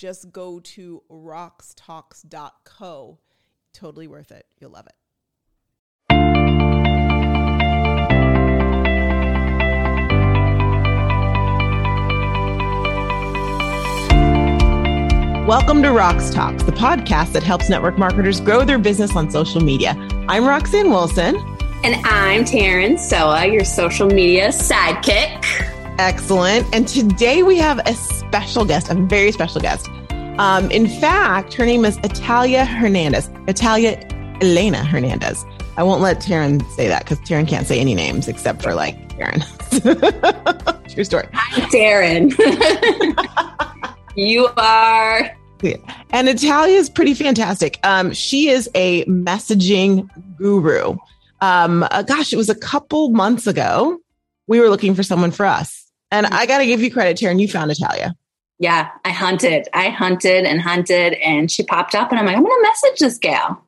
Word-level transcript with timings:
just 0.00 0.32
go 0.32 0.58
to 0.60 1.02
roxtalks.co. 1.12 3.18
Totally 3.74 4.08
worth 4.08 4.32
it. 4.32 4.46
You'll 4.58 4.70
love 4.70 4.86
it. 4.86 4.94
Welcome 15.46 15.82
to 15.82 15.88
Rox 15.88 16.32
Talks, 16.32 16.62
the 16.62 16.72
podcast 16.72 17.32
that 17.32 17.42
helps 17.42 17.68
network 17.68 17.98
marketers 17.98 18.40
grow 18.40 18.64
their 18.64 18.78
business 18.78 19.14
on 19.14 19.30
social 19.30 19.60
media. 19.60 19.94
I'm 20.28 20.46
Roxanne 20.46 20.90
Wilson. 20.90 21.36
And 21.84 21.96
I'm 22.06 22.44
Taryn 22.44 22.98
Soa, 22.98 23.46
your 23.46 23.64
social 23.64 24.06
media 24.06 24.48
sidekick. 24.48 25.44
Excellent. 25.98 26.74
And 26.74 26.88
today 26.88 27.42
we 27.42 27.58
have 27.58 27.80
a 27.80 27.92
special 28.30 28.64
guest, 28.64 28.88
a 28.88 28.94
very 28.94 29.32
special 29.32 29.60
guest. 29.60 29.88
Um, 30.38 30.70
in 30.70 30.86
fact, 30.86 31.52
her 31.54 31.66
name 31.66 31.84
is 31.84 31.98
Italia 32.04 32.64
Hernandez. 32.64 33.28
Italia 33.48 33.98
Elena 34.40 34.84
Hernandez. 34.84 35.44
I 35.76 35.82
won't 35.82 36.00
let 36.00 36.18
Taryn 36.20 36.64
say 36.76 36.86
that 36.86 37.02
because 37.02 37.18
Taryn 37.20 37.48
can't 37.48 37.66
say 37.66 37.80
any 37.80 37.96
names 37.96 38.28
except 38.28 38.62
for 38.62 38.72
like 38.74 38.96
Taryn. 39.18 39.42
True 40.94 41.02
story. 41.02 41.28
Hi, 41.32 41.60
Taryn. 41.70 42.30
you 44.14 44.48
are 44.56 45.36
yeah. 45.62 45.76
And 46.10 46.28
Italia 46.28 46.76
is 46.76 46.88
pretty 46.88 47.14
fantastic. 47.14 47.80
Um, 47.82 48.12
she 48.12 48.48
is 48.48 48.70
a 48.74 49.04
messaging 49.06 50.08
guru. 50.36 50.96
Um, 51.40 51.84
uh, 51.90 52.02
gosh, 52.02 52.32
it 52.32 52.36
was 52.36 52.48
a 52.48 52.54
couple 52.54 53.10
months 53.10 53.46
ago. 53.46 53.98
We 54.46 54.60
were 54.60 54.68
looking 54.68 54.94
for 54.94 55.02
someone 55.02 55.32
for 55.32 55.44
us. 55.44 55.90
And 56.10 56.26
I 56.26 56.46
got 56.46 56.58
to 56.58 56.66
give 56.66 56.80
you 56.80 56.90
credit, 56.90 57.18
Taryn. 57.18 57.40
You 57.40 57.48
found 57.48 57.70
Italia. 57.70 58.14
Yeah, 58.60 58.90
I 59.06 59.10
hunted. 59.10 59.68
I 59.72 59.88
hunted 59.88 60.44
and 60.44 60.60
hunted, 60.60 61.14
and 61.14 61.50
she 61.50 61.62
popped 61.64 61.94
up, 61.94 62.10
and 62.10 62.20
I'm 62.20 62.26
like, 62.26 62.36
I'm 62.36 62.44
going 62.44 62.62
to 62.62 62.68
message 62.68 63.00
this 63.00 63.18
gal. 63.18 63.66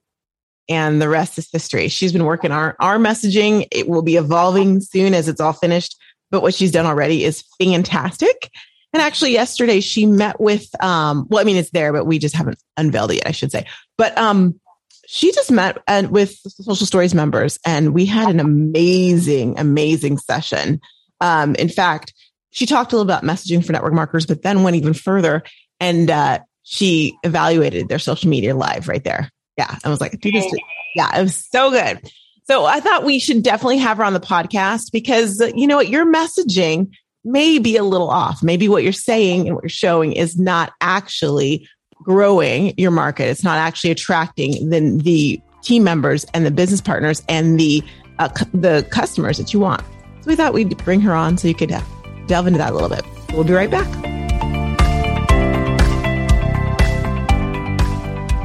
And 0.69 1.01
the 1.01 1.09
rest 1.09 1.39
is 1.39 1.49
history. 1.51 1.89
She's 1.89 2.13
been 2.13 2.25
working 2.25 2.53
our 2.53 2.77
our 2.79 2.99
messaging. 2.99 3.67
It 3.73 3.89
will 3.89 4.03
be 4.03 4.17
evolving 4.17 4.81
soon 4.81 5.15
as 5.15 5.29
it's 5.29 5.41
all 5.41 5.55
finished. 5.55 5.97
But 6.31 6.43
what 6.43 6.55
she's 6.55 6.71
done 6.71 6.87
already 6.87 7.25
is 7.25 7.43
fantastic. 7.59 8.51
And 8.93 9.03
actually, 9.03 9.33
yesterday 9.33 9.81
she 9.81 10.05
met 10.05 10.39
with, 10.39 10.69
um, 10.83 11.27
well, 11.31 11.41
I 11.41 11.45
mean, 11.45 11.57
it's 11.57 11.71
there, 11.71 11.93
but 11.93 12.05
we 12.05 12.19
just 12.19 12.35
haven't 12.35 12.59
unveiled 12.77 13.11
it 13.13 13.17
yet, 13.17 13.27
I 13.27 13.33
should 13.33 13.51
say. 13.51 13.67
But 13.97 14.17
um, 14.19 14.61
she 15.07 15.33
just 15.33 15.51
met 15.51 15.79
uh, 15.89 16.05
with 16.11 16.37
Social 16.37 16.87
Stories 16.87 17.15
members, 17.15 17.59
and 17.67 17.95
we 17.95 18.05
had 18.05 18.29
an 18.29 18.41
amazing, 18.41 19.59
amazing 19.59 20.19
session. 20.19 20.81
Um, 21.21 21.55
in 21.55 21.71
fact, 21.71 22.13
she 22.53 22.67
talked 22.67 22.93
a 22.93 22.97
little 22.97 23.11
about 23.11 23.25
messaging 23.25 23.65
for 23.65 23.73
network 23.73 23.95
marketers, 23.95 24.27
but 24.27 24.43
then 24.43 24.63
went 24.63 24.77
even 24.77 24.95
further 24.95 25.43
and 25.81 26.11
uh, 26.11 26.39
she 26.63 27.17
evaluated 27.25 27.89
their 27.89 27.99
social 27.99 28.31
media 28.31 28.55
live 28.55 28.89
right 28.89 29.03
there. 29.03 29.31
Yeah, 29.59 29.77
I 29.85 29.89
was 29.89 30.01
like, 30.01 30.19
yeah, 30.23 31.19
it 31.19 31.23
was 31.23 31.49
so 31.51 31.71
good. 31.71 32.01
So 32.45 32.65
I 32.65 32.81
thought 32.81 33.05
we 33.05 33.19
should 33.19 33.43
definitely 33.43 33.79
have 33.79 33.97
her 33.97 34.05
on 34.05 34.13
the 34.13 34.21
podcast 34.21 34.93
because 34.93 35.41
you 35.55 35.67
know 35.67 35.77
what, 35.77 35.89
your 35.89 36.07
messaging 36.07 36.93
may 37.25 37.59
be 37.59 37.77
a 37.77 37.85
little 37.85 38.11
off. 38.11 38.43
Maybe 38.43 38.69
what 38.69 38.83
you're 38.83 38.93
saying 38.93 39.47
and 39.47 39.55
what 39.55 39.65
you're 39.65 39.71
showing 39.71 40.13
is 40.13 40.39
not 40.39 40.73
actually 40.81 41.69
growing 42.03 42.75
your 42.77 42.91
market. 42.91 43.29
It's 43.29 43.45
not 43.45 43.59
actually 43.59 43.93
attracting 43.93 44.71
the, 44.71 44.99
the 45.03 45.41
team 45.63 45.85
members 45.85 46.25
and 46.35 46.45
the 46.45 46.51
business 46.51 46.81
partners 46.81 47.23
and 47.29 47.59
the 47.59 47.83
uh, 48.19 48.29
the 48.53 48.87
customers 48.91 49.39
that 49.39 49.55
you 49.55 49.61
want. 49.61 49.83
So 50.21 50.29
we 50.29 50.37
thought 50.37 50.53
we'd 50.53 50.77
bring 50.85 51.01
her 51.01 51.15
on 51.15 51.39
so 51.39 51.49
you 51.49 51.55
could 51.55 51.73
uh, 51.73 51.81
delve 52.27 52.47
into 52.47 52.59
that 52.59 52.71
a 52.71 52.75
little 52.75 52.89
bit. 52.89 53.05
We'll 53.33 53.45
be 53.45 53.53
right 53.53 53.71
back. 53.71 53.89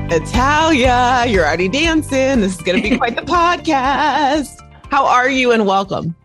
Italia, 0.09 1.25
you're 1.27 1.45
already 1.45 1.67
dancing. 1.67 2.39
This 2.39 2.55
is 2.55 2.61
going 2.61 2.81
to 2.81 2.89
be 2.89 2.97
quite 2.97 3.15
the 3.15 3.21
podcast. 3.23 4.57
How 4.89 5.05
are 5.05 5.29
you 5.29 5.51
and 5.51 5.65
welcome? 5.65 6.15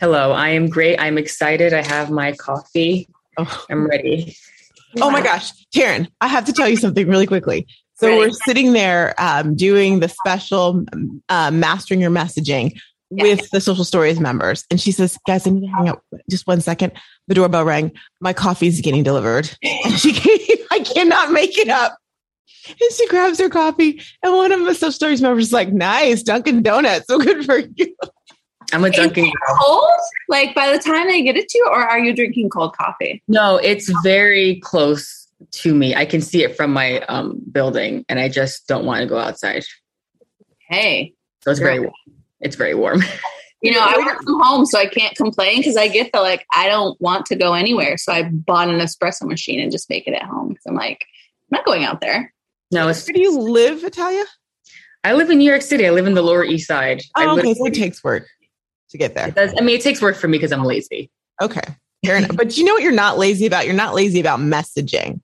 Hello, 0.00 0.32
I 0.32 0.48
am 0.50 0.68
great. 0.68 0.98
I'm 0.98 1.18
excited. 1.18 1.74
I 1.74 1.86
have 1.86 2.10
my 2.10 2.32
coffee. 2.32 3.08
Oh. 3.36 3.66
I'm 3.68 3.86
ready. 3.86 4.34
Oh 5.00 5.10
my 5.10 5.20
gosh, 5.20 5.52
Taryn, 5.74 6.08
I 6.20 6.28
have 6.28 6.46
to 6.46 6.52
tell 6.52 6.68
you 6.68 6.76
something 6.76 7.06
really 7.06 7.26
quickly. 7.26 7.66
So 7.96 8.16
we're 8.16 8.30
sitting 8.30 8.72
there 8.72 9.14
um, 9.18 9.54
doing 9.56 10.00
the 10.00 10.08
special 10.08 10.84
uh, 11.28 11.50
mastering 11.50 12.00
your 12.00 12.10
messaging 12.10 12.80
yeah. 13.10 13.24
with 13.24 13.50
the 13.50 13.60
social 13.60 13.84
stories 13.84 14.20
members. 14.20 14.64
And 14.70 14.80
she 14.80 14.92
says, 14.92 15.18
guys, 15.26 15.46
I 15.46 15.50
need 15.50 15.62
to 15.62 15.66
hang 15.66 15.88
up 15.88 16.02
just 16.30 16.46
one 16.46 16.60
second. 16.60 16.92
The 17.26 17.34
doorbell 17.34 17.64
rang. 17.64 17.92
My 18.20 18.32
coffee's 18.32 18.80
getting 18.80 19.02
delivered. 19.02 19.50
And 19.84 19.98
she 19.98 20.12
came, 20.12 20.58
I 20.70 20.80
cannot 20.80 21.32
make 21.32 21.56
it 21.58 21.68
up. 21.68 21.96
And 22.68 22.92
she 22.92 23.08
grabs 23.08 23.38
her 23.38 23.48
coffee. 23.48 24.02
And 24.22 24.34
one 24.34 24.52
of 24.52 24.64
the 24.64 24.74
social 24.74 24.92
stories 24.92 25.22
members 25.22 25.46
is 25.46 25.52
like, 25.52 25.72
nice, 25.72 26.22
Dunkin' 26.22 26.62
Donuts. 26.62 27.06
So 27.06 27.18
good 27.18 27.44
for 27.44 27.58
you. 27.58 27.96
I'm 28.72 28.84
a 28.84 28.90
Dunkin' 28.90 29.32
cold. 29.48 29.88
Like 30.28 30.54
by 30.54 30.70
the 30.70 30.78
time 30.78 31.06
they 31.06 31.22
get 31.22 31.36
it 31.36 31.48
to 31.48 31.58
you, 31.58 31.66
or 31.70 31.82
are 31.82 31.98
you 31.98 32.14
drinking 32.14 32.50
cold 32.50 32.76
coffee? 32.76 33.22
No, 33.26 33.56
it's 33.56 33.90
very 34.02 34.60
close 34.60 35.26
to 35.52 35.74
me. 35.74 35.94
I 35.94 36.04
can 36.04 36.20
see 36.20 36.42
it 36.42 36.56
from 36.56 36.72
my 36.72 37.00
um, 37.02 37.40
building, 37.50 38.04
and 38.08 38.18
I 38.18 38.28
just 38.28 38.66
don't 38.66 38.84
want 38.84 39.00
to 39.00 39.06
go 39.06 39.16
outside. 39.16 39.64
Hey, 40.68 41.14
so 41.42 41.50
it's 41.50 41.60
very 41.60 41.80
warm. 41.80 41.92
It's 42.40 42.56
very 42.56 42.74
warm. 42.74 43.02
You 43.60 43.72
know, 43.72 43.80
I 43.80 43.96
work 44.06 44.22
from 44.22 44.40
home, 44.40 44.66
so 44.66 44.78
I 44.78 44.86
can't 44.86 45.16
complain 45.16 45.58
because 45.58 45.76
I 45.76 45.88
get 45.88 46.12
the 46.12 46.20
like 46.20 46.46
I 46.52 46.68
don't 46.68 46.96
want 47.00 47.26
to 47.26 47.34
go 47.34 47.54
anywhere. 47.54 47.96
So 47.96 48.12
I 48.12 48.22
bought 48.22 48.68
an 48.68 48.78
espresso 48.78 49.22
machine 49.24 49.58
and 49.58 49.72
just 49.72 49.90
make 49.90 50.06
it 50.06 50.12
at 50.12 50.22
home. 50.22 50.56
So 50.60 50.70
I'm 50.70 50.76
like, 50.76 51.04
I'm 51.50 51.58
not 51.58 51.64
going 51.64 51.84
out 51.84 52.00
there. 52.00 52.32
No, 52.70 52.86
it's 52.88 53.04
where 53.04 53.14
do 53.14 53.20
you 53.20 53.36
live, 53.36 53.82
Italia? 53.82 54.24
I 55.02 55.14
live 55.14 55.30
in 55.30 55.38
New 55.38 55.50
York 55.50 55.62
City. 55.62 55.86
I 55.86 55.90
live 55.90 56.06
in 56.06 56.14
the 56.14 56.22
Lower 56.22 56.44
East 56.44 56.68
Side. 56.68 57.02
Oh, 57.16 57.38
okay, 57.38 57.54
so 57.54 57.66
it 57.66 57.74
takes 57.74 58.04
work 58.04 58.28
to 58.90 58.98
get 58.98 59.14
there. 59.14 59.30
Does, 59.30 59.52
I 59.58 59.60
mean, 59.62 59.76
it 59.76 59.82
takes 59.82 60.00
work 60.00 60.16
for 60.16 60.28
me 60.28 60.38
because 60.38 60.52
I'm 60.52 60.64
lazy. 60.64 61.10
Okay. 61.42 61.62
but 62.34 62.56
you 62.56 62.64
know 62.64 62.74
what 62.74 62.82
you're 62.82 62.92
not 62.92 63.18
lazy 63.18 63.46
about? 63.46 63.66
You're 63.66 63.74
not 63.74 63.94
lazy 63.94 64.20
about 64.20 64.38
messaging. 64.38 65.20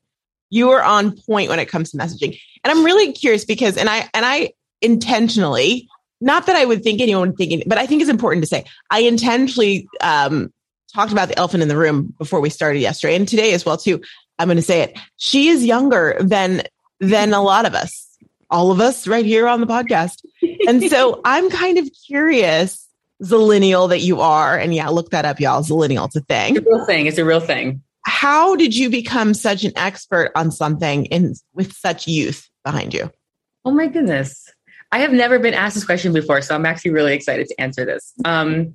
You 0.50 0.70
are 0.70 0.82
on 0.82 1.16
point 1.16 1.50
when 1.50 1.58
it 1.58 1.66
comes 1.66 1.90
to 1.90 1.96
messaging. 1.96 2.38
And 2.62 2.70
I'm 2.70 2.84
really 2.84 3.12
curious 3.12 3.44
because, 3.44 3.76
and 3.76 3.88
I, 3.88 4.08
and 4.14 4.24
I 4.24 4.52
intentionally, 4.80 5.88
not 6.24 6.46
that 6.46 6.56
I 6.56 6.64
would 6.64 6.82
think 6.82 7.02
anyone 7.02 7.28
would 7.28 7.36
think, 7.36 7.64
but 7.66 7.76
I 7.76 7.86
think 7.86 8.00
it's 8.00 8.10
important 8.10 8.42
to 8.42 8.48
say, 8.48 8.64
I 8.90 9.00
intentionally 9.00 9.86
um, 10.00 10.50
talked 10.92 11.12
about 11.12 11.28
the 11.28 11.38
elephant 11.38 11.62
in 11.62 11.68
the 11.68 11.76
room 11.76 12.14
before 12.18 12.40
we 12.40 12.48
started 12.48 12.78
yesterday 12.78 13.14
and 13.14 13.28
today 13.28 13.52
as 13.52 13.66
well 13.66 13.76
too. 13.76 14.00
I'm 14.38 14.48
going 14.48 14.56
to 14.56 14.62
say 14.62 14.80
it. 14.80 14.98
She 15.16 15.48
is 15.48 15.64
younger 15.64 16.16
than, 16.20 16.62
than 16.98 17.34
a 17.34 17.42
lot 17.42 17.66
of 17.66 17.74
us, 17.74 18.08
all 18.50 18.70
of 18.70 18.80
us 18.80 19.06
right 19.06 19.26
here 19.26 19.46
on 19.46 19.60
the 19.60 19.66
podcast. 19.66 20.24
And 20.66 20.82
so 20.88 21.20
I'm 21.26 21.50
kind 21.50 21.76
of 21.76 21.88
curious 22.06 22.88
zillennial 23.22 23.90
that 23.90 24.00
you 24.00 24.20
are. 24.22 24.58
And 24.58 24.74
yeah, 24.74 24.88
look 24.88 25.10
that 25.10 25.26
up, 25.26 25.40
y'all. 25.40 25.62
Zillennial, 25.62 26.06
it's 26.06 26.16
a 26.16 26.22
thing. 26.22 26.56
It's 26.56 26.66
a 26.66 26.70
real 26.70 26.86
thing. 26.86 27.06
It's 27.06 27.18
a 27.18 27.24
real 27.24 27.40
thing. 27.40 27.82
How 28.06 28.56
did 28.56 28.74
you 28.74 28.88
become 28.88 29.34
such 29.34 29.62
an 29.64 29.72
expert 29.76 30.32
on 30.34 30.50
something 30.50 31.04
in 31.06 31.34
with 31.52 31.74
such 31.74 32.08
youth 32.08 32.48
behind 32.64 32.94
you? 32.94 33.10
Oh 33.66 33.72
my 33.72 33.88
goodness. 33.88 34.50
I 34.94 34.98
have 34.98 35.12
never 35.12 35.40
been 35.40 35.54
asked 35.54 35.74
this 35.74 35.84
question 35.84 36.12
before, 36.12 36.40
so 36.40 36.54
I'm 36.54 36.64
actually 36.64 36.92
really 36.92 37.14
excited 37.14 37.48
to 37.48 37.60
answer 37.60 37.84
this. 37.84 38.12
Um, 38.24 38.72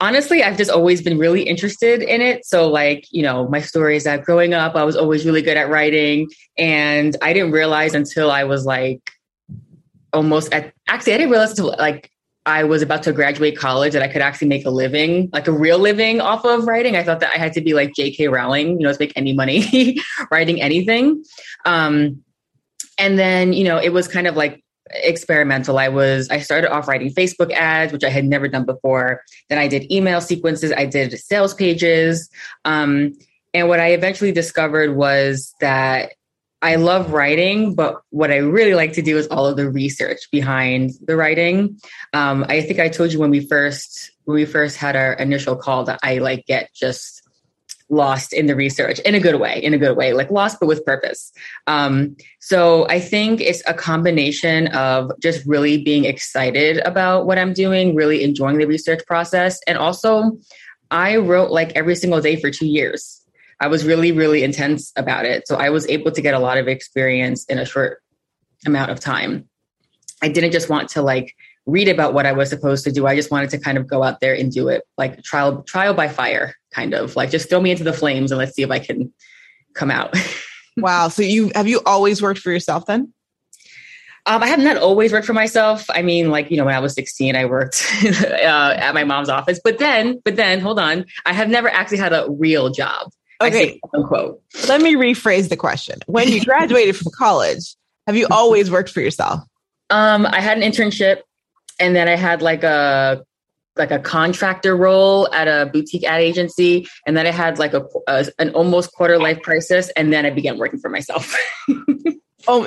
honestly, 0.00 0.44
I've 0.44 0.56
just 0.56 0.70
always 0.70 1.02
been 1.02 1.18
really 1.18 1.42
interested 1.42 2.02
in 2.02 2.20
it. 2.20 2.46
So, 2.46 2.68
like, 2.70 3.08
you 3.10 3.20
know, 3.20 3.48
my 3.48 3.60
story 3.60 3.96
is 3.96 4.04
that 4.04 4.22
growing 4.22 4.54
up, 4.54 4.76
I 4.76 4.84
was 4.84 4.94
always 4.94 5.26
really 5.26 5.42
good 5.42 5.56
at 5.56 5.68
writing. 5.68 6.30
And 6.56 7.16
I 7.20 7.32
didn't 7.32 7.50
realize 7.50 7.94
until 7.94 8.30
I 8.30 8.44
was 8.44 8.64
like 8.64 9.10
almost 10.12 10.54
at, 10.54 10.72
actually, 10.86 11.14
I 11.14 11.18
didn't 11.18 11.32
realize 11.32 11.50
until 11.50 11.74
like 11.80 12.08
I 12.46 12.62
was 12.62 12.80
about 12.80 13.02
to 13.02 13.12
graduate 13.12 13.58
college 13.58 13.94
that 13.94 14.02
I 14.02 14.08
could 14.08 14.22
actually 14.22 14.48
make 14.48 14.64
a 14.66 14.70
living, 14.70 15.30
like 15.32 15.48
a 15.48 15.52
real 15.52 15.80
living 15.80 16.20
off 16.20 16.44
of 16.44 16.68
writing. 16.68 16.94
I 16.94 17.02
thought 17.02 17.18
that 17.18 17.32
I 17.34 17.38
had 17.38 17.54
to 17.54 17.60
be 17.60 17.74
like 17.74 17.92
J.K. 17.96 18.28
Rowling, 18.28 18.80
you 18.80 18.86
know, 18.86 18.92
to 18.92 18.98
make 19.00 19.14
any 19.16 19.32
money 19.32 19.98
writing 20.30 20.62
anything. 20.62 21.24
Um, 21.64 22.22
and 22.98 23.18
then, 23.18 23.52
you 23.52 23.64
know, 23.64 23.78
it 23.78 23.88
was 23.88 24.06
kind 24.06 24.28
of 24.28 24.36
like 24.36 24.62
experimental. 24.94 25.78
I 25.78 25.88
was, 25.88 26.28
I 26.30 26.40
started 26.40 26.72
off 26.72 26.88
writing 26.88 27.12
Facebook 27.12 27.52
ads, 27.52 27.92
which 27.92 28.04
I 28.04 28.10
had 28.10 28.24
never 28.24 28.48
done 28.48 28.64
before. 28.64 29.22
Then 29.48 29.58
I 29.58 29.68
did 29.68 29.90
email 29.90 30.20
sequences, 30.20 30.72
I 30.72 30.86
did 30.86 31.18
sales 31.18 31.54
pages. 31.54 32.28
Um, 32.64 33.14
and 33.54 33.68
what 33.68 33.80
I 33.80 33.92
eventually 33.92 34.32
discovered 34.32 34.96
was 34.96 35.54
that 35.60 36.12
I 36.62 36.76
love 36.76 37.12
writing, 37.12 37.74
but 37.74 38.00
what 38.10 38.30
I 38.30 38.36
really 38.36 38.74
like 38.74 38.92
to 38.92 39.02
do 39.02 39.18
is 39.18 39.26
all 39.26 39.46
of 39.46 39.56
the 39.56 39.68
research 39.68 40.30
behind 40.30 40.92
the 41.04 41.16
writing. 41.16 41.80
Um, 42.12 42.46
I 42.48 42.60
think 42.60 42.78
I 42.78 42.88
told 42.88 43.12
you 43.12 43.18
when 43.18 43.30
we 43.30 43.44
first 43.46 44.12
when 44.24 44.36
we 44.36 44.44
first 44.44 44.76
had 44.76 44.94
our 44.94 45.14
initial 45.14 45.56
call 45.56 45.84
that 45.84 45.98
I 46.04 46.18
like 46.18 46.46
get 46.46 46.72
just 46.72 47.21
lost 47.92 48.32
in 48.32 48.46
the 48.46 48.56
research 48.56 48.98
in 49.00 49.14
a 49.14 49.20
good 49.20 49.38
way, 49.38 49.60
in 49.62 49.74
a 49.74 49.78
good 49.78 49.96
way, 49.96 50.12
like 50.14 50.30
lost 50.30 50.56
but 50.58 50.66
with 50.66 50.84
purpose. 50.84 51.30
Um, 51.66 52.16
so 52.40 52.88
I 52.88 52.98
think 52.98 53.40
it's 53.40 53.62
a 53.68 53.74
combination 53.74 54.68
of 54.68 55.12
just 55.20 55.46
really 55.46 55.82
being 55.82 56.06
excited 56.06 56.78
about 56.78 57.26
what 57.26 57.38
I'm 57.38 57.52
doing, 57.52 57.94
really 57.94 58.24
enjoying 58.24 58.58
the 58.58 58.66
research 58.66 59.04
process, 59.06 59.60
and 59.68 59.78
also 59.78 60.32
I 60.90 61.16
wrote 61.16 61.50
like 61.50 61.72
every 61.76 61.94
single 61.94 62.20
day 62.20 62.36
for 62.36 62.50
two 62.50 62.66
years. 62.66 63.20
I 63.60 63.68
was 63.68 63.84
really, 63.84 64.10
really 64.10 64.42
intense 64.42 64.92
about 64.96 65.24
it. 65.24 65.46
So 65.46 65.54
I 65.54 65.70
was 65.70 65.86
able 65.86 66.10
to 66.10 66.20
get 66.20 66.34
a 66.34 66.40
lot 66.40 66.58
of 66.58 66.66
experience 66.66 67.44
in 67.44 67.58
a 67.58 67.64
short 67.64 68.02
amount 68.66 68.90
of 68.90 68.98
time. 68.98 69.48
I 70.20 70.28
didn't 70.28 70.52
just 70.52 70.68
want 70.68 70.88
to 70.90 71.02
like 71.02 71.34
read 71.66 71.88
about 71.88 72.14
what 72.14 72.26
I 72.26 72.32
was 72.32 72.48
supposed 72.48 72.84
to 72.84 72.92
do. 72.92 73.06
I 73.06 73.14
just 73.14 73.30
wanted 73.30 73.50
to 73.50 73.58
kind 73.58 73.78
of 73.78 73.86
go 73.86 74.02
out 74.02 74.20
there 74.20 74.34
and 74.34 74.50
do 74.50 74.68
it 74.68 74.82
like 74.98 75.22
trial 75.22 75.62
trial 75.62 75.94
by 75.94 76.08
fire, 76.08 76.54
kind 76.72 76.94
of 76.94 77.16
like 77.16 77.30
just 77.30 77.48
throw 77.48 77.60
me 77.60 77.70
into 77.70 77.84
the 77.84 77.92
flames 77.92 78.30
and 78.30 78.38
let's 78.38 78.54
see 78.54 78.62
if 78.62 78.70
I 78.70 78.78
can 78.78 79.12
come 79.74 79.90
out. 79.90 80.16
wow. 80.76 81.08
So 81.08 81.22
you 81.22 81.52
have 81.54 81.68
you 81.68 81.80
always 81.86 82.20
worked 82.20 82.40
for 82.40 82.50
yourself 82.50 82.86
then? 82.86 83.12
Um, 84.24 84.40
I 84.40 84.46
have 84.46 84.60
not 84.60 84.76
always 84.76 85.12
worked 85.12 85.26
for 85.26 85.32
myself. 85.32 85.84
I 85.90 86.02
mean, 86.02 86.30
like 86.30 86.50
you 86.50 86.56
know, 86.56 86.64
when 86.64 86.74
I 86.74 86.78
was 86.78 86.94
16, 86.94 87.34
I 87.34 87.44
worked 87.44 87.84
uh, 88.04 88.74
at 88.76 88.94
my 88.94 89.04
mom's 89.04 89.28
office. 89.28 89.60
But 89.62 89.78
then, 89.78 90.20
but 90.24 90.36
then, 90.36 90.60
hold 90.60 90.78
on, 90.78 91.06
I 91.26 91.32
have 91.32 91.48
never 91.48 91.68
actually 91.68 91.98
had 91.98 92.12
a 92.12 92.26
real 92.30 92.70
job. 92.70 93.10
Okay. 93.40 93.80
unquote. 93.92 94.40
Let 94.68 94.80
me 94.80 94.94
rephrase 94.94 95.48
the 95.48 95.56
question. 95.56 95.98
When 96.06 96.28
you 96.28 96.44
graduated 96.44 96.96
from 96.96 97.10
college, 97.16 97.74
have 98.06 98.16
you 98.16 98.28
always 98.30 98.70
worked 98.70 98.90
for 98.90 99.00
yourself? 99.00 99.40
Um, 99.90 100.26
I 100.26 100.40
had 100.40 100.56
an 100.56 100.70
internship 100.70 101.22
and 101.82 101.96
then 101.96 102.08
I 102.08 102.16
had 102.16 102.40
like 102.42 102.62
a 102.62 103.24
like 103.76 103.90
a 103.90 103.98
contractor 103.98 104.76
role 104.76 105.32
at 105.32 105.48
a 105.48 105.66
boutique 105.70 106.04
ad 106.04 106.20
agency 106.20 106.86
and 107.06 107.16
then 107.16 107.26
I 107.26 107.30
had 107.30 107.58
like 107.58 107.74
a, 107.74 107.84
a 108.06 108.26
an 108.38 108.50
almost 108.50 108.92
quarter 108.92 109.18
life 109.18 109.40
crisis 109.42 109.90
and 109.96 110.12
then 110.12 110.24
I 110.24 110.30
began 110.30 110.58
working 110.58 110.78
for 110.78 110.88
myself. 110.90 111.34
oh, 112.48 112.66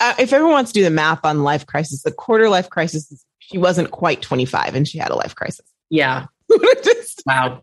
uh, 0.00 0.14
if 0.18 0.32
everyone 0.32 0.52
wants 0.52 0.72
to 0.72 0.80
do 0.80 0.84
the 0.84 0.90
math 0.90 1.24
on 1.24 1.42
life 1.42 1.66
crisis, 1.66 2.02
the 2.02 2.12
quarter 2.12 2.48
life 2.48 2.70
crisis, 2.70 3.24
she 3.38 3.58
wasn't 3.58 3.90
quite 3.90 4.22
25 4.22 4.74
and 4.74 4.88
she 4.88 4.98
had 4.98 5.10
a 5.10 5.16
life 5.16 5.34
crisis. 5.34 5.64
Yeah. 5.90 6.26
Just, 6.84 7.22
wow. 7.24 7.62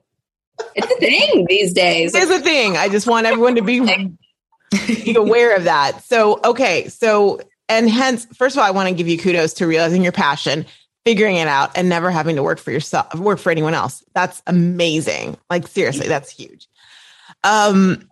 It's 0.74 0.92
a 0.92 0.96
thing 0.96 1.46
these 1.48 1.74
days. 1.74 2.16
It's 2.16 2.32
a 2.32 2.40
thing. 2.40 2.76
I 2.76 2.90
just 2.90 3.06
want 3.06 3.28
everyone 3.28 3.54
to 3.54 3.62
be, 3.62 3.80
be 4.88 5.16
aware 5.16 5.56
of 5.56 5.66
that. 5.66 6.04
So, 6.06 6.40
okay. 6.44 6.88
So, 6.88 7.40
and 7.68 7.90
hence, 7.90 8.26
first 8.36 8.56
of 8.56 8.60
all, 8.62 8.68
I 8.68 8.72
want 8.72 8.90
to 8.90 8.96
give 8.96 9.08
you 9.08 9.18
kudos 9.18 9.54
to 9.56 9.68
realizing 9.68 10.04
your 10.04 10.12
passion, 10.12 10.66
figuring 11.04 11.38
it 11.38 11.48
out, 11.48 11.78
and 11.78 11.90
never 11.90 12.12
having 12.12 12.36
to 12.36 12.44
work 12.44 12.60
for 12.60 12.72
yourself, 12.72 13.14
work 13.16 13.40
for 13.40 13.52
anyone 13.52 13.74
else. 13.74 14.04
That's 14.14 14.42
amazing. 14.48 15.38
Like 15.50 15.68
seriously, 15.68 16.08
that's 16.08 16.30
huge. 16.30 16.68
Um, 17.44 18.10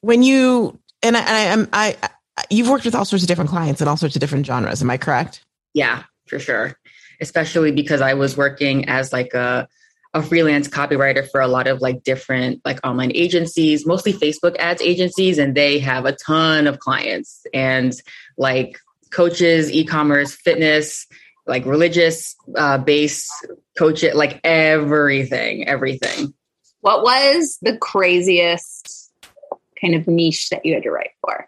when 0.00 0.22
you 0.22 0.78
and 1.02 1.16
I, 1.16 1.20
and 1.20 1.68
I, 1.72 1.96
I, 2.02 2.10
I 2.36 2.44
you've 2.50 2.68
worked 2.68 2.84
with 2.84 2.94
all 2.94 3.04
sorts 3.04 3.22
of 3.22 3.28
different 3.28 3.50
clients 3.50 3.80
and 3.80 3.88
all 3.88 3.96
sorts 3.96 4.16
of 4.16 4.20
different 4.20 4.46
genres. 4.46 4.82
Am 4.82 4.90
I 4.90 4.96
correct? 4.96 5.44
Yeah, 5.74 6.04
for 6.26 6.38
sure. 6.38 6.76
Especially 7.20 7.70
because 7.72 8.00
I 8.00 8.14
was 8.14 8.36
working 8.36 8.88
as 8.88 9.12
like 9.12 9.34
a 9.34 9.68
a 10.14 10.22
freelance 10.22 10.68
copywriter 10.68 11.28
for 11.28 11.40
a 11.40 11.48
lot 11.48 11.66
of 11.66 11.80
like 11.80 12.04
different 12.04 12.60
like 12.64 12.78
online 12.86 13.10
agencies, 13.14 13.84
mostly 13.84 14.12
Facebook 14.12 14.56
ads 14.58 14.80
agencies, 14.80 15.38
and 15.38 15.56
they 15.56 15.78
have 15.80 16.06
a 16.06 16.12
ton 16.12 16.66
of 16.66 16.78
clients 16.78 17.44
and 17.52 17.92
like 18.38 18.78
coaches, 19.14 19.70
e-commerce, 19.70 20.34
fitness, 20.34 21.06
like 21.46 21.64
religious 21.66 22.34
uh, 22.56 22.78
base 22.78 23.30
coach 23.78 24.02
it 24.02 24.16
like 24.16 24.40
everything, 24.44 25.68
everything. 25.68 26.32
What 26.80 27.02
was 27.02 27.58
the 27.62 27.76
craziest 27.78 29.12
kind 29.80 29.94
of 29.94 30.06
niche 30.06 30.50
that 30.50 30.64
you 30.64 30.74
had 30.74 30.82
to 30.82 30.90
write 30.90 31.10
for? 31.20 31.46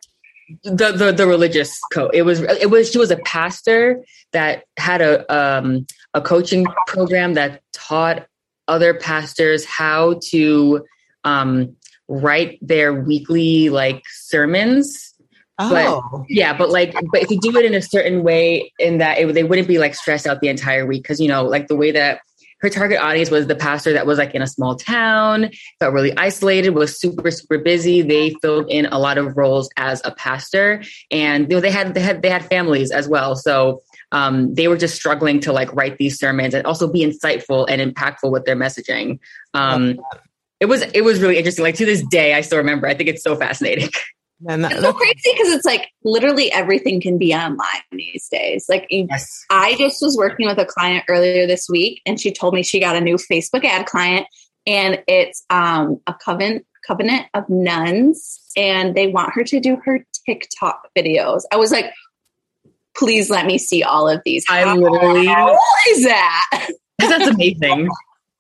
The 0.63 0.93
the, 0.93 1.13
the 1.13 1.27
religious 1.27 1.79
coach. 1.93 2.13
It 2.15 2.23
was 2.23 2.41
it 2.41 2.71
was 2.71 2.91
she 2.91 2.99
was 2.99 3.11
a 3.11 3.17
pastor 3.17 4.05
that 4.33 4.65
had 4.79 5.03
a 5.03 5.35
um 5.35 5.87
a 6.15 6.21
coaching 6.21 6.67
program 6.87 7.35
that 7.35 7.63
taught 7.73 8.27
other 8.69 8.95
pastors 8.95 9.65
how 9.65 10.21
to 10.31 10.85
um, 11.25 11.77
write 12.09 12.59
their 12.63 12.95
weekly 12.95 13.69
like 13.69 14.03
sermons. 14.09 15.15
Oh. 15.59 15.71
But 16.13 16.27
yeah, 16.29 16.57
but 16.57 16.71
like, 16.71 16.95
but 17.13 17.29
to 17.29 17.37
do 17.37 17.57
it 17.57 17.65
in 17.65 17.75
a 17.75 17.83
certain 17.83 18.23
way, 18.23 18.73
in 18.79 18.99
that 18.99 19.19
it, 19.19 19.33
they 19.33 19.45
wouldn't 19.45 19.69
be 19.69 19.79
like 19.79 19.95
stressed 19.95 20.27
out 20.27 20.41
the 20.41 20.49
entire 20.49 20.87
week, 20.87 21.03
because 21.03 21.21
you 21.21 21.29
know, 21.29 21.45
like 21.45 21.69
the 21.69 21.77
way 21.77 21.91
that 21.93 22.21
her 22.61 22.71
target 22.71 23.01
audience 23.01 23.31
was 23.31 23.47
the 23.47 23.55
pastor 23.55 23.93
that 23.93 24.07
was 24.07 24.19
like 24.19 24.35
in 24.35 24.43
a 24.43 24.47
small 24.47 24.77
town, 24.77 25.51
felt 25.79 25.95
really 25.95 26.17
isolated, 26.17 26.71
was 26.71 26.99
super 26.99 27.31
super 27.31 27.59
busy. 27.59 28.03
They 28.03 28.35
filled 28.43 28.71
in 28.71 28.87
a 28.87 28.99
lot 28.99 29.19
of 29.19 29.37
roles 29.37 29.71
as 29.77 30.03
a 30.05 30.11
pastor, 30.11 30.83
and 31.11 31.49
you 31.49 31.57
know, 31.57 31.61
they 31.61 31.71
had 31.71 31.95
they 31.95 32.01
had 32.01 32.23
they 32.23 32.31
had 32.31 32.45
families 32.45 32.91
as 32.91 33.09
well. 33.09 33.35
So 33.35 33.81
um, 34.13 34.55
they 34.55 34.69
were 34.69 34.77
just 34.77 34.95
struggling 34.95 35.41
to 35.41 35.53
like 35.53 35.73
write 35.75 35.99
these 35.99 36.19
sermons 36.19 36.55
and 36.55 36.67
also 36.67 36.91
be 36.91 37.05
insightful 37.05 37.67
and 37.69 37.81
impactful 37.81 38.31
with 38.31 38.45
their 38.45 38.57
messaging. 38.57 39.19
Um, 39.55 39.99
it 40.61 40.67
was 40.67 40.83
it 40.95 41.03
was 41.03 41.21
really 41.21 41.39
interesting. 41.39 41.65
Like 41.65 41.77
to 41.77 41.87
this 41.87 42.03
day, 42.11 42.35
I 42.35 42.43
still 42.43 42.59
remember. 42.59 42.87
I 42.87 42.95
think 42.95 43.09
it's 43.09 43.23
so 43.23 43.37
fascinating. 43.37 43.89
Man, 44.41 44.61
that, 44.63 44.73
it's 44.73 44.83
so 44.83 44.93
crazy 44.93 45.15
because 45.33 45.49
it's 45.49 45.65
like 45.65 45.89
literally 46.05 46.53
everything 46.53 47.01
can 47.01 47.17
be 47.17 47.35
online 47.35 47.59
these 47.91 48.29
days. 48.29 48.67
Like 48.69 48.87
yes. 48.91 49.45
I 49.51 49.75
just 49.77 50.03
was 50.03 50.17
working 50.17 50.47
with 50.47 50.59
a 50.59 50.67
client 50.67 51.05
earlier 51.09 51.47
this 51.47 51.69
week, 51.71 52.03
and 52.05 52.21
she 52.21 52.33
told 52.33 52.53
me 52.53 52.63
she 52.63 52.79
got 52.79 52.97
a 52.97 53.01
new 53.01 53.17
Facebook 53.17 53.65
ad 53.65 53.87
client, 53.87 54.27
and 54.67 55.03
it's 55.09 55.45
um, 55.49 56.01
a 56.07 56.15
covenant 56.15 56.67
covenant 56.87 57.27
of 57.33 57.49
nuns, 57.49 58.41
and 58.57 58.95
they 58.95 59.07
want 59.07 59.33
her 59.35 59.43
to 59.45 59.59
do 59.59 59.77
her 59.85 60.05
TikTok 60.27 60.91
videos. 60.97 61.43
I 61.51 61.57
was 61.57 61.73
like, 61.73 61.93
please 62.97 63.31
let 63.31 63.47
me 63.47 63.57
see 63.57 63.83
all 63.83 64.09
of 64.09 64.21
these. 64.25 64.45
I 64.51 64.71
literally 64.75 65.27
how 65.27 65.57
is 65.89 66.05
that? 66.05 66.69
That's 66.99 67.27
amazing. 67.35 67.89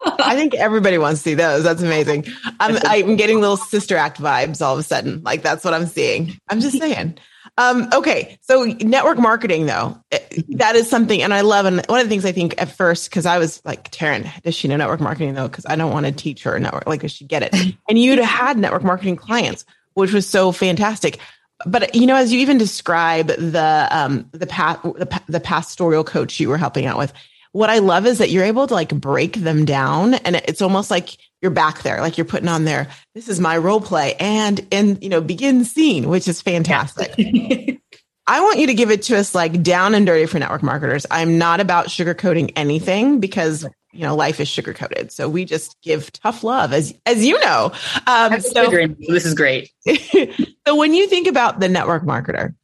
I 0.04 0.34
think 0.36 0.54
everybody 0.54 0.98
wants 0.98 1.22
to 1.22 1.30
see 1.30 1.34
those. 1.34 1.64
That's 1.64 1.82
amazing. 1.82 2.26
I'm 2.60 2.78
I'm 2.84 3.16
getting 3.16 3.40
little 3.40 3.56
sister 3.56 3.96
act 3.96 4.20
vibes 4.20 4.60
all 4.60 4.74
of 4.74 4.78
a 4.78 4.82
sudden. 4.82 5.22
Like 5.22 5.42
that's 5.42 5.64
what 5.64 5.74
I'm 5.74 5.86
seeing. 5.86 6.38
I'm 6.48 6.60
just 6.60 6.78
saying. 6.78 7.18
Um, 7.58 7.88
okay, 7.94 8.38
so 8.42 8.64
network 8.64 9.18
marketing 9.18 9.64
though, 9.64 9.98
eh, 10.10 10.18
that 10.56 10.76
is 10.76 10.90
something, 10.90 11.22
and 11.22 11.32
I 11.32 11.40
love. 11.40 11.64
And 11.64 11.82
one 11.86 12.00
of 12.00 12.06
the 12.06 12.10
things 12.10 12.26
I 12.26 12.32
think 12.32 12.60
at 12.60 12.70
first, 12.70 13.08
because 13.08 13.24
I 13.24 13.38
was 13.38 13.62
like, 13.64 13.90
Taryn, 13.90 14.30
does 14.42 14.54
she 14.54 14.68
know 14.68 14.76
network 14.76 15.00
marketing 15.00 15.34
though? 15.34 15.48
Because 15.48 15.64
I 15.66 15.76
don't 15.76 15.92
want 15.92 16.04
to 16.04 16.12
teach 16.12 16.42
her 16.42 16.58
network. 16.58 16.86
Like, 16.86 17.00
does 17.00 17.12
she 17.12 17.24
get 17.24 17.42
it? 17.42 17.54
And 17.88 17.98
you'd 17.98 18.18
had 18.18 18.58
network 18.58 18.82
marketing 18.82 19.16
clients, 19.16 19.64
which 19.94 20.12
was 20.12 20.28
so 20.28 20.52
fantastic 20.52 21.18
but 21.64 21.94
you 21.94 22.06
know, 22.06 22.16
as 22.16 22.32
you 22.32 22.40
even 22.40 22.58
describe 22.58 23.28
the 23.28 23.88
um, 23.90 24.28
the, 24.32 24.46
pa- 24.46 24.80
the 24.84 25.22
the 25.26 25.40
pastoral 25.40 26.04
coach 26.04 26.38
you 26.38 26.48
were 26.48 26.58
helping 26.58 26.84
out 26.86 26.98
with, 26.98 27.12
what 27.56 27.70
I 27.70 27.78
love 27.78 28.04
is 28.04 28.18
that 28.18 28.28
you're 28.28 28.44
able 28.44 28.66
to 28.66 28.74
like 28.74 28.90
break 28.90 29.36
them 29.36 29.64
down, 29.64 30.12
and 30.14 30.36
it's 30.36 30.60
almost 30.60 30.90
like 30.90 31.16
you're 31.40 31.50
back 31.50 31.82
there, 31.82 32.02
like 32.02 32.18
you're 32.18 32.26
putting 32.26 32.48
on 32.48 32.66
there. 32.66 32.88
This 33.14 33.30
is 33.30 33.40
my 33.40 33.56
role 33.56 33.80
play, 33.80 34.14
and 34.20 34.66
and 34.70 35.02
you 35.02 35.08
know, 35.08 35.22
begin 35.22 35.64
scene, 35.64 36.10
which 36.10 36.28
is 36.28 36.42
fantastic. 36.42 37.14
I 38.28 38.40
want 38.42 38.58
you 38.58 38.66
to 38.66 38.74
give 38.74 38.90
it 38.90 39.02
to 39.04 39.16
us 39.16 39.34
like 39.34 39.62
down 39.62 39.94
and 39.94 40.04
dirty 40.04 40.26
for 40.26 40.38
network 40.38 40.62
marketers. 40.62 41.06
I'm 41.10 41.38
not 41.38 41.60
about 41.60 41.86
sugarcoating 41.86 42.52
anything 42.56 43.20
because 43.20 43.64
you 43.90 44.02
know 44.02 44.14
life 44.14 44.38
is 44.38 44.48
sugarcoated. 44.48 45.10
so 45.10 45.26
we 45.26 45.46
just 45.46 45.80
give 45.80 46.12
tough 46.12 46.44
love 46.44 46.74
as 46.74 46.92
as 47.06 47.24
you 47.24 47.40
know 47.40 47.72
um, 48.06 48.38
so, 48.42 48.68
this 49.08 49.24
is 49.24 49.32
great 49.32 49.70
so 50.66 50.76
when 50.76 50.92
you 50.92 51.06
think 51.06 51.26
about 51.26 51.60
the 51.60 51.68
network 51.68 52.02
marketer 52.02 52.54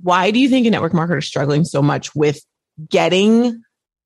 why 0.00 0.30
do 0.30 0.38
you 0.38 0.48
think 0.48 0.64
a 0.68 0.70
network 0.70 0.92
marketer 0.92 1.18
is 1.18 1.26
struggling 1.26 1.64
so 1.64 1.82
much 1.82 2.14
with 2.14 2.44
getting 2.88 3.60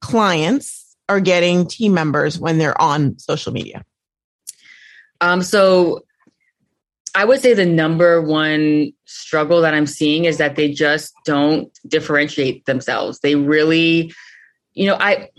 clients 0.06 0.96
are 1.08 1.20
getting 1.20 1.66
team 1.66 1.92
members 1.92 2.38
when 2.38 2.58
they're 2.58 2.80
on 2.80 3.18
social 3.18 3.52
media 3.52 3.84
um 5.20 5.42
so 5.42 6.04
I 7.16 7.24
would 7.24 7.40
say 7.40 7.54
the 7.54 7.64
number 7.64 8.20
one 8.20 8.92
struggle 9.06 9.62
that 9.62 9.72
I'm 9.72 9.86
seeing 9.86 10.26
is 10.26 10.36
that 10.36 10.54
they 10.54 10.70
just 10.70 11.14
don't 11.24 11.72
differentiate 11.88 12.66
themselves. 12.66 13.20
They 13.20 13.36
really, 13.36 14.12
you 14.74 14.86
know, 14.86 14.98
I 15.00 15.30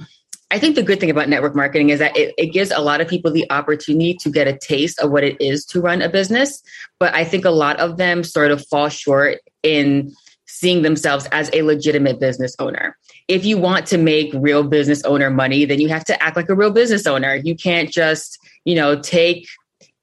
I 0.50 0.58
think 0.58 0.76
the 0.76 0.82
good 0.82 1.00
thing 1.00 1.12
about 1.12 1.30
network 1.30 1.56
marketing 1.56 1.92
is 1.92 2.00
that 2.00 2.18
it, 2.18 2.34
it, 2.38 2.48
gives 2.48 2.72
a 2.72 2.80
lot 2.80 3.02
of 3.02 3.08
people 3.08 3.32
the 3.32 3.46
opportunity 3.52 4.16
to 4.22 4.30
get 4.32 4.48
a 4.48 4.58
taste 4.58 4.98
of 5.00 5.12
what 5.12 5.24
it 5.24 5.40
is 5.42 5.66
to 5.66 5.82
run 5.82 6.02
a 6.02 6.10
business. 6.10 6.64
But 7.00 7.14
I 7.14 7.26
think 7.26 7.44
a 7.44 7.52
lot 7.52 7.80
of 7.80 7.98
them 7.98 8.24
sort 8.24 8.52
of 8.52 8.66
fall 8.68 8.90
short 8.90 9.40
in 9.62 10.16
seeing 10.48 10.82
themselves 10.84 11.28
as 11.32 11.50
a 11.54 11.64
legitimate 11.64 12.20
business 12.20 12.56
owner. 12.60 12.98
If 13.28 13.46
you 13.46 13.58
want 13.58 13.88
to 13.88 13.98
make 13.98 14.32
real 14.34 14.64
business 14.64 15.04
owner 15.04 15.30
money, 15.30 15.66
then 15.66 15.82
you 15.82 15.90
have 15.90 16.06
to 16.06 16.24
act 16.24 16.36
like 16.36 16.50
a 16.50 16.56
real 16.56 16.72
business 16.72 17.06
owner. 17.06 17.36
You 17.36 17.56
can't 17.56 17.92
just, 17.92 18.38
you 18.64 18.76
know, 18.76 19.00
take 19.00 19.48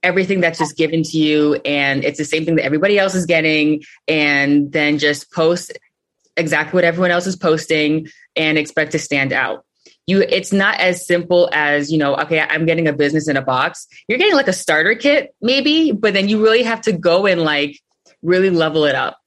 everything 0.05 0.41
that's 0.41 0.59
just 0.59 0.77
given 0.77 1.03
to 1.03 1.19
you 1.19 1.55
and 1.65 2.05
it's 2.05 2.19
the 2.19 2.25
same 2.27 2.45
thing 2.45 2.57
that 2.57 2.65
everybody 2.65 2.99
else 2.99 3.15
is 3.15 3.25
getting 3.25 3.83
and 4.07 4.71
then 4.71 4.99
just 4.99 5.33
post 5.33 5.73
exactly 6.37 6.77
what 6.77 6.85
everyone 6.85 7.11
else 7.11 7.27
is 7.27 7.37
posting 7.37 8.07
and 8.37 8.59
expect 8.59 8.93
to 8.93 8.99
stand 8.99 9.33
out. 9.33 9.65
You 10.07 10.21
it's 10.21 10.53
not 10.53 10.79
as 10.79 11.07
simple 11.07 11.49
as 11.55 11.91
you 11.91 11.97
know 11.97 12.15
okay 12.17 12.39
i'm 12.39 12.67
getting 12.67 12.87
a 12.87 12.93
business 12.93 13.27
in 13.27 13.39
a 13.39 13.43
box. 13.43 13.87
You're 14.07 14.19
getting 14.19 14.35
like 14.35 14.49
a 14.49 14.53
starter 14.53 14.95
kit 14.95 15.35
maybe 15.41 15.93
but 15.93 16.13
then 16.13 16.29
you 16.29 16.43
really 16.43 16.63
have 16.63 16.83
to 16.83 16.93
go 16.93 17.25
and 17.25 17.41
like 17.41 17.81
really 18.23 18.51
level 18.51 18.85
it 18.85 18.95
up. 18.95 19.19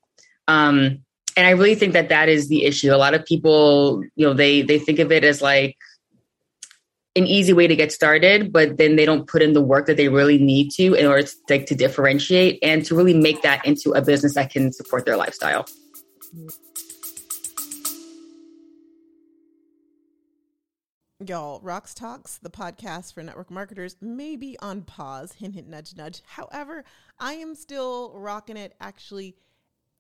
Um 0.48 1.04
and 1.38 1.46
i 1.46 1.52
really 1.52 1.76
think 1.76 1.94
that 1.94 2.10
that 2.10 2.28
is 2.28 2.50
the 2.50 2.66
issue 2.66 2.94
a 2.94 2.98
lot 2.98 3.14
of 3.14 3.24
people 3.24 4.04
you 4.16 4.26
know 4.26 4.34
they 4.34 4.64
they 4.64 4.80
think 4.80 5.00
of 5.00 5.12
it 5.12 5.24
as 5.24 5.42
like 5.42 5.78
an 7.16 7.26
easy 7.26 7.54
way 7.54 7.68
to 7.68 7.76
get 7.76 7.92
started 7.92 8.52
but 8.52 8.78
then 8.78 8.96
they 8.96 9.06
don't 9.06 9.28
put 9.28 9.42
in 9.42 9.54
the 9.54 9.62
work 9.62 9.86
that 9.86 9.96
they 9.96 10.10
really 10.10 10.38
need 10.38 10.70
to 10.72 10.94
in 10.96 11.06
order 11.06 11.24
to 11.24 11.34
like 11.50 11.66
to 11.66 11.76
differentiate 11.76 12.60
and 12.62 12.84
to 12.84 12.96
really 12.96 13.14
make 13.14 13.42
that 13.44 13.66
into 13.66 13.92
a 13.92 14.02
business 14.02 14.36
that 14.36 14.52
can 14.52 14.74
support 14.74 15.06
their 15.06 15.16
lifestyle 15.16 15.66
Y'all, 21.26 21.60
Rox 21.62 21.96
Talks, 21.96 22.38
the 22.38 22.50
podcast 22.50 23.12
for 23.12 23.24
network 23.24 23.50
marketers, 23.50 23.96
may 24.00 24.36
be 24.36 24.56
on 24.62 24.84
pause. 24.84 25.34
Hint, 25.34 25.56
hint, 25.56 25.68
nudge, 25.68 25.96
nudge. 25.96 26.22
However, 26.24 26.86
I 27.20 27.34
am 27.34 27.56
still 27.56 28.14
rocking 28.14 28.56
it 28.56 28.76
actually 28.80 29.36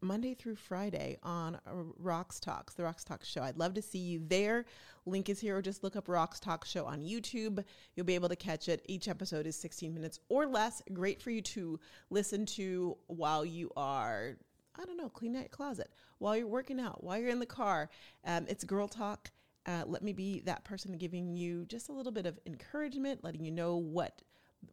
Monday 0.01 0.34
through 0.34 0.56
Friday 0.56 1.18
on 1.24 1.56
uh, 1.56 1.72
Rox 2.01 2.39
Talks, 2.39 2.74
the 2.74 2.84
Rox 2.84 3.04
Talks 3.04 3.27
show. 3.27 3.42
I'd 3.42 3.58
love 3.58 3.74
to 3.75 3.82
see 3.82 4.00
you 4.00 4.22
there. 4.27 4.66
Link 5.06 5.30
is 5.30 5.39
here, 5.39 5.58
or 5.58 5.62
just 5.62 5.84
look 5.84 5.96
up 5.96 6.08
Rox 6.08 6.39
Talk 6.39 6.66
show 6.66 6.86
on 6.86 7.01
YouTube. 7.01 7.63
You'll 7.96 8.06
be 8.06 8.16
able 8.16 8.30
to 8.30 8.36
catch 8.36 8.70
it. 8.70 8.84
Each 8.88 9.08
episode 9.08 9.48
is 9.48 9.56
16 9.56 9.94
minutes 9.94 10.20
or 10.30 10.46
less. 10.46 10.82
Great 10.94 11.22
for 11.22 11.32
you 11.32 11.42
to 11.42 11.80
listen 12.10 12.46
to 12.46 12.98
while 13.08 13.44
you 13.44 13.72
are, 13.75 14.38
I 14.75 14.86
don't 14.86 14.98
know, 14.98 15.10
cleaning 15.10 15.38
out 15.38 15.44
your 15.44 15.50
closet, 15.50 15.89
while 16.20 16.38
you're 16.38 16.48
working 16.48 16.80
out, 16.80 17.04
while 17.04 17.18
you're 17.18 17.30
in 17.30 17.39
the 17.39 17.46
car. 17.46 17.89
Um, 18.25 18.46
it's 18.48 18.63
Girl 18.63 18.88
Talk 18.88 19.32
uh, 19.68 19.84
let 19.86 20.01
me 20.01 20.13
be 20.13 20.39
that 20.42 20.63
person 20.63 20.98
giving 20.98 21.36
you 21.36 21.66
just 21.66 21.89
a 21.89 21.92
little 21.92 22.12
bit 22.12 22.25
of 22.25 22.39
encouragement, 22.46 23.24
letting 23.24 23.44
you 23.44 23.51
know 23.51 23.75
what 23.75 24.22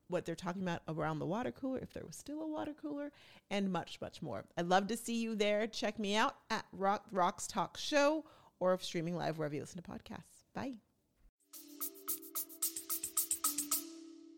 what 0.09 0.25
they're 0.25 0.35
talking 0.35 0.63
about 0.63 0.83
around 0.89 1.19
the 1.19 1.27
water 1.27 1.51
cooler, 1.51 1.79
if 1.79 1.93
there 1.93 2.05
was 2.07 2.17
still 2.17 2.43
a 2.43 2.49
water 2.49 2.73
cooler, 2.81 3.13
and 3.51 3.73
much, 3.73 4.01
much 4.01 4.23
more. 4.23 4.45
I'd 4.57 4.69
love 4.69 4.87
to 4.89 4.97
see 4.97 5.21
you 5.21 5.35
there. 5.35 5.67
Check 5.67 5.99
me 5.99 6.15
out 6.17 6.37
at 6.51 6.65
Rock, 6.73 7.05
Rox 7.13 7.47
Talk 7.49 7.77
Show 7.77 8.25
or 8.61 8.79
streaming 8.81 9.17
live 9.17 9.39
wherever 9.39 9.55
you 9.55 9.61
listen 9.61 9.83
to 9.83 9.91
podcasts. 9.91 10.45
Bye. 10.55 10.75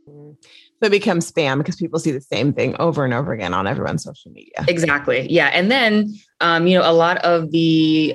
So 0.07 0.37
it 0.83 0.91
becomes 0.91 1.31
spam 1.31 1.59
because 1.59 1.77
people 1.77 1.99
see 1.99 2.13
the 2.13 2.21
same 2.21 2.53
thing 2.53 2.77
over 2.79 3.05
and 3.05 3.13
over 3.13 3.33
again 3.33 3.53
on 3.53 3.67
everyone's 3.67 4.05
social 4.05 4.31
media. 4.31 4.65
Exactly. 4.69 5.27
Yeah. 5.31 5.49
And 5.49 5.71
then, 5.71 6.15
um, 6.41 6.67
you 6.67 6.79
know, 6.79 6.89
a 6.89 6.93
lot 6.93 7.19
of 7.19 7.51
the 7.51 8.15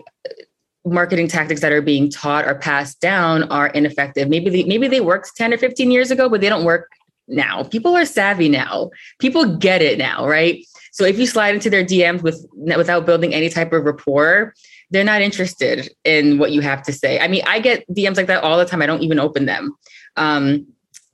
marketing 0.86 1.28
tactics 1.28 1.62
that 1.62 1.72
are 1.72 1.82
being 1.82 2.10
taught 2.10 2.46
or 2.48 2.56
passed 2.56 3.02
down 3.02 3.44
are 3.52 3.68
ineffective. 3.68 4.30
Maybe 4.30 4.50
they, 4.50 4.64
maybe 4.64 4.88
they 4.88 5.02
worked 5.02 5.36
10 5.36 5.54
or 5.54 5.58
15 5.58 5.92
years 5.92 6.12
ago, 6.12 6.30
but 6.30 6.42
they 6.42 6.50
don't 6.50 6.64
work 6.64 6.90
now. 7.32 7.64
People 7.64 7.96
are 7.96 8.06
savvy 8.06 8.50
now. 8.50 8.90
People 9.20 9.58
get 9.58 9.82
it 9.82 9.98
now, 9.98 10.28
right? 10.28 10.66
So 10.92 11.06
if 11.06 11.18
you 11.18 11.26
slide 11.26 11.56
into 11.56 11.70
their 11.70 11.86
DMs 11.86 12.22
with 12.22 12.46
without 12.54 13.06
building 13.06 13.34
any 13.34 13.50
type 13.50 13.74
of 13.74 13.86
rapport, 13.86 14.54
they're 14.92 15.04
not 15.06 15.22
interested 15.22 15.90
in 16.04 16.38
what 16.38 16.52
you 16.52 16.62
have 16.62 16.84
to 16.84 16.94
say. 16.94 17.20
I 17.20 17.28
mean, 17.28 17.44
I 17.48 17.60
get 17.60 17.88
DMs 17.90 18.18
like 18.18 18.28
that 18.28 18.44
all 18.44 18.58
the 18.58 18.66
time. 18.66 18.82
I 18.82 18.86
don't 18.86 19.02
even 19.02 19.20
open 19.20 19.46
them. 19.46 19.76
Um, 20.18 20.68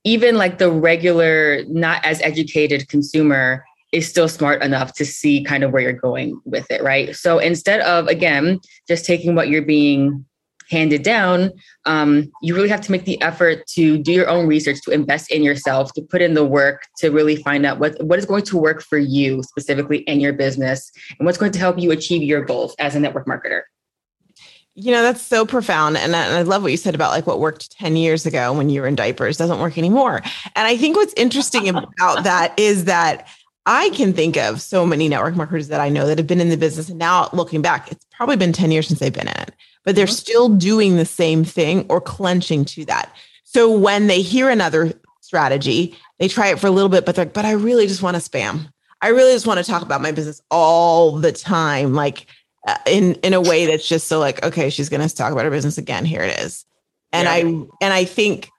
even 0.04 0.36
like 0.36 0.58
the 0.58 0.72
regular, 0.72 1.64
not 1.68 2.04
as 2.04 2.22
educated 2.22 2.88
consumer 2.90 3.64
is 3.92 4.08
still 4.08 4.28
smart 4.28 4.62
enough 4.64 4.94
to 4.94 5.06
see 5.06 5.44
kind 5.44 5.64
of 5.64 5.72
where 5.72 5.82
you're 5.82 5.94
going 5.94 6.40
with 6.46 6.70
it, 6.72 6.84
right? 6.84 7.16
So 7.16 7.40
instead 7.40 7.82
of, 7.82 8.08
again, 8.08 8.60
just 8.88 9.06
taking 9.06 9.36
what 9.36 9.48
you're 9.48 9.62
being 9.62 10.26
handed 10.70 11.04
down, 11.04 11.52
um, 11.86 12.32
you 12.42 12.56
really 12.56 12.70
have 12.70 12.82
to 12.82 12.92
make 12.92 13.06
the 13.06 13.22
effort 13.22 13.66
to 13.68 13.98
do 13.98 14.12
your 14.12 14.30
own 14.30 14.48
research, 14.48 14.82
to 14.84 14.92
invest 14.92 15.32
in 15.32 15.44
yourself, 15.44 15.94
to 15.94 16.02
put 16.02 16.22
in 16.22 16.34
the 16.34 16.46
work 16.46 16.84
to 16.98 17.10
really 17.10 17.36
find 17.38 17.66
out 17.66 17.80
what, 17.80 18.02
what 18.04 18.20
is 18.20 18.26
going 18.26 18.44
to 18.44 18.58
work 18.58 18.82
for 18.82 18.98
you 18.98 19.44
specifically 19.44 20.00
in 20.00 20.20
your 20.20 20.34
business 20.34 20.92
and 21.18 21.26
what's 21.26 21.38
going 21.38 21.52
to 21.52 21.60
help 21.60 21.80
you 21.80 21.92
achieve 21.92 22.22
your 22.22 22.42
goals 22.42 22.76
as 22.80 22.96
a 22.96 23.00
network 23.00 23.26
marketer. 23.26 23.62
You 24.80 24.92
know, 24.92 25.02
that's 25.02 25.24
so 25.24 25.44
profound. 25.44 25.98
And 25.98 26.16
I, 26.16 26.26
and 26.26 26.36
I, 26.36 26.42
love 26.44 26.62
what 26.62 26.70
you 26.70 26.78
said 26.78 26.94
about 26.94 27.10
like 27.10 27.26
what 27.26 27.40
worked 27.40 27.72
10 27.72 27.96
years 27.96 28.28
ago 28.28 28.54
when 28.54 28.70
you 28.70 28.82
were 28.82 28.88
in 28.88 28.94
diapers 28.94 29.36
doesn't 29.36 29.60
work 29.60 29.76
anymore. 29.76 30.22
And 30.56 30.68
I 30.68 30.78
think 30.78 30.96
what's 30.96 31.16
interesting 31.18 31.68
about 31.70 32.26
that 32.26 32.54
is 32.60 32.86
that 32.86 33.28
I 33.66 33.90
can 33.90 34.14
think 34.14 34.38
of 34.38 34.62
so 34.62 34.86
many 34.86 35.10
network 35.10 35.36
marketers 35.36 35.68
that 35.68 35.82
I 35.82 35.90
know 35.90 36.08
that 36.08 36.18
have 36.18 36.26
been 36.26 36.40
in 36.40 36.50
the 36.50 36.58
business. 36.58 36.90
And 36.90 36.98
now 36.98 37.30
looking 37.34 37.62
back, 37.62 37.92
it's 37.92 38.06
probably 38.16 38.38
been 38.38 38.54
10 38.54 38.72
years 38.72 38.88
since 38.88 39.00
they've 39.00 39.12
been 39.12 39.28
in 39.28 39.42
it, 39.42 39.54
but 39.88 39.96
they're 39.96 40.06
mm-hmm. 40.06 40.12
still 40.12 40.50
doing 40.50 40.98
the 40.98 41.06
same 41.06 41.46
thing 41.46 41.86
or 41.88 42.02
clenching 42.02 42.66
to 42.66 42.84
that. 42.84 43.10
So 43.46 43.72
when 43.72 44.08
they 44.08 44.22
hear 44.22 44.50
another 44.50 44.92
strategy, 45.22 45.98
they 46.20 46.28
try 46.28 46.50
it 46.50 46.60
for 46.60 46.68
a 46.68 46.72
little 46.72 46.90
bit, 46.90 47.06
but 47.06 47.16
they're 47.16 47.24
like, 47.24 47.34
but 47.34 47.46
I 47.46 47.52
really 47.52 47.88
just 47.88 48.04
want 48.04 48.22
to 48.22 48.30
spam. 48.30 48.68
I 49.02 49.08
really 49.08 49.32
just 49.32 49.48
want 49.48 49.64
to 49.64 49.64
talk 49.64 49.84
about 49.84 50.02
my 50.02 50.12
business 50.12 50.42
all 50.52 51.14
the 51.14 51.32
time, 51.32 51.94
like 51.94 52.26
uh, 52.68 52.76
in 52.86 53.14
in 53.24 53.34
a 53.34 53.40
way 53.40 53.66
that's 53.66 53.88
just 53.88 54.08
so 54.08 54.20
like, 54.20 54.44
okay, 54.44 54.70
she's 54.70 54.90
going 54.90 55.08
to 55.08 55.16
talk 55.16 55.32
about 55.32 55.46
her 55.46 55.52
business 55.52 55.78
again. 55.78 56.04
Here 56.04 56.22
it 56.22 56.38
is, 56.38 56.66
and 57.14 57.26
yeah. 57.26 57.32
I 57.32 57.40
and 57.86 57.94
I 57.94 58.04
think 58.04 58.50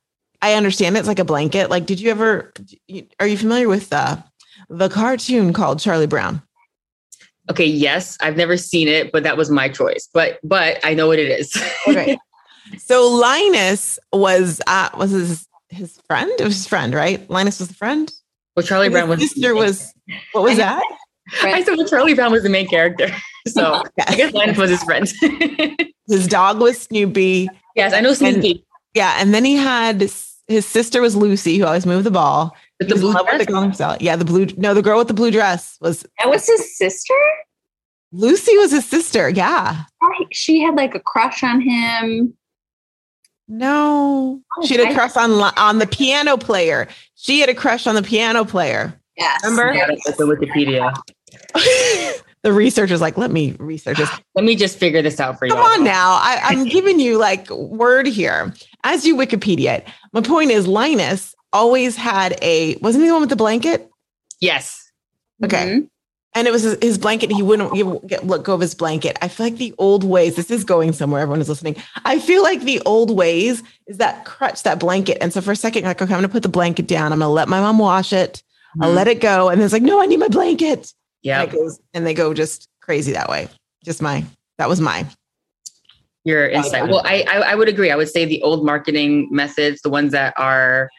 I 0.41 0.55
understand 0.55 0.97
it's 0.97 1.09
like 1.09 1.19
a 1.19 1.25
blanket. 1.25 1.69
Like, 1.69 1.85
did 1.85 2.01
you 2.01 2.11
ever? 2.11 2.55
Are 3.21 3.27
you 3.27 3.37
familiar 3.37 3.69
with 3.69 3.93
uh, 3.93 4.17
the 4.71 4.89
cartoon 4.89 5.53
called 5.53 5.79
Charlie 5.81 6.07
Brown? 6.07 6.41
Okay, 7.51 7.65
yes, 7.65 8.17
I've 8.21 8.37
never 8.37 8.57
seen 8.57 8.89
it, 8.89 9.11
but 9.11 9.23
that 9.23 9.37
was 9.37 9.51
my 9.51 9.69
choice. 9.69 10.09
But 10.13 10.39
but 10.43 10.79
I 10.85 10.95
know 10.95 11.07
what 11.07 11.19
it 11.19 11.29
is. 11.29 11.57
okay. 11.87 12.19
So 12.77 13.09
Linus 13.09 13.99
was 14.13 14.61
uh 14.67 14.91
was 14.95 15.11
his 15.11 15.49
his 15.71 15.99
friend? 16.07 16.31
It 16.39 16.45
was 16.45 16.55
his 16.55 16.67
friend, 16.67 16.93
right? 16.93 17.29
Linus 17.31 17.61
was 17.61 17.69
the 17.69 17.75
friend? 17.75 18.13
Well, 18.55 18.67
Charlie 18.67 18.91
Brown 18.91 19.09
was 19.09 19.21
sister 19.21 19.55
was 19.55 19.91
what 20.33 20.45
was 20.45 20.57
that? 20.59 20.83
I 21.43 21.63
said 21.63 21.79
well, 21.79 21.87
Charlie 21.87 22.13
Brown 22.13 22.31
was 22.31 22.43
the 22.43 22.51
main 22.51 22.69
character. 22.69 23.09
So 23.47 23.77
okay. 23.77 24.05
I 24.07 24.15
guess 24.17 24.35
Linus 24.35 24.59
was 24.59 24.69
his 24.69 24.83
friend. 24.83 25.11
his 26.07 26.27
dog 26.27 26.61
was 26.61 26.83
Snoopy. 26.83 27.49
Yes, 27.75 27.95
I 27.95 28.01
know 28.01 28.13
Snoopy. 28.13 28.51
And, 28.51 28.63
yeah, 28.93 29.17
and 29.19 29.33
then 29.33 29.47
he 29.47 29.57
had 29.57 30.11
his 30.49 30.67
sister 30.67 31.01
was 31.01 31.15
Lucy, 31.15 31.57
who 31.57 31.65
always 31.65 31.87
moved 31.87 32.05
the 32.05 32.11
ball. 32.11 32.55
With 32.79 32.89
the 32.89 32.95
blue 32.95 33.13
dress? 33.13 33.79
The 33.79 33.97
yeah, 34.01 34.17
the 34.17 34.25
blue. 34.25 34.47
No, 34.57 34.73
the 34.73 34.83
girl 34.83 34.99
with 34.99 35.09
the 35.09 35.15
blue 35.15 35.31
dress 35.31 35.77
was. 35.81 36.07
That 36.19 36.31
was 36.31 36.47
his 36.47 36.77
sister. 36.77 37.15
Lucy 38.13 38.57
was 38.57 38.71
his 38.71 38.87
sister. 38.87 39.29
Yeah. 39.29 39.85
She 40.33 40.61
had 40.61 40.75
like 40.77 40.95
a 40.95 41.01
crush 41.01 41.43
on 41.43 41.61
him. 41.61 42.35
No, 43.51 44.43
oh, 44.59 44.67
she 44.67 44.77
had 44.77 44.91
a 44.91 44.95
crush 44.95 45.17
on 45.17 45.31
on 45.57 45.79
the 45.79 45.87
piano 45.87 46.37
player. 46.37 46.87
She 47.15 47.41
had 47.41 47.49
a 47.49 47.55
crush 47.55 47.87
on 47.87 47.95
the 47.95 48.03
piano 48.03 48.45
player. 48.45 49.01
Yes. 49.17 49.43
Remember? 49.43 49.75
Yeah, 49.75 49.87
the 49.87 50.25
Wikipedia. 50.25 50.95
the 52.43 52.53
researcher's 52.53 53.01
like, 53.01 53.17
let 53.17 53.31
me 53.31 53.57
research 53.59 53.97
this. 53.97 54.11
Let 54.35 54.45
me 54.45 54.55
just 54.55 54.79
figure 54.79 55.03
this 55.03 55.19
out 55.19 55.39
for 55.39 55.47
you. 55.47 55.53
Come 55.53 55.63
on 55.63 55.83
now. 55.83 56.13
I, 56.13 56.41
I'm 56.45 56.65
giving 56.67 57.01
you 57.01 57.19
like 57.19 57.49
word 57.51 58.07
here. 58.07 58.55
As 58.85 59.07
you 59.07 59.17
Wikipedia 59.17 59.79
it. 59.79 59.89
My 60.13 60.21
point 60.21 60.51
is 60.51 60.67
Linus 60.67 61.35
always 61.53 61.97
had 61.97 62.39
a 62.43 62.77
wasn't 62.77 63.03
he 63.03 63.09
the 63.09 63.15
one 63.15 63.23
with 63.23 63.31
the 63.31 63.37
blanket? 63.37 63.89
Yes. 64.41 64.91
Okay. 65.45 65.67
Mm-hmm. 65.67 65.87
And 66.35 66.47
it 66.47 66.53
was 66.53 66.63
his, 66.63 66.79
his, 66.81 66.99
blanket. 66.99 67.33
He 67.33 67.43
wouldn't 67.43 68.07
get, 68.07 68.27
let 68.27 68.43
go 68.45 68.55
of 68.55 68.61
his 68.61 68.75
blanket. 68.75 69.19
I 69.23 69.29
feel 69.29 69.47
like 69.47 69.57
the 69.57 69.75
old 69.79 70.05
ways, 70.05 70.37
this 70.37 70.51
is 70.51 70.63
going 70.63 70.93
somewhere. 70.93 71.23
Everyone 71.23 71.41
is 71.41 71.49
listening. 71.49 71.77
I 72.05 72.21
feel 72.21 72.43
like 72.43 72.61
the 72.61 72.81
old 72.85 73.17
ways 73.17 73.63
is 73.87 73.97
that 73.97 74.25
crutch, 74.25 74.63
that 74.63 74.79
blanket. 74.79 75.19
And 75.21 75.33
so 75.33 75.41
for 75.41 75.53
a 75.53 75.57
second, 75.57 75.85
like, 75.85 76.01
okay, 76.01 76.15
I'm 76.15 76.23
to 76.23 76.29
put 76.29 76.43
the 76.43 76.49
blanket 76.49 76.87
down. 76.87 77.13
I'm 77.13 77.21
to 77.21 77.29
let 77.29 77.49
my 77.49 77.61
mom 77.61 77.79
wash 77.79 78.13
it. 78.13 78.35
Mm-hmm. 78.35 78.83
I'll 78.85 78.93
let 78.93 79.09
it 79.09 79.21
go. 79.21 79.49
And 79.49 79.61
it's 79.61 79.73
like, 79.73 79.83
no, 79.83 80.01
I 80.01 80.07
need 80.07 80.21
my 80.21 80.29
blanket. 80.29 80.93
Yeah. 81.23 81.43
And, 81.43 81.71
and 81.95 82.07
they 82.07 82.15
go 82.15 82.35
just 82.35 82.69
crazy 82.83 83.13
that 83.13 83.29
way. 83.29 83.49
Just 83.83 84.03
my, 84.03 84.25
that 84.59 84.69
was 84.69 84.81
my 84.81 85.07
your 86.29 86.47
insight. 86.47 86.89
Well, 86.89 87.03
I, 87.05 87.25
I, 87.29 87.37
I 87.39 87.55
would 87.55 87.69
agree. 87.69 87.91
I 87.91 87.97
would 87.97 88.09
say 88.09 88.27
the 88.27 88.43
old 88.43 88.65
marketing 88.65 89.29
methods, 89.31 89.81
the 89.81 89.89
ones 89.89 90.13
that 90.13 90.35
are 90.37 90.91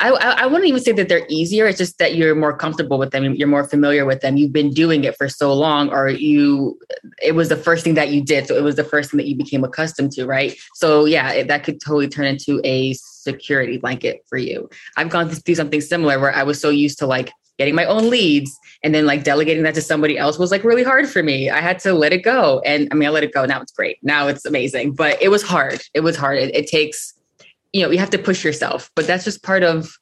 I, 0.00 0.10
I 0.10 0.46
wouldn't 0.46 0.68
even 0.68 0.82
say 0.82 0.92
that 0.92 1.08
they're 1.08 1.26
easier. 1.28 1.66
It's 1.66 1.78
just 1.78 1.98
that 1.98 2.16
you're 2.16 2.34
more 2.34 2.56
comfortable 2.56 2.98
with 2.98 3.12
them. 3.12 3.34
You're 3.34 3.48
more 3.48 3.64
familiar 3.64 4.04
with 4.04 4.20
them. 4.20 4.36
You've 4.36 4.52
been 4.52 4.70
doing 4.70 5.04
it 5.04 5.16
for 5.16 5.28
so 5.28 5.54
long, 5.54 5.88
or 5.90 6.08
you, 6.08 6.78
it 7.22 7.34
was 7.34 7.48
the 7.48 7.56
first 7.56 7.84
thing 7.84 7.94
that 7.94 8.10
you 8.10 8.22
did. 8.22 8.48
So 8.48 8.56
it 8.56 8.62
was 8.62 8.74
the 8.74 8.84
first 8.84 9.10
thing 9.10 9.18
that 9.18 9.28
you 9.28 9.36
became 9.36 9.62
accustomed 9.62 10.12
to, 10.12 10.26
right? 10.26 10.56
So 10.74 11.04
yeah, 11.04 11.32
it, 11.32 11.48
that 11.48 11.62
could 11.62 11.80
totally 11.80 12.08
turn 12.08 12.26
into 12.26 12.60
a 12.64 12.92
security 12.94 13.78
blanket 13.78 14.24
for 14.28 14.36
you. 14.36 14.68
I've 14.96 15.10
gone 15.10 15.28
through 15.28 15.54
something 15.54 15.80
similar 15.80 16.18
where 16.18 16.34
I 16.34 16.42
was 16.42 16.60
so 16.60 16.70
used 16.70 16.98
to 16.98 17.06
like 17.06 17.30
getting 17.58 17.74
my 17.74 17.84
own 17.84 18.10
leads 18.10 18.50
and 18.82 18.94
then 18.94 19.06
like 19.06 19.22
delegating 19.22 19.62
that 19.62 19.74
to 19.74 19.80
somebody 19.80 20.18
else 20.18 20.38
was 20.38 20.50
like 20.50 20.64
really 20.64 20.82
hard 20.82 21.08
for 21.08 21.22
me. 21.22 21.50
I 21.50 21.60
had 21.60 21.78
to 21.80 21.94
let 21.94 22.12
it 22.12 22.24
go. 22.24 22.60
And 22.66 22.88
I 22.90 22.96
mean, 22.96 23.08
I 23.08 23.12
let 23.12 23.22
it 23.22 23.32
go. 23.32 23.44
Now 23.44 23.60
it's 23.60 23.72
great. 23.72 23.98
Now 24.02 24.26
it's 24.26 24.44
amazing, 24.44 24.94
but 24.94 25.22
it 25.22 25.28
was 25.28 25.42
hard. 25.42 25.80
It 25.94 26.00
was 26.00 26.16
hard. 26.16 26.38
It, 26.38 26.54
it 26.54 26.66
takes 26.66 27.14
you 27.74 27.82
know 27.82 27.90
you 27.90 27.98
have 27.98 28.08
to 28.08 28.18
push 28.18 28.42
yourself 28.42 28.90
but 28.96 29.06
that's 29.06 29.24
just 29.24 29.42
part 29.42 29.62
of 29.62 29.98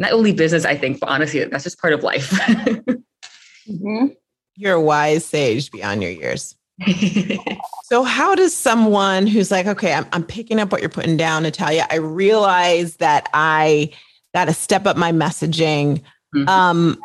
not 0.00 0.12
only 0.12 0.32
business, 0.32 0.64
I 0.64 0.76
think, 0.76 0.98
but 0.98 1.10
honestly, 1.10 1.44
that's 1.44 1.64
just 1.64 1.78
part 1.78 1.92
of 1.92 2.02
life. 2.02 2.30
mm-hmm. 2.30 4.06
You're 4.56 4.74
a 4.74 4.80
wise 4.80 5.26
sage 5.26 5.70
beyond 5.70 6.02
your 6.02 6.10
years. 6.10 6.56
so, 7.84 8.02
how 8.02 8.34
does 8.34 8.56
someone 8.56 9.26
who's 9.26 9.50
like, 9.50 9.66
okay, 9.66 9.92
I'm, 9.92 10.06
I'm 10.12 10.24
picking 10.24 10.58
up 10.58 10.72
what 10.72 10.80
you're 10.80 10.88
putting 10.88 11.18
down, 11.18 11.42
Natalia, 11.42 11.86
I 11.90 11.96
realize 11.96 12.96
that 12.96 13.28
I 13.34 13.90
got 14.34 14.46
to 14.46 14.54
step 14.54 14.86
up 14.86 14.96
my 14.96 15.12
messaging. 15.12 16.02
Mm-hmm. 16.34 16.48
Um, 16.48 16.98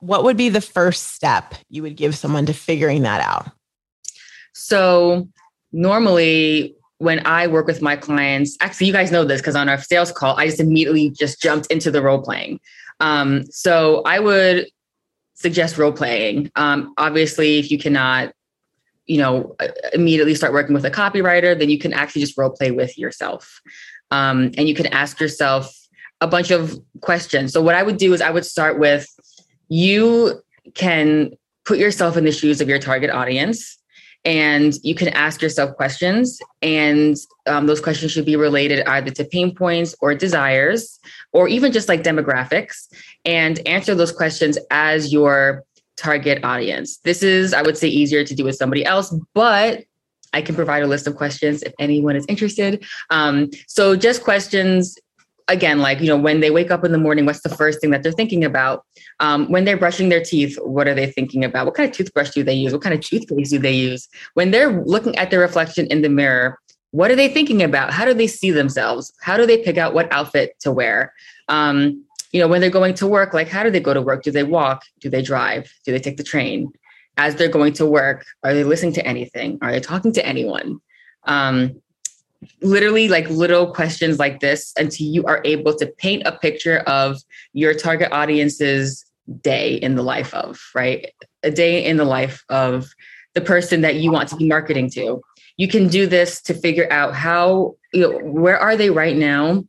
what 0.00 0.24
would 0.24 0.38
be 0.38 0.48
the 0.48 0.62
first 0.62 1.08
step 1.08 1.54
you 1.68 1.82
would 1.82 1.96
give 1.96 2.16
someone 2.16 2.46
to 2.46 2.54
figuring 2.54 3.02
that 3.02 3.20
out? 3.20 3.50
So, 4.54 5.28
normally 5.70 6.77
when 6.98 7.24
I 7.26 7.46
work 7.46 7.66
with 7.66 7.80
my 7.80 7.96
clients, 7.96 8.56
actually, 8.60 8.88
you 8.88 8.92
guys 8.92 9.10
know 9.10 9.24
this 9.24 9.40
because 9.40 9.56
on 9.56 9.68
our 9.68 9.80
sales 9.80 10.12
call, 10.12 10.36
I 10.36 10.46
just 10.46 10.60
immediately 10.60 11.10
just 11.10 11.40
jumped 11.40 11.66
into 11.66 11.90
the 11.90 12.02
role 12.02 12.20
playing. 12.20 12.60
Um, 13.00 13.44
so 13.50 14.02
I 14.04 14.18
would 14.18 14.66
suggest 15.34 15.78
role 15.78 15.92
playing. 15.92 16.50
Um, 16.56 16.92
obviously, 16.98 17.58
if 17.58 17.70
you 17.70 17.78
cannot, 17.78 18.32
you 19.06 19.18
know, 19.18 19.56
immediately 19.92 20.34
start 20.34 20.52
working 20.52 20.74
with 20.74 20.84
a 20.84 20.90
copywriter, 20.90 21.56
then 21.56 21.70
you 21.70 21.78
can 21.78 21.92
actually 21.92 22.20
just 22.20 22.36
role 22.36 22.50
play 22.50 22.72
with 22.72 22.98
yourself, 22.98 23.60
um, 24.10 24.50
and 24.58 24.68
you 24.68 24.74
can 24.74 24.86
ask 24.86 25.20
yourself 25.20 25.72
a 26.20 26.26
bunch 26.26 26.50
of 26.50 26.76
questions. 27.00 27.52
So 27.52 27.62
what 27.62 27.76
I 27.76 27.84
would 27.84 27.96
do 27.96 28.12
is 28.12 28.20
I 28.20 28.30
would 28.30 28.44
start 28.44 28.78
with 28.78 29.06
you 29.68 30.42
can 30.74 31.30
put 31.64 31.78
yourself 31.78 32.16
in 32.16 32.24
the 32.24 32.32
shoes 32.32 32.60
of 32.60 32.68
your 32.68 32.78
target 32.78 33.10
audience 33.10 33.77
and 34.28 34.74
you 34.82 34.94
can 34.94 35.08
ask 35.08 35.40
yourself 35.40 35.74
questions 35.74 36.38
and 36.60 37.16
um, 37.46 37.66
those 37.66 37.80
questions 37.80 38.12
should 38.12 38.26
be 38.26 38.36
related 38.36 38.86
either 38.86 39.10
to 39.10 39.24
pain 39.24 39.54
points 39.54 39.96
or 40.02 40.14
desires 40.14 41.00
or 41.32 41.48
even 41.48 41.72
just 41.72 41.88
like 41.88 42.02
demographics 42.02 42.88
and 43.24 43.66
answer 43.66 43.94
those 43.94 44.12
questions 44.12 44.58
as 44.70 45.14
your 45.14 45.64
target 45.96 46.44
audience. 46.44 46.98
This 46.98 47.22
is 47.22 47.54
i 47.54 47.62
would 47.62 47.78
say 47.78 47.88
easier 47.88 48.22
to 48.22 48.34
do 48.34 48.44
with 48.44 48.56
somebody 48.56 48.84
else 48.84 49.14
but 49.32 49.84
i 50.34 50.42
can 50.42 50.54
provide 50.54 50.82
a 50.82 50.86
list 50.86 51.06
of 51.06 51.16
questions 51.16 51.62
if 51.62 51.72
anyone 51.78 52.14
is 52.14 52.26
interested. 52.28 52.84
Um, 53.08 53.50
so 53.66 53.96
just 53.96 54.22
questions 54.22 54.98
again, 55.48 55.78
like, 55.78 56.00
you 56.00 56.06
know, 56.06 56.16
when 56.16 56.40
they 56.40 56.50
wake 56.50 56.70
up 56.70 56.84
in 56.84 56.92
the 56.92 56.98
morning, 56.98 57.24
what's 57.26 57.40
the 57.40 57.48
first 57.48 57.80
thing 57.80 57.90
that 57.90 58.02
they're 58.02 58.12
thinking 58.12 58.44
about? 58.44 58.84
Um, 59.20 59.50
when 59.50 59.64
they're 59.64 59.76
brushing 59.76 60.10
their 60.10 60.22
teeth, 60.22 60.56
what 60.62 60.86
are 60.86 60.94
they 60.94 61.10
thinking 61.10 61.44
about? 61.44 61.66
What 61.66 61.74
kind 61.74 61.88
of 61.88 61.96
toothbrush 61.96 62.30
do 62.30 62.42
they 62.42 62.52
use? 62.52 62.72
What 62.72 62.82
kind 62.82 62.94
of 62.94 63.00
toothpaste 63.00 63.50
do 63.50 63.58
they 63.58 63.72
use? 63.72 64.08
When 64.34 64.50
they're 64.50 64.82
looking 64.84 65.16
at 65.16 65.30
their 65.30 65.40
reflection 65.40 65.86
in 65.86 66.02
the 66.02 66.08
mirror, 66.08 66.58
what 66.90 67.10
are 67.10 67.16
they 67.16 67.28
thinking 67.28 67.62
about? 67.62 67.92
How 67.92 68.04
do 68.04 68.14
they 68.14 68.26
see 68.26 68.50
themselves? 68.50 69.12
How 69.20 69.36
do 69.36 69.46
they 69.46 69.58
pick 69.58 69.78
out 69.78 69.94
what 69.94 70.12
outfit 70.12 70.54
to 70.60 70.72
wear? 70.72 71.12
Um, 71.48 72.04
you 72.32 72.40
know, 72.40 72.48
when 72.48 72.60
they're 72.60 72.70
going 72.70 72.94
to 72.94 73.06
work, 73.06 73.32
like, 73.32 73.48
how 73.48 73.62
do 73.62 73.70
they 73.70 73.80
go 73.80 73.94
to 73.94 74.02
work? 74.02 74.22
Do 74.22 74.30
they 74.30 74.42
walk? 74.42 74.82
Do 75.00 75.08
they 75.08 75.22
drive? 75.22 75.72
Do 75.84 75.92
they 75.92 75.98
take 75.98 76.18
the 76.18 76.22
train? 76.22 76.72
As 77.16 77.34
they're 77.34 77.48
going 77.48 77.72
to 77.74 77.86
work, 77.86 78.24
are 78.44 78.54
they 78.54 78.64
listening 78.64 78.92
to 78.94 79.06
anything? 79.06 79.58
Are 79.62 79.72
they 79.72 79.80
talking 79.80 80.12
to 80.12 80.24
anyone? 80.24 80.80
Um, 81.24 81.82
literally 82.62 83.08
like 83.08 83.28
little 83.30 83.72
questions 83.72 84.18
like 84.18 84.40
this 84.40 84.72
until 84.76 85.06
you 85.06 85.24
are 85.24 85.40
able 85.44 85.74
to 85.74 85.86
paint 85.86 86.22
a 86.26 86.32
picture 86.32 86.78
of 86.80 87.18
your 87.52 87.74
target 87.74 88.12
audience's 88.12 89.04
day 89.40 89.74
in 89.74 89.96
the 89.96 90.02
life 90.02 90.32
of, 90.34 90.60
right? 90.74 91.12
A 91.42 91.50
day 91.50 91.84
in 91.84 91.96
the 91.96 92.04
life 92.04 92.44
of 92.48 92.88
the 93.34 93.40
person 93.40 93.82
that 93.82 93.96
you 93.96 94.10
want 94.10 94.28
to 94.30 94.36
be 94.36 94.48
marketing 94.48 94.90
to. 94.90 95.20
You 95.56 95.68
can 95.68 95.88
do 95.88 96.06
this 96.06 96.40
to 96.42 96.54
figure 96.54 96.90
out 96.92 97.14
how, 97.14 97.76
you 97.92 98.02
know, 98.02 98.18
where 98.18 98.58
are 98.58 98.76
they 98.76 98.90
right 98.90 99.16
now? 99.16 99.64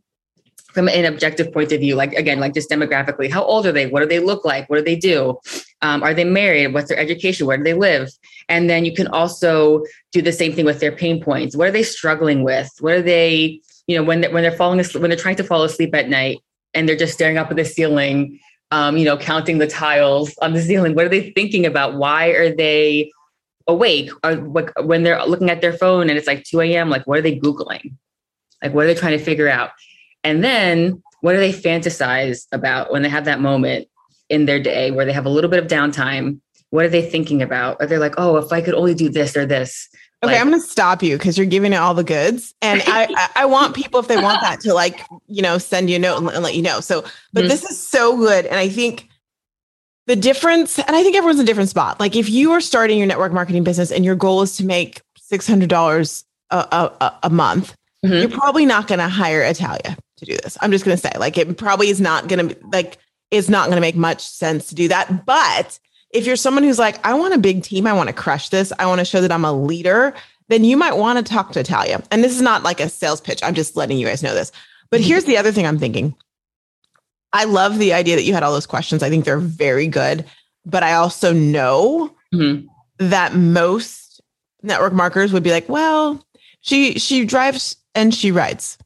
from 0.74 0.88
an 0.88 1.06
objective 1.06 1.52
point 1.52 1.72
of 1.72 1.80
view, 1.80 1.96
like 1.96 2.14
again, 2.14 2.40
like 2.40 2.54
just 2.54 2.70
demographically, 2.70 3.30
how 3.30 3.44
old 3.44 3.66
are 3.66 3.72
they? 3.72 3.88
What 3.88 4.02
do 4.02 4.06
they 4.06 4.20
look 4.20 4.46
like? 4.46 4.70
What 4.70 4.78
do 4.78 4.84
they 4.84 4.96
do? 4.96 5.40
Um, 5.82 6.04
are 6.04 6.14
they 6.14 6.24
married? 6.24 6.74
What's 6.74 6.90
their 6.90 7.00
education? 7.00 7.48
Where 7.48 7.58
do 7.58 7.64
they 7.64 7.74
live? 7.74 8.10
And 8.50 8.70
then 8.70 8.84
you 8.84 8.94
can 8.94 9.08
also 9.08 9.84
do 10.12 10.22
the 10.22 10.32
same 10.34 10.54
thing 10.54 10.66
with 10.66 10.80
their 10.80 10.92
pain 10.92 11.24
points. 11.24 11.56
What 11.56 11.68
are 11.68 11.72
they 11.72 11.84
struggling 11.84 12.44
with? 12.44 12.70
What 12.80 12.94
are 12.94 13.02
they, 13.02 13.62
you 13.88 13.96
know, 13.96 14.04
when 14.04 14.22
they're, 14.22 14.32
when 14.32 14.42
they're 14.42 14.52
falling 14.52 14.80
asleep, 14.80 15.02
when 15.02 15.10
they're 15.10 15.20
trying 15.20 15.36
to 15.38 15.44
fall 15.44 15.64
asleep 15.64 15.94
at 15.94 16.10
night 16.10 16.40
and 16.74 16.90
they're 16.90 16.98
just 16.98 17.14
staring 17.14 17.38
up 17.38 17.52
at 17.52 17.58
the 17.58 17.64
ceiling, 17.64 18.40
um, 18.72 18.98
you 18.98 19.06
know, 19.06 19.18
counting 19.18 19.60
the 19.60 19.68
tiles 19.68 20.36
on 20.42 20.54
the 20.54 20.62
ceiling. 20.62 20.96
What 20.96 21.06
are 21.06 21.10
they 21.10 21.30
thinking 21.32 21.66
about? 21.66 21.96
Why 21.96 22.30
are 22.30 22.54
they 22.54 23.12
awake? 23.68 24.10
Or 24.24 24.36
when 24.84 25.04
they're 25.04 25.24
looking 25.26 25.52
at 25.52 25.62
their 25.62 25.74
phone 25.74 26.10
and 26.10 26.18
it's 26.18 26.28
like 26.28 26.44
2 26.44 26.60
a.m., 26.62 26.90
like 26.90 27.06
what 27.06 27.20
are 27.20 27.24
they 27.24 27.40
Googling? 27.40 27.94
Like 28.64 28.74
what 28.74 28.86
are 28.86 28.88
they 28.88 28.96
trying 28.96 29.18
to 29.18 29.24
figure 29.24 29.48
out? 29.48 29.72
And 30.24 30.44
then 30.44 31.02
what 31.22 31.34
do 31.34 31.38
they 31.38 31.54
fantasize 31.54 32.48
about 32.52 32.92
when 32.92 33.04
they 33.04 33.10
have 33.10 33.26
that 33.26 33.42
moment 33.42 33.88
in 34.28 34.46
their 34.46 34.62
day 34.62 34.92
where 34.92 35.06
they 35.06 35.14
have 35.14 35.26
a 35.26 35.30
little 35.30 35.50
bit 35.50 35.64
of 35.64 35.70
downtime? 35.70 36.40
What 36.72 36.86
are 36.86 36.90
they 36.90 37.10
thinking 37.10 37.42
about? 37.42 37.78
Are 37.80 37.88
they 37.88 37.98
like, 37.98 38.16
oh, 38.18 38.38
if 38.38 38.52
I 38.52 38.62
could 38.62 38.76
only 38.76 38.94
do 38.94 39.10
this 39.10 39.36
or 39.36 39.46
this? 39.46 39.90
Okay, 40.22 40.34
like, 40.34 40.42
I'm 40.42 40.50
going 40.50 40.62
to 40.62 40.68
stop 40.68 41.02
you 41.02 41.18
because 41.18 41.38
you're 41.38 41.48
giving 41.48 41.72
it 41.72 41.78
all 41.78 41.94
the 41.94 42.04
goods, 42.04 42.54
and 42.62 42.84
I, 42.86 43.30
I 43.36 43.46
want 43.46 43.74
people 43.74 44.02
if 44.02 44.10
they 44.10 44.22
want 44.22 44.42
that 44.42 44.60
to 44.62 44.74
like 44.74 45.06
you 45.28 45.42
know 45.42 45.58
send 45.58 45.90
you 45.90 45.96
a 45.96 46.00
note 46.00 46.18
and, 46.18 46.30
and 46.30 46.44
let 46.44 46.56
you 46.56 46.62
know. 46.62 46.82
So, 46.82 47.04
but 47.32 47.42
mm-hmm. 47.42 47.48
this 47.48 47.64
is 47.64 47.82
so 47.82 48.18
good, 48.18 48.46
and 48.46 48.56
I 48.56 48.68
think 48.68 49.08
the 50.08 50.18
difference, 50.18 50.78
and 50.78 50.94
I 50.94 51.04
think 51.04 51.16
everyone's 51.16 51.40
in 51.40 51.46
a 51.46 51.48
different 51.48 51.70
spot. 51.70 52.00
Like 52.00 52.16
if 52.16 52.30
you 52.30 52.52
are 52.52 52.60
starting 52.60 52.98
your 52.98 53.08
network 53.08 53.32
marketing 53.32 53.64
business 53.64 53.92
and 53.92 54.04
your 54.04 54.16
goal 54.16 54.42
is 54.42 54.58
to 54.58 54.66
make 54.66 55.02
six 55.18 55.48
hundred 55.48 55.70
dollars 55.70 56.26
a, 56.50 56.58
a, 57.00 57.20
a 57.24 57.30
month, 57.30 57.76
mm-hmm. 58.04 58.16
you're 58.16 58.30
probably 58.30 58.66
not 58.66 58.88
going 58.88 59.00
to 59.00 59.08
hire 59.08 59.42
Italia 59.42 59.96
to 60.18 60.26
do 60.26 60.36
this. 60.44 60.58
I'm 60.62 60.72
just 60.72 60.84
going 60.84 60.98
to 60.98 61.02
say, 61.02 61.12
like, 61.18 61.38
it 61.38 61.58
probably 61.58 61.90
is 61.90 62.02
not 62.02 62.28
going 62.28 62.50
to 62.50 62.58
like, 62.74 62.98
it's 63.32 63.48
not 63.48 63.68
going 63.68 63.78
to 63.78 63.82
make 63.82 63.96
much 63.96 64.28
sense 64.28 64.68
to 64.68 64.76
do 64.76 64.90
that. 64.90 65.26
But 65.26 65.80
if 66.12 66.26
you're 66.26 66.36
someone 66.36 66.64
who's 66.64 66.80
like, 66.80 67.06
I 67.06 67.14
want 67.14 67.34
a 67.34 67.40
big 67.40 67.64
team, 67.64 67.86
I 67.86 67.94
want 67.94 68.08
to 68.08 68.14
crush 68.14 68.50
this, 68.50 68.74
I 68.80 68.86
want 68.88 69.00
to 69.00 69.06
show 69.06 69.22
that 69.22 69.32
I'm 69.32 69.46
a 69.46 69.54
leader, 69.54 70.14
then 70.48 70.64
you 70.64 70.76
might 70.76 70.98
want 70.98 71.18
to 71.18 71.34
talk 71.34 71.52
to 71.52 71.60
Italia. 71.60 72.04
And 72.12 72.24
this 72.24 72.36
is 72.36 72.42
not 72.42 72.64
like 72.64 72.80
a 72.80 72.90
sales 72.90 73.22
pitch. 73.22 73.42
I'm 73.44 73.54
just 73.54 73.76
letting 73.76 73.98
you 73.98 74.08
guys 74.08 74.24
know 74.24 74.34
this. 74.34 74.52
But 74.90 75.02
here's 75.02 75.26
the 75.26 75.38
other 75.38 75.52
thing 75.52 75.68
I'm 75.68 75.78
thinking. 75.78 76.16
I 77.32 77.44
love 77.44 77.78
the 77.78 77.94
idea 77.94 78.16
that 78.16 78.24
you 78.24 78.34
had 78.34 78.42
all 78.42 78.54
those 78.54 78.66
questions. 78.66 79.04
I 79.04 79.10
think 79.10 79.26
they're 79.26 79.38
very 79.38 79.86
good. 79.86 80.26
But 80.66 80.82
I 80.82 80.94
also 80.94 81.32
know 81.32 82.16
mm-hmm. 82.34 82.68
that 82.98 83.36
most 83.36 84.22
network 84.64 84.94
marketers 84.94 85.32
would 85.32 85.44
be 85.44 85.52
like, 85.52 85.70
well, 85.70 86.26
she 86.62 86.98
she 87.00 87.26
drives 87.26 87.76
and 87.96 88.14
she 88.14 88.32
rides. 88.32 88.78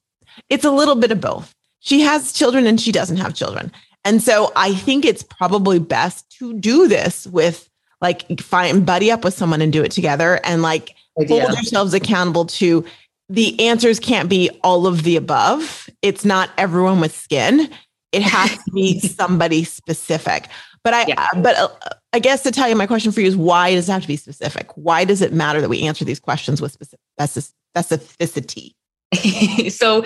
It's 0.50 0.66
a 0.66 0.72
little 0.72 0.96
bit 0.96 1.12
of 1.12 1.22
both. 1.22 1.56
She 1.80 2.02
has 2.02 2.34
children 2.34 2.68
and 2.68 2.80
she 2.80 2.92
doesn't 2.92 3.18
have 3.18 3.34
children. 3.34 3.72
And 4.06 4.22
so 4.22 4.52
I 4.56 4.76
think 4.76 5.06
it's 5.06 5.24
probably 5.24 5.80
best 5.80 6.33
to 6.44 6.60
do 6.60 6.88
this 6.88 7.28
with 7.28 7.70
like 8.02 8.40
find 8.42 8.86
buddy 8.86 9.12
up 9.12 9.24
with 9.24 9.34
someone 9.34 9.62
and 9.62 9.72
do 9.72 9.82
it 9.84 9.92
together 9.92 10.40
and 10.44 10.62
like 10.62 10.96
Idea. 11.20 11.42
hold 11.42 11.54
yourselves 11.54 11.94
accountable 11.94 12.46
to 12.46 12.86
the 13.30 13.60
answers 13.68 14.00
can't 14.00 14.30
be 14.30 14.50
all 14.64 14.86
of 14.86 15.04
the 15.04 15.16
above. 15.16 15.90
It's 16.02 16.26
not 16.26 16.50
everyone 16.58 17.00
with 17.00 17.16
skin. 17.16 17.70
It 18.12 18.22
has 18.22 18.52
to 18.52 18.72
be 18.72 19.00
somebody 19.08 19.64
specific. 19.64 20.50
But 20.84 20.94
I, 20.94 21.06
yeah. 21.08 21.28
but 21.38 21.58
uh, 21.58 21.70
I 22.12 22.20
guess 22.20 22.44
to 22.44 22.52
tell 22.52 22.68
you, 22.68 22.76
my 22.76 22.86
question 22.86 23.14
for 23.14 23.22
you 23.22 23.28
is 23.28 23.38
why 23.38 23.74
does 23.74 23.88
it 23.88 23.92
have 23.92 24.02
to 24.02 24.08
be 24.08 24.18
specific? 24.18 24.68
Why 24.76 25.06
does 25.06 25.22
it 25.22 25.32
matter 25.32 25.62
that 25.62 25.70
we 25.70 25.84
answer 25.84 26.04
these 26.04 26.20
questions 26.20 26.62
with 26.62 26.78
specificity? 27.18 28.74
so 29.72 30.04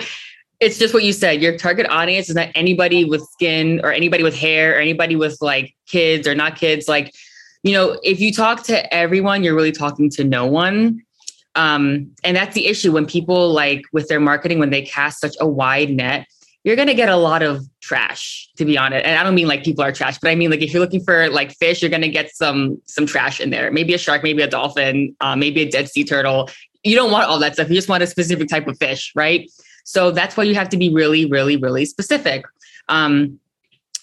it's 0.60 0.78
just 0.78 0.92
what 0.92 1.04
you 1.04 1.12
said. 1.12 1.40
Your 1.40 1.56
target 1.56 1.86
audience 1.88 2.28
is 2.28 2.34
not 2.34 2.48
anybody 2.54 3.04
with 3.04 3.22
skin 3.30 3.80
or 3.84 3.92
anybody 3.92 4.22
with 4.22 4.36
hair 4.36 4.76
or 4.76 4.80
anybody 4.80 5.16
with 5.16 5.38
like 5.40 5.74
kids 5.86 6.26
or 6.26 6.34
not 6.34 6.56
kids. 6.56 6.88
Like, 6.88 7.14
you 7.62 7.72
know, 7.72 7.98
if 8.02 8.20
you 8.20 8.32
talk 8.32 8.64
to 8.64 8.94
everyone, 8.94 9.44
you're 9.44 9.54
really 9.54 9.72
talking 9.72 10.10
to 10.10 10.24
no 10.24 10.46
one. 10.46 11.02
Um, 11.54 12.12
and 12.24 12.36
that's 12.36 12.54
the 12.54 12.66
issue 12.66 12.92
when 12.92 13.06
people 13.06 13.52
like 13.52 13.82
with 13.92 14.08
their 14.08 14.20
marketing, 14.20 14.58
when 14.58 14.70
they 14.70 14.82
cast 14.82 15.20
such 15.20 15.36
a 15.40 15.46
wide 15.46 15.90
net, 15.90 16.26
you're 16.64 16.76
going 16.76 16.88
to 16.88 16.94
get 16.94 17.08
a 17.08 17.16
lot 17.16 17.42
of 17.42 17.64
trash 17.80 18.50
to 18.56 18.64
be 18.66 18.76
honest 18.76 19.06
and 19.06 19.18
i 19.18 19.22
don't 19.22 19.34
mean 19.34 19.48
like 19.48 19.64
people 19.64 19.82
are 19.82 19.92
trash 19.92 20.18
but 20.18 20.28
i 20.28 20.34
mean 20.34 20.50
like 20.50 20.60
if 20.60 20.70
you're 20.70 20.82
looking 20.82 21.02
for 21.02 21.30
like 21.30 21.52
fish 21.52 21.80
you're 21.80 21.90
going 21.90 22.02
to 22.02 22.10
get 22.10 22.34
some 22.34 22.82
some 22.84 23.06
trash 23.06 23.40
in 23.40 23.48
there 23.48 23.70
maybe 23.70 23.94
a 23.94 23.98
shark 23.98 24.22
maybe 24.22 24.42
a 24.42 24.46
dolphin 24.46 25.16
uh, 25.22 25.34
maybe 25.34 25.62
a 25.62 25.70
dead 25.70 25.88
sea 25.88 26.04
turtle 26.04 26.50
you 26.84 26.96
don't 26.96 27.10
want 27.10 27.28
all 27.28 27.38
that 27.40 27.54
stuff. 27.54 27.68
You 27.68 27.74
just 27.74 27.88
want 27.88 28.02
a 28.02 28.06
specific 28.06 28.48
type 28.48 28.66
of 28.66 28.78
fish, 28.78 29.12
right? 29.14 29.50
So 29.88 30.10
that's 30.10 30.36
why 30.36 30.44
you 30.44 30.54
have 30.54 30.68
to 30.68 30.76
be 30.76 30.92
really, 30.92 31.24
really, 31.24 31.56
really 31.56 31.86
specific. 31.86 32.44
Um, 32.90 33.40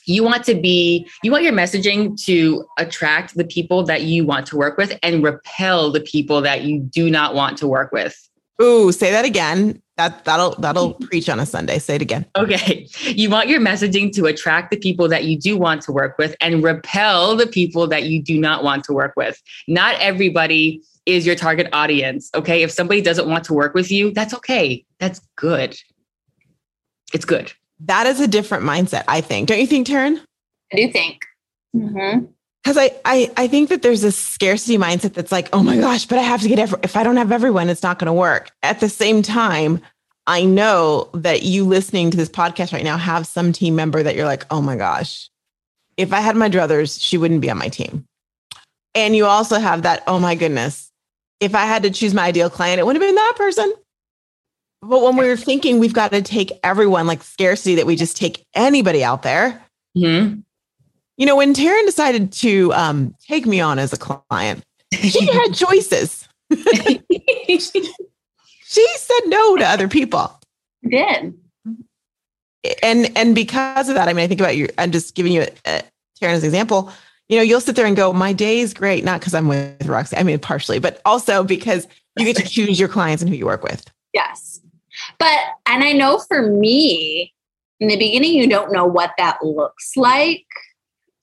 you 0.05 0.23
want 0.23 0.43
to 0.45 0.55
be, 0.55 1.07
you 1.21 1.31
want 1.31 1.43
your 1.43 1.53
messaging 1.53 2.19
to 2.25 2.65
attract 2.79 3.37
the 3.37 3.43
people 3.43 3.83
that 3.83 4.01
you 4.01 4.25
want 4.25 4.47
to 4.47 4.57
work 4.57 4.79
with 4.79 4.97
and 5.03 5.23
repel 5.23 5.91
the 5.91 5.99
people 5.99 6.41
that 6.41 6.63
you 6.63 6.79
do 6.79 7.11
not 7.11 7.35
want 7.35 7.59
to 7.59 7.67
work 7.67 7.91
with. 7.91 8.27
Ooh, 8.59 8.91
say 8.91 9.11
that 9.11 9.25
again. 9.25 9.79
That 9.97 10.25
that'll 10.25 10.55
that'll 10.55 10.93
preach 11.01 11.29
on 11.29 11.39
a 11.39 11.45
Sunday. 11.45 11.77
Say 11.77 11.95
it 11.95 12.01
again. 12.01 12.25
Okay. 12.35 12.87
You 13.01 13.29
want 13.29 13.47
your 13.47 13.59
messaging 13.59 14.11
to 14.13 14.25
attract 14.25 14.71
the 14.71 14.77
people 14.77 15.07
that 15.09 15.25
you 15.25 15.37
do 15.37 15.55
want 15.55 15.83
to 15.83 15.91
work 15.91 16.17
with 16.17 16.35
and 16.41 16.63
repel 16.63 17.35
the 17.35 17.47
people 17.47 17.85
that 17.87 18.03
you 18.03 18.23
do 18.23 18.39
not 18.39 18.63
want 18.63 18.83
to 18.85 18.93
work 18.93 19.13
with. 19.15 19.41
Not 19.67 19.95
everybody 19.99 20.81
is 21.05 21.25
your 21.25 21.35
target 21.35 21.67
audience. 21.73 22.29
Okay. 22.33 22.63
If 22.63 22.71
somebody 22.71 23.01
doesn't 23.01 23.27
want 23.27 23.43
to 23.45 23.53
work 23.53 23.73
with 23.73 23.91
you, 23.91 24.11
that's 24.11 24.33
okay. 24.33 24.85
That's 24.99 25.21
good. 25.35 25.77
It's 27.13 27.25
good. 27.25 27.53
that 27.81 28.07
is 28.07 28.19
a 28.19 28.27
different 28.27 28.63
mindset, 28.63 29.03
I 29.07 29.21
think. 29.21 29.47
Don't 29.49 29.59
you 29.59 29.67
think, 29.67 29.87
Taryn? 29.87 30.19
I 30.73 30.75
do 30.77 30.91
think. 30.91 31.25
Mm-hmm 31.75 32.25
because 32.63 32.77
I, 32.77 32.95
I 33.05 33.31
I 33.37 33.47
think 33.47 33.69
that 33.69 33.83
there's 33.83 34.03
a 34.03 34.11
scarcity 34.11 34.79
mindset 34.79 35.13
that's 35.13 35.31
like, 35.31 35.49
oh 35.53 35.61
my 35.61 35.77
gosh, 35.77 36.07
but 36.07 36.17
I 36.17 36.23
have 36.23 36.41
to 36.41 36.47
get 36.47 36.57
every, 36.57 36.79
if 36.81 36.97
I 36.97 37.03
don't 37.03 37.17
have 37.17 37.31
everyone, 37.31 37.69
it's 37.69 37.83
not 37.83 37.99
going 37.99 38.07
to 38.07 38.13
work. 38.13 38.49
At 38.63 38.79
the 38.79 38.89
same 38.89 39.21
time, 39.21 39.81
I 40.25 40.45
know 40.45 41.11
that 41.13 41.43
you 41.43 41.63
listening 41.63 42.09
to 42.09 42.17
this 42.17 42.29
podcast 42.29 42.73
right 42.73 42.83
now 42.83 42.97
have 42.97 43.27
some 43.27 43.53
team 43.53 43.75
member 43.75 44.01
that 44.01 44.15
you're 44.15 44.25
like, 44.25 44.47
oh 44.49 44.63
my 44.63 44.75
gosh, 44.75 45.29
if 45.95 46.11
I 46.11 46.21
had 46.21 46.35
my 46.35 46.49
druthers, 46.49 46.99
she 46.99 47.19
wouldn't 47.19 47.41
be 47.41 47.51
on 47.51 47.59
my 47.59 47.69
team. 47.69 48.05
And 48.95 49.15
you 49.15 49.27
also 49.27 49.59
have 49.59 49.83
that, 49.83 50.01
oh 50.07 50.17
my 50.17 50.33
goodness, 50.33 50.91
if 51.39 51.55
I 51.55 51.65
had 51.65 51.83
to 51.83 51.89
choose 51.89 52.13
my 52.13 52.25
ideal 52.25 52.49
client, 52.49 52.79
it 52.79 52.85
would 52.85 52.95
have 52.95 53.01
been 53.01 53.15
that 53.15 53.33
person. 53.35 53.73
But 54.81 55.01
when 55.01 55.17
we 55.17 55.27
are 55.29 55.37
thinking 55.37 55.79
we've 55.79 55.93
got 55.93 56.11
to 56.11 56.21
take 56.21 56.51
everyone, 56.63 57.07
like 57.07 57.23
scarcity, 57.23 57.75
that 57.75 57.85
we 57.85 57.95
just 57.95 58.17
take 58.17 58.45
anybody 58.53 59.03
out 59.03 59.23
there. 59.23 59.63
Mm-hmm 59.97 60.41
you 61.17 61.25
know, 61.25 61.35
when 61.35 61.53
Taryn 61.53 61.85
decided 61.85 62.31
to 62.33 62.73
um, 62.73 63.15
take 63.27 63.45
me 63.45 63.61
on 63.61 63.79
as 63.79 63.93
a 63.93 63.97
client, 63.97 64.63
she 64.93 65.25
had 65.31 65.53
choices. 65.53 66.27
she 67.49 68.87
said 68.97 69.21
no 69.27 69.57
to 69.57 69.65
other 69.65 69.87
people. 69.87 70.39
Did. 70.87 71.33
And 72.81 73.15
and 73.15 73.35
because 73.35 73.89
of 73.89 73.95
that, 73.95 74.07
I 74.07 74.13
mean, 74.13 74.23
I 74.23 74.27
think 74.27 74.41
about 74.41 74.57
you. 74.57 74.67
I'm 74.77 74.91
just 74.91 75.15
giving 75.15 75.31
you 75.31 75.41
a, 75.41 75.49
a, 75.65 75.83
Taryn 76.19 76.33
as 76.33 76.43
an 76.43 76.47
example. 76.47 76.91
You 77.29 77.37
know, 77.37 77.43
you'll 77.43 77.61
sit 77.61 77.75
there 77.75 77.85
and 77.85 77.95
go, 77.95 78.13
"My 78.13 78.33
day 78.33 78.59
is 78.59 78.73
great," 78.73 79.03
not 79.03 79.19
because 79.19 79.33
I'm 79.33 79.47
with 79.47 79.85
Roxy. 79.85 80.15
I 80.15 80.23
mean, 80.23 80.39
partially, 80.39 80.79
but 80.79 81.01
also 81.05 81.43
because 81.43 81.87
you 82.17 82.25
get 82.25 82.35
to 82.37 82.47
choose 82.47 82.79
your 82.79 82.89
clients 82.89 83.21
and 83.21 83.29
who 83.29 83.35
you 83.35 83.45
work 83.45 83.63
with. 83.63 83.85
Yes, 84.13 84.61
but 85.17 85.39
and 85.65 85.83
I 85.83 85.91
know 85.91 86.19
for 86.19 86.43
me, 86.43 87.33
in 87.79 87.87
the 87.87 87.97
beginning, 87.97 88.33
you 88.33 88.47
don't 88.47 88.71
know 88.71 88.85
what 88.85 89.11
that 89.17 89.43
looks 89.43 89.91
like 89.95 90.45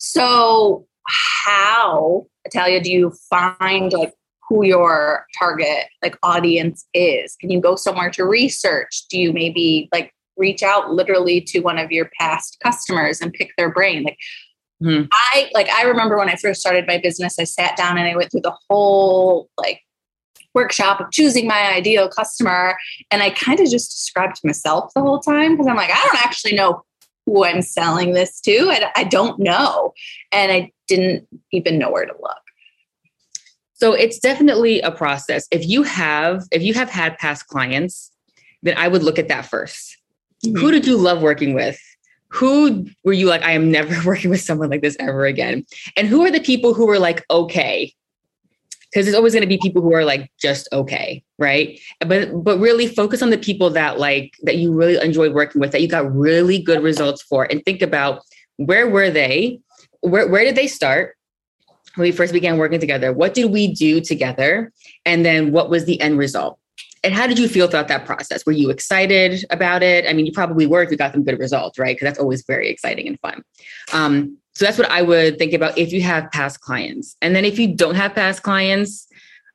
so, 0.04 0.84
how, 1.06 2.26
Italia, 2.44 2.82
do 2.82 2.90
you 2.90 3.12
find 3.30 3.92
like 3.92 4.12
who 4.48 4.64
your 4.64 5.26
target 5.38 5.86
like 6.02 6.18
audience 6.24 6.84
is? 6.92 7.36
Can 7.36 7.50
you 7.50 7.60
go 7.60 7.76
somewhere 7.76 8.10
to 8.10 8.24
research? 8.24 9.04
Do 9.10 9.16
you 9.16 9.32
maybe 9.32 9.88
like 9.92 10.12
reach 10.36 10.64
out 10.64 10.90
literally 10.90 11.40
to 11.42 11.60
one 11.60 11.78
of 11.78 11.92
your 11.92 12.10
past 12.18 12.58
customers 12.60 13.20
and 13.20 13.32
pick 13.32 13.52
their 13.56 13.70
brain? 13.70 14.02
Like 14.02 14.18
mm-hmm. 14.82 15.04
I 15.12 15.50
like 15.54 15.68
I 15.70 15.84
remember 15.84 16.18
when 16.18 16.28
I 16.28 16.36
first 16.36 16.60
started 16.60 16.86
my 16.86 16.98
business, 16.98 17.38
I 17.38 17.44
sat 17.44 17.76
down 17.76 17.98
and 17.98 18.06
I 18.06 18.16
went 18.16 18.30
through 18.30 18.42
the 18.42 18.56
whole 18.68 19.48
like 19.58 19.82
workshop 20.54 21.00
of 21.00 21.10
choosing 21.10 21.46
my 21.46 21.72
ideal 21.72 22.08
customer. 22.08 22.76
And 23.10 23.22
I 23.22 23.30
kind 23.30 23.60
of 23.60 23.70
just 23.70 23.90
described 23.90 24.36
to 24.36 24.46
myself 24.46 24.92
the 24.94 25.00
whole 25.00 25.20
time 25.20 25.52
because 25.52 25.66
I'm 25.66 25.76
like, 25.76 25.90
I 25.90 26.02
don't 26.04 26.24
actually 26.24 26.54
know 26.54 26.82
who 27.26 27.44
I'm 27.44 27.62
selling 27.62 28.14
this 28.14 28.40
to. 28.42 28.68
I, 28.70 28.90
I 28.96 29.04
don't 29.04 29.38
know. 29.38 29.92
And 30.30 30.52
I 30.52 30.72
didn't 30.88 31.26
even 31.52 31.78
know 31.78 31.90
where 31.90 32.06
to 32.06 32.12
look. 32.12 32.36
So 33.74 33.92
it's 33.92 34.18
definitely 34.18 34.80
a 34.80 34.90
process. 34.90 35.46
If 35.50 35.66
you 35.66 35.82
have, 35.82 36.44
if 36.52 36.62
you 36.62 36.74
have 36.74 36.90
had 36.90 37.18
past 37.18 37.46
clients, 37.48 38.10
then 38.62 38.76
I 38.76 38.88
would 38.88 39.02
look 39.02 39.18
at 39.18 39.28
that 39.28 39.44
1st 39.46 39.96
mm-hmm. 40.46 40.56
Who 40.56 40.70
did 40.70 40.86
you 40.86 40.96
love 40.96 41.22
working 41.22 41.54
with? 41.54 41.80
Who 42.32 42.86
were 43.04 43.12
you 43.12 43.26
like, 43.26 43.42
I 43.42 43.52
am 43.52 43.70
never 43.70 43.94
working 44.06 44.30
with 44.30 44.40
someone 44.40 44.70
like 44.70 44.82
this 44.82 44.96
ever 44.98 45.24
again? 45.26 45.64
And 45.96 46.08
who 46.08 46.24
are 46.24 46.30
the 46.30 46.40
people 46.40 46.74
who 46.74 46.86
were 46.86 46.98
like, 46.98 47.24
okay, 47.30 47.92
because 48.90 49.06
there's 49.06 49.16
always 49.16 49.32
going 49.32 49.42
to 49.42 49.48
be 49.48 49.58
people 49.58 49.80
who 49.80 49.94
are 49.94 50.04
like 50.04 50.30
just 50.38 50.68
okay 50.72 51.24
right? 51.42 51.80
But 52.06 52.44
but 52.44 52.58
really 52.58 52.86
focus 52.86 53.20
on 53.20 53.30
the 53.30 53.36
people 53.36 53.68
that 53.70 53.98
like 53.98 54.34
that 54.44 54.56
you 54.56 54.72
really 54.72 55.04
enjoyed 55.04 55.34
working 55.34 55.60
with 55.60 55.72
that 55.72 55.82
you 55.82 55.88
got 55.88 56.10
really 56.14 56.62
good 56.62 56.82
results 56.82 57.20
for 57.20 57.44
and 57.50 57.62
think 57.64 57.82
about 57.82 58.22
where 58.56 58.88
were 58.88 59.10
they? 59.10 59.60
Where, 60.00 60.28
where 60.28 60.44
did 60.44 60.54
they 60.54 60.68
start 60.68 61.16
when 61.96 62.06
we 62.06 62.12
first 62.12 62.32
began 62.32 62.58
working 62.58 62.80
together? 62.80 63.12
What 63.12 63.34
did 63.34 63.50
we 63.50 63.72
do 63.72 64.00
together? 64.00 64.72
And 65.04 65.24
then 65.24 65.52
what 65.52 65.68
was 65.68 65.84
the 65.84 66.00
end 66.00 66.16
result 66.16 66.58
and 67.04 67.14
how 67.14 67.26
did 67.26 67.38
you 67.38 67.48
feel 67.48 67.66
throughout 67.68 67.88
that 67.88 68.04
process 68.06 68.44
were 68.46 68.52
you 68.52 68.70
excited 68.70 69.44
about 69.50 69.82
it 69.82 70.06
i 70.08 70.12
mean 70.12 70.26
you 70.26 70.32
probably 70.32 70.66
were 70.66 70.82
if 70.82 70.90
you 70.90 70.96
got 70.96 71.12
some 71.12 71.24
good 71.24 71.38
results 71.38 71.78
right 71.78 71.96
because 71.96 72.06
that's 72.06 72.18
always 72.18 72.44
very 72.46 72.68
exciting 72.68 73.06
and 73.06 73.18
fun 73.20 73.42
um, 73.92 74.36
so 74.54 74.64
that's 74.64 74.78
what 74.78 74.90
I 74.90 75.02
would 75.02 75.38
think 75.38 75.52
about 75.54 75.78
if 75.78 75.92
you 75.92 76.02
have 76.02 76.30
past 76.30 76.60
clients. 76.60 77.16
And 77.22 77.34
then 77.34 77.44
if 77.44 77.58
you 77.58 77.74
don't 77.74 77.94
have 77.94 78.14
past 78.14 78.42
clients, 78.42 79.08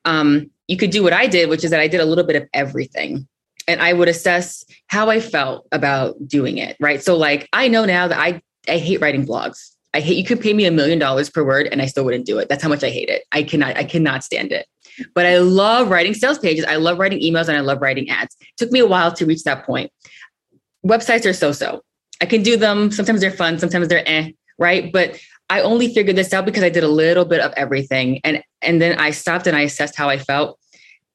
um, 0.06 0.50
you 0.68 0.78
could 0.78 0.90
do 0.90 1.04
what 1.04 1.14
I 1.14 1.28
did, 1.28 1.50
which 1.50 1.64
is 1.64 1.72
that 1.72 1.80
I 1.80 1.88
did 1.88 2.02
a 2.02 2.06
little 2.06 2.24
bit 2.24 2.36
of 2.36 2.48
everything. 2.54 3.28
And 3.68 3.82
I 3.82 3.94
would 3.94 4.08
assess 4.08 4.64
how 4.88 5.10
I 5.10 5.20
felt 5.20 5.68
about 5.72 6.16
doing 6.28 6.58
it. 6.58 6.78
Right. 6.80 7.04
So 7.04 7.16
like 7.16 7.48
I 7.54 7.68
know 7.68 7.86
now 7.86 8.08
that 8.08 8.18
I 8.18 8.42
I 8.68 8.78
hate 8.78 9.02
writing 9.02 9.26
blogs. 9.26 9.72
I 9.94 10.00
hate 10.00 10.18
you 10.18 10.24
could 10.24 10.42
pay 10.42 10.54
me 10.54 10.66
a 10.66 10.72
million 10.72 11.00
dollars 11.00 11.30
per 11.30 11.44
word 11.44 11.68
and 11.68 11.82
I 11.82 11.86
still 11.86 12.06
wouldn't 12.06 12.26
do 12.26 12.38
it. 12.40 12.50
That's 12.50 12.64
how 12.64 12.70
much 12.70 12.84
I 12.84 12.90
hate 12.90 13.10
it. 13.10 13.24
I 13.32 13.44
cannot, 13.44 13.78
I 13.78 13.84
cannot 13.84 14.24
stand 14.24 14.52
it. 14.52 14.68
But 15.14 15.26
I 15.26 15.38
love 15.38 15.90
writing 15.90 16.14
sales 16.14 16.40
pages. 16.40 16.66
I 16.66 16.76
love 16.76 17.00
writing 17.00 17.20
emails 17.20 17.48
and 17.48 17.58
I 17.58 17.62
love 17.62 17.82
writing 17.82 18.10
ads. 18.10 18.36
It 18.42 18.48
took 18.58 18.72
me 18.72 18.80
a 18.80 18.88
while 18.88 19.12
to 19.14 19.26
reach 19.26 19.44
that 19.44 19.66
point. 19.66 19.92
Websites 20.86 21.26
are 21.26 21.34
so-so. 21.34 21.84
I 22.22 22.26
can 22.26 22.44
do 22.44 22.58
them. 22.58 22.92
Sometimes 22.92 23.22
they're 23.22 23.32
fun, 23.32 23.60
sometimes 23.60 23.88
they're 23.88 24.08
eh 24.08 24.32
right? 24.58 24.92
But 24.92 25.20
I 25.50 25.62
only 25.62 25.94
figured 25.94 26.16
this 26.16 26.34
out 26.34 26.46
because 26.46 26.64
I 26.64 26.70
did 26.70 26.84
a 26.84 26.88
little 26.90 27.26
bit 27.26 27.40
of 27.40 27.54
everything. 27.56 28.20
And 28.24 28.44
and 28.62 28.82
then 28.82 29.00
I 29.00 29.12
stopped 29.12 29.48
and 29.48 29.56
I 29.56 29.62
assessed 29.62 29.96
how 29.96 30.10
I 30.10 30.18
felt. 30.18 30.60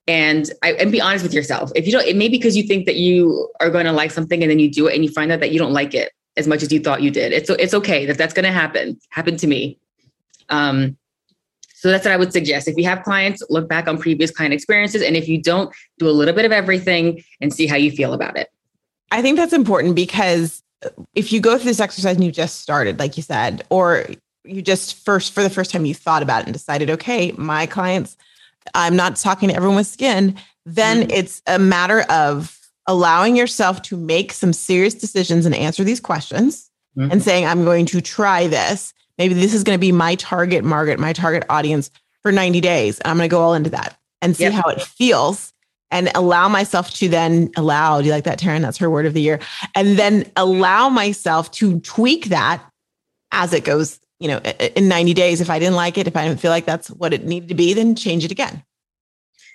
And 0.06 0.50
I 0.62 0.72
and 0.72 0.90
be 0.90 1.00
honest 1.00 1.22
with 1.22 1.34
yourself. 1.34 1.70
If 1.74 1.86
you 1.86 1.92
don't, 1.92 2.06
it 2.06 2.16
may 2.16 2.28
be 2.28 2.38
because 2.38 2.56
you 2.56 2.64
think 2.64 2.86
that 2.86 2.96
you 2.96 3.48
are 3.60 3.70
going 3.70 3.86
to 3.86 3.92
like 3.92 4.10
something 4.10 4.42
and 4.42 4.50
then 4.50 4.58
you 4.58 4.70
do 4.70 4.86
it 4.86 4.94
and 4.94 5.04
you 5.04 5.10
find 5.10 5.30
out 5.30 5.40
that 5.40 5.52
you 5.52 5.58
don't 5.58 5.72
like 5.72 5.94
it 5.94 6.12
as 6.36 6.48
much 6.48 6.62
as 6.62 6.72
you 6.72 6.80
thought 6.80 7.02
you 7.02 7.10
did. 7.10 7.32
It's 7.32 7.50
it's 7.50 7.74
okay 7.74 8.06
that 8.06 8.18
that's 8.18 8.34
going 8.34 8.46
to 8.46 8.52
happen. 8.52 8.98
Happened 9.10 9.38
to 9.40 9.46
me. 9.46 9.78
Um, 10.48 10.96
so 11.82 11.90
that's 11.90 12.04
what 12.04 12.12
I 12.12 12.16
would 12.16 12.32
suggest. 12.32 12.68
If 12.68 12.76
you 12.76 12.84
have 12.84 13.02
clients, 13.02 13.42
look 13.50 13.68
back 13.68 13.88
on 13.88 13.98
previous 13.98 14.30
client 14.30 14.54
experiences, 14.54 15.02
and 15.02 15.16
if 15.16 15.26
you 15.26 15.42
don't, 15.42 15.74
do 15.98 16.08
a 16.08 16.12
little 16.12 16.32
bit 16.32 16.44
of 16.44 16.52
everything 16.52 17.24
and 17.40 17.52
see 17.52 17.66
how 17.66 17.74
you 17.74 17.90
feel 17.90 18.12
about 18.12 18.36
it. 18.36 18.50
I 19.10 19.20
think 19.20 19.36
that's 19.36 19.52
important 19.52 19.96
because 19.96 20.62
if 21.16 21.32
you 21.32 21.40
go 21.40 21.58
through 21.58 21.70
this 21.70 21.80
exercise 21.80 22.14
and 22.14 22.24
you 22.24 22.30
just 22.30 22.60
started, 22.60 23.00
like 23.00 23.16
you 23.16 23.24
said, 23.24 23.64
or 23.68 24.06
you 24.44 24.62
just 24.62 25.04
first 25.04 25.32
for 25.32 25.42
the 25.42 25.50
first 25.50 25.72
time 25.72 25.84
you 25.84 25.92
thought 25.92 26.22
about 26.22 26.42
it 26.42 26.46
and 26.46 26.52
decided, 26.52 26.88
okay, 26.88 27.32
my 27.32 27.66
clients, 27.66 28.16
I'm 28.76 28.94
not 28.94 29.16
talking 29.16 29.48
to 29.48 29.54
everyone 29.56 29.74
with 29.74 29.88
skin, 29.88 30.36
then 30.64 31.00
mm-hmm. 31.00 31.10
it's 31.10 31.42
a 31.48 31.58
matter 31.58 32.02
of 32.02 32.60
allowing 32.86 33.34
yourself 33.34 33.82
to 33.82 33.96
make 33.96 34.32
some 34.32 34.52
serious 34.52 34.94
decisions 34.94 35.46
and 35.46 35.54
answer 35.56 35.82
these 35.82 35.98
questions 35.98 36.70
mm-hmm. 36.96 37.10
and 37.10 37.20
saying, 37.20 37.44
I'm 37.44 37.64
going 37.64 37.86
to 37.86 38.00
try 38.00 38.46
this. 38.46 38.94
Maybe 39.18 39.34
this 39.34 39.54
is 39.54 39.62
going 39.64 39.76
to 39.76 39.80
be 39.80 39.92
my 39.92 40.14
target 40.16 40.64
market, 40.64 40.98
my 40.98 41.12
target 41.12 41.44
audience 41.48 41.90
for 42.22 42.32
90 42.32 42.60
days. 42.60 43.00
I'm 43.04 43.16
going 43.16 43.28
to 43.28 43.32
go 43.32 43.40
all 43.40 43.54
into 43.54 43.70
that 43.70 43.98
and 44.20 44.36
see 44.36 44.44
yep. 44.44 44.52
how 44.52 44.70
it 44.70 44.80
feels 44.80 45.52
and 45.90 46.10
allow 46.14 46.48
myself 46.48 46.90
to 46.94 47.08
then 47.08 47.50
allow, 47.56 48.00
do 48.00 48.06
you 48.06 48.12
like 48.12 48.24
that, 48.24 48.40
Taryn? 48.40 48.62
That's 48.62 48.78
her 48.78 48.88
word 48.88 49.04
of 49.04 49.12
the 49.12 49.20
year. 49.20 49.40
And 49.74 49.98
then 49.98 50.30
allow 50.36 50.88
myself 50.88 51.50
to 51.52 51.80
tweak 51.80 52.26
that 52.26 52.64
as 53.30 53.52
it 53.52 53.64
goes, 53.64 54.00
you 54.18 54.28
know, 54.28 54.38
in 54.38 54.88
90 54.88 55.12
days. 55.12 55.40
If 55.40 55.50
I 55.50 55.58
didn't 55.58 55.76
like 55.76 55.98
it, 55.98 56.06
if 56.06 56.16
I 56.16 56.26
didn't 56.26 56.40
feel 56.40 56.50
like 56.50 56.64
that's 56.64 56.88
what 56.88 57.12
it 57.12 57.24
needed 57.24 57.50
to 57.50 57.54
be, 57.54 57.74
then 57.74 57.94
change 57.94 58.24
it 58.24 58.30
again. 58.30 58.64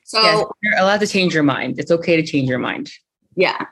So 0.04 0.22
yes, 0.22 0.46
you're 0.62 0.80
allowed 0.80 1.00
to 1.00 1.08
change 1.08 1.34
your 1.34 1.43
mind. 1.43 1.80
It's 1.80 1.91
okay 1.91 2.15
to 2.15 2.26
change 2.26 2.48
your 2.48 2.60
mind. 2.60 2.91
Yeah. 3.36 3.65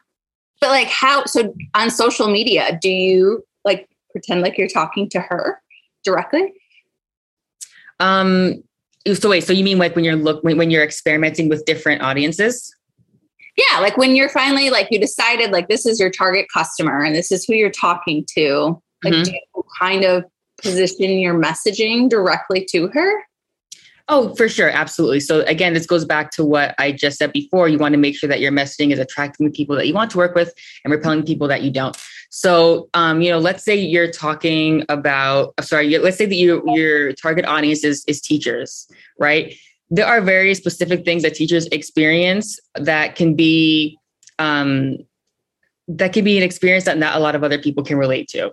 But 0.59 0.69
like 0.69 0.87
how, 0.87 1.25
so 1.25 1.53
on 1.75 1.91
social 1.91 2.27
media, 2.27 2.79
do 2.81 2.89
you 2.89 3.45
like 3.63 3.87
pretend 4.11 4.41
like 4.41 4.57
you're 4.57 4.67
talking 4.67 5.07
to 5.09 5.19
her 5.19 5.61
directly? 6.05 6.53
Um, 7.99 8.63
so 9.13 9.29
wait, 9.29 9.43
so 9.43 9.53
you 9.53 9.63
mean 9.63 9.77
like 9.77 9.95
when 9.95 10.05
you're 10.05 10.15
look 10.15 10.43
when, 10.43 10.57
when 10.57 10.71
you're 10.71 10.83
experimenting 10.83 11.49
with 11.49 11.65
different 11.65 12.01
audiences? 12.01 12.73
Yeah, 13.57 13.79
like 13.79 13.97
when 13.97 14.15
you're 14.15 14.29
finally 14.29 14.69
like 14.69 14.87
you 14.91 14.99
decided 14.99 15.51
like 15.51 15.67
this 15.67 15.85
is 15.85 15.99
your 15.99 16.09
target 16.09 16.47
customer 16.53 17.03
and 17.03 17.15
this 17.15 17.31
is 17.31 17.45
who 17.45 17.53
you're 17.53 17.69
talking 17.69 18.25
to. 18.35 18.81
Like 19.03 19.13
mm-hmm. 19.13 19.23
do 19.23 19.31
you 19.31 19.63
kind 19.79 20.03
of 20.03 20.25
position 20.61 21.11
your 21.19 21.39
messaging 21.39 22.09
directly 22.09 22.65
to 22.71 22.87
her? 22.87 23.23
Oh, 24.07 24.35
for 24.35 24.47
sure. 24.47 24.69
Absolutely. 24.69 25.19
So 25.19 25.41
again, 25.41 25.73
this 25.73 25.87
goes 25.87 26.05
back 26.05 26.29
to 26.31 26.45
what 26.45 26.75
I 26.77 26.91
just 26.91 27.17
said 27.17 27.33
before. 27.33 27.67
You 27.67 27.79
want 27.79 27.93
to 27.93 27.97
make 27.97 28.15
sure 28.15 28.29
that 28.29 28.39
your 28.39 28.51
messaging 28.51 28.91
is 28.91 28.99
attracting 28.99 29.47
the 29.47 29.51
people 29.51 29.75
that 29.75 29.87
you 29.87 29.95
want 29.95 30.11
to 30.11 30.17
work 30.17 30.35
with 30.35 30.53
and 30.83 30.93
repelling 30.93 31.23
people 31.23 31.47
that 31.47 31.63
you 31.63 31.71
don't. 31.71 31.97
So, 32.29 32.87
um, 32.93 33.21
you 33.21 33.31
know, 33.31 33.39
let's 33.39 33.63
say 33.63 33.75
you're 33.75 34.11
talking 34.11 34.83
about, 34.89 35.55
uh, 35.57 35.63
sorry, 35.63 35.97
let's 35.97 36.17
say 36.17 36.27
that 36.27 36.35
you, 36.35 36.61
your 36.75 37.13
target 37.13 37.45
audience 37.45 37.83
is, 37.83 38.03
is 38.07 38.21
teachers, 38.21 38.87
right? 39.19 39.55
There 39.89 40.05
are 40.05 40.21
very 40.21 40.53
specific 40.53 41.03
things 41.03 41.23
that 41.23 41.33
teachers 41.33 41.65
experience 41.67 42.59
that 42.75 43.15
can 43.15 43.35
be, 43.35 43.97
um, 44.37 44.97
that 45.87 46.13
can 46.13 46.23
be 46.23 46.37
an 46.37 46.43
experience 46.43 46.85
that 46.85 46.97
not 46.97 47.15
a 47.15 47.19
lot 47.19 47.35
of 47.35 47.43
other 47.43 47.57
people 47.57 47.83
can 47.83 47.97
relate 47.97 48.27
to. 48.29 48.51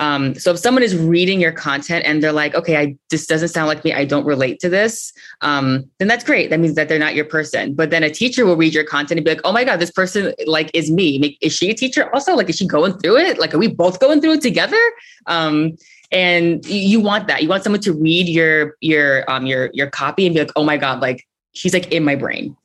Um, 0.00 0.34
so 0.34 0.52
if 0.52 0.58
someone 0.58 0.82
is 0.82 0.96
reading 0.96 1.40
your 1.40 1.52
content 1.52 2.06
and 2.06 2.22
they're 2.22 2.32
like, 2.32 2.54
okay, 2.54 2.76
I 2.78 2.96
this 3.10 3.26
doesn't 3.26 3.48
sound 3.48 3.68
like 3.68 3.84
me, 3.84 3.92
I 3.92 4.06
don't 4.06 4.24
relate 4.24 4.58
to 4.60 4.68
this, 4.70 5.12
um, 5.42 5.84
then 5.98 6.08
that's 6.08 6.24
great. 6.24 6.48
That 6.50 6.58
means 6.58 6.74
that 6.74 6.88
they're 6.88 6.98
not 6.98 7.14
your 7.14 7.26
person. 7.26 7.74
But 7.74 7.90
then 7.90 8.02
a 8.02 8.10
teacher 8.10 8.46
will 8.46 8.56
read 8.56 8.74
your 8.74 8.84
content 8.84 9.18
and 9.18 9.24
be 9.24 9.30
like, 9.32 9.42
oh 9.44 9.52
my 9.52 9.62
God, 9.62 9.78
this 9.78 9.90
person 9.90 10.32
like 10.46 10.70
is 10.74 10.90
me. 10.90 11.38
Is 11.42 11.52
she 11.52 11.70
a 11.70 11.74
teacher 11.74 12.12
also? 12.14 12.34
Like, 12.34 12.48
is 12.48 12.56
she 12.56 12.66
going 12.66 12.94
through 12.98 13.18
it? 13.18 13.38
Like, 13.38 13.54
are 13.54 13.58
we 13.58 13.68
both 13.68 14.00
going 14.00 14.22
through 14.22 14.32
it 14.32 14.40
together? 14.40 14.80
Um, 15.26 15.76
and 16.10 16.64
you 16.66 17.00
want 17.00 17.28
that. 17.28 17.42
You 17.42 17.48
want 17.48 17.62
someone 17.62 17.82
to 17.82 17.92
read 17.92 18.28
your 18.28 18.76
your 18.80 19.30
um 19.30 19.46
your 19.46 19.70
your 19.74 19.88
copy 19.88 20.26
and 20.26 20.34
be 20.34 20.40
like, 20.40 20.52
oh 20.56 20.64
my 20.64 20.76
God, 20.76 21.00
like 21.00 21.26
she's 21.52 21.74
like 21.74 21.92
in 21.92 22.04
my 22.04 22.16
brain. 22.16 22.56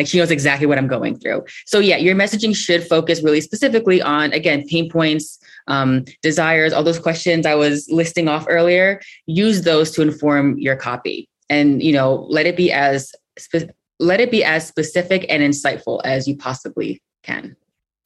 Like 0.00 0.06
she 0.06 0.16
knows 0.16 0.30
exactly 0.30 0.66
what 0.66 0.78
I'm 0.78 0.86
going 0.86 1.18
through. 1.18 1.44
So 1.66 1.78
yeah, 1.78 1.98
your 1.98 2.14
messaging 2.14 2.56
should 2.56 2.88
focus 2.88 3.22
really 3.22 3.42
specifically 3.42 4.00
on 4.00 4.32
again 4.32 4.66
pain 4.66 4.88
points, 4.90 5.38
um, 5.66 6.06
desires, 6.22 6.72
all 6.72 6.82
those 6.82 6.98
questions 6.98 7.44
I 7.44 7.54
was 7.54 7.86
listing 7.90 8.26
off 8.26 8.46
earlier. 8.48 9.02
Use 9.26 9.60
those 9.60 9.90
to 9.90 10.00
inform 10.00 10.56
your 10.56 10.74
copy, 10.74 11.28
and 11.50 11.82
you 11.82 11.92
know 11.92 12.26
let 12.30 12.46
it 12.46 12.56
be 12.56 12.72
as 12.72 13.12
spe- 13.38 13.68
let 13.98 14.22
it 14.22 14.30
be 14.30 14.42
as 14.42 14.66
specific 14.66 15.26
and 15.28 15.42
insightful 15.42 16.00
as 16.02 16.26
you 16.26 16.34
possibly 16.34 17.02
can. 17.22 17.54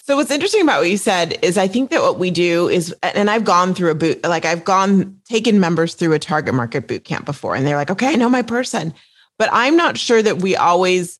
So 0.02 0.16
what's 0.16 0.33
interesting 0.33 0.62
about 0.62 0.80
what 0.80 0.90
you 0.90 0.96
said 0.96 1.38
is 1.42 1.57
I 1.57 1.68
think 1.68 1.90
that 1.90 2.02
what 2.02 2.18
we 2.18 2.33
do 2.33 2.68
is 2.68 2.92
and 3.04 3.30
I've 3.30 3.44
gone 3.44 3.72
through 3.72 3.92
a 3.92 3.94
boot 3.94 4.20
like 4.24 4.44
I've 4.44 4.64
gone 4.64 5.20
taken 5.26 5.61
members 5.61 5.94
through 5.94 6.14
a 6.14 6.18
target 6.18 6.54
market 6.54 6.88
boot 6.88 7.04
camp 7.04 7.24
before 7.24 7.54
and 7.54 7.64
they're 7.64 7.76
like 7.76 7.90
okay 7.92 8.09
I 8.09 8.16
know 8.16 8.28
my 8.28 8.42
person 8.42 8.92
but 9.38 9.48
I'm 9.52 9.76
not 9.76 9.96
sure 9.96 10.22
that 10.22 10.42
we 10.42 10.57
always 10.57 11.18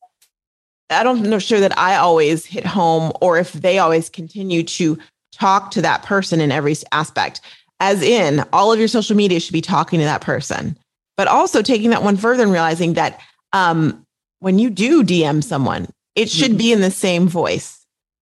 I 0.89 1.03
don't 1.03 1.23
know 1.23 1.39
sure 1.39 1.59
that 1.59 1.77
I 1.77 1.95
always 1.95 2.45
hit 2.45 2.65
home 2.65 3.11
or 3.21 3.37
if 3.37 3.53
they 3.53 3.79
always 3.79 4.09
continue 4.09 4.63
to 4.63 4.97
talk 5.33 5.71
to 5.71 5.81
that 5.81 6.03
person 6.03 6.39
in 6.39 6.51
every 6.51 6.75
aspect. 6.91 7.41
As 7.79 8.01
in, 8.01 8.43
all 8.53 8.71
of 8.71 8.79
your 8.79 8.87
social 8.87 9.15
media 9.15 9.39
should 9.39 9.53
be 9.53 9.61
talking 9.61 9.99
to 9.99 10.05
that 10.05 10.21
person, 10.21 10.77
but 11.17 11.27
also 11.27 11.61
taking 11.61 11.89
that 11.89 12.03
one 12.03 12.17
further 12.17 12.43
and 12.43 12.51
realizing 12.51 12.93
that 12.93 13.19
um, 13.51 14.05
when 14.39 14.59
you 14.59 14.69
do 14.69 15.03
DM 15.03 15.43
someone, 15.43 15.87
it 16.15 16.29
should 16.29 16.51
mm-hmm. 16.51 16.57
be 16.57 16.71
in 16.71 16.81
the 16.81 16.91
same 16.91 17.27
voice. 17.27 17.85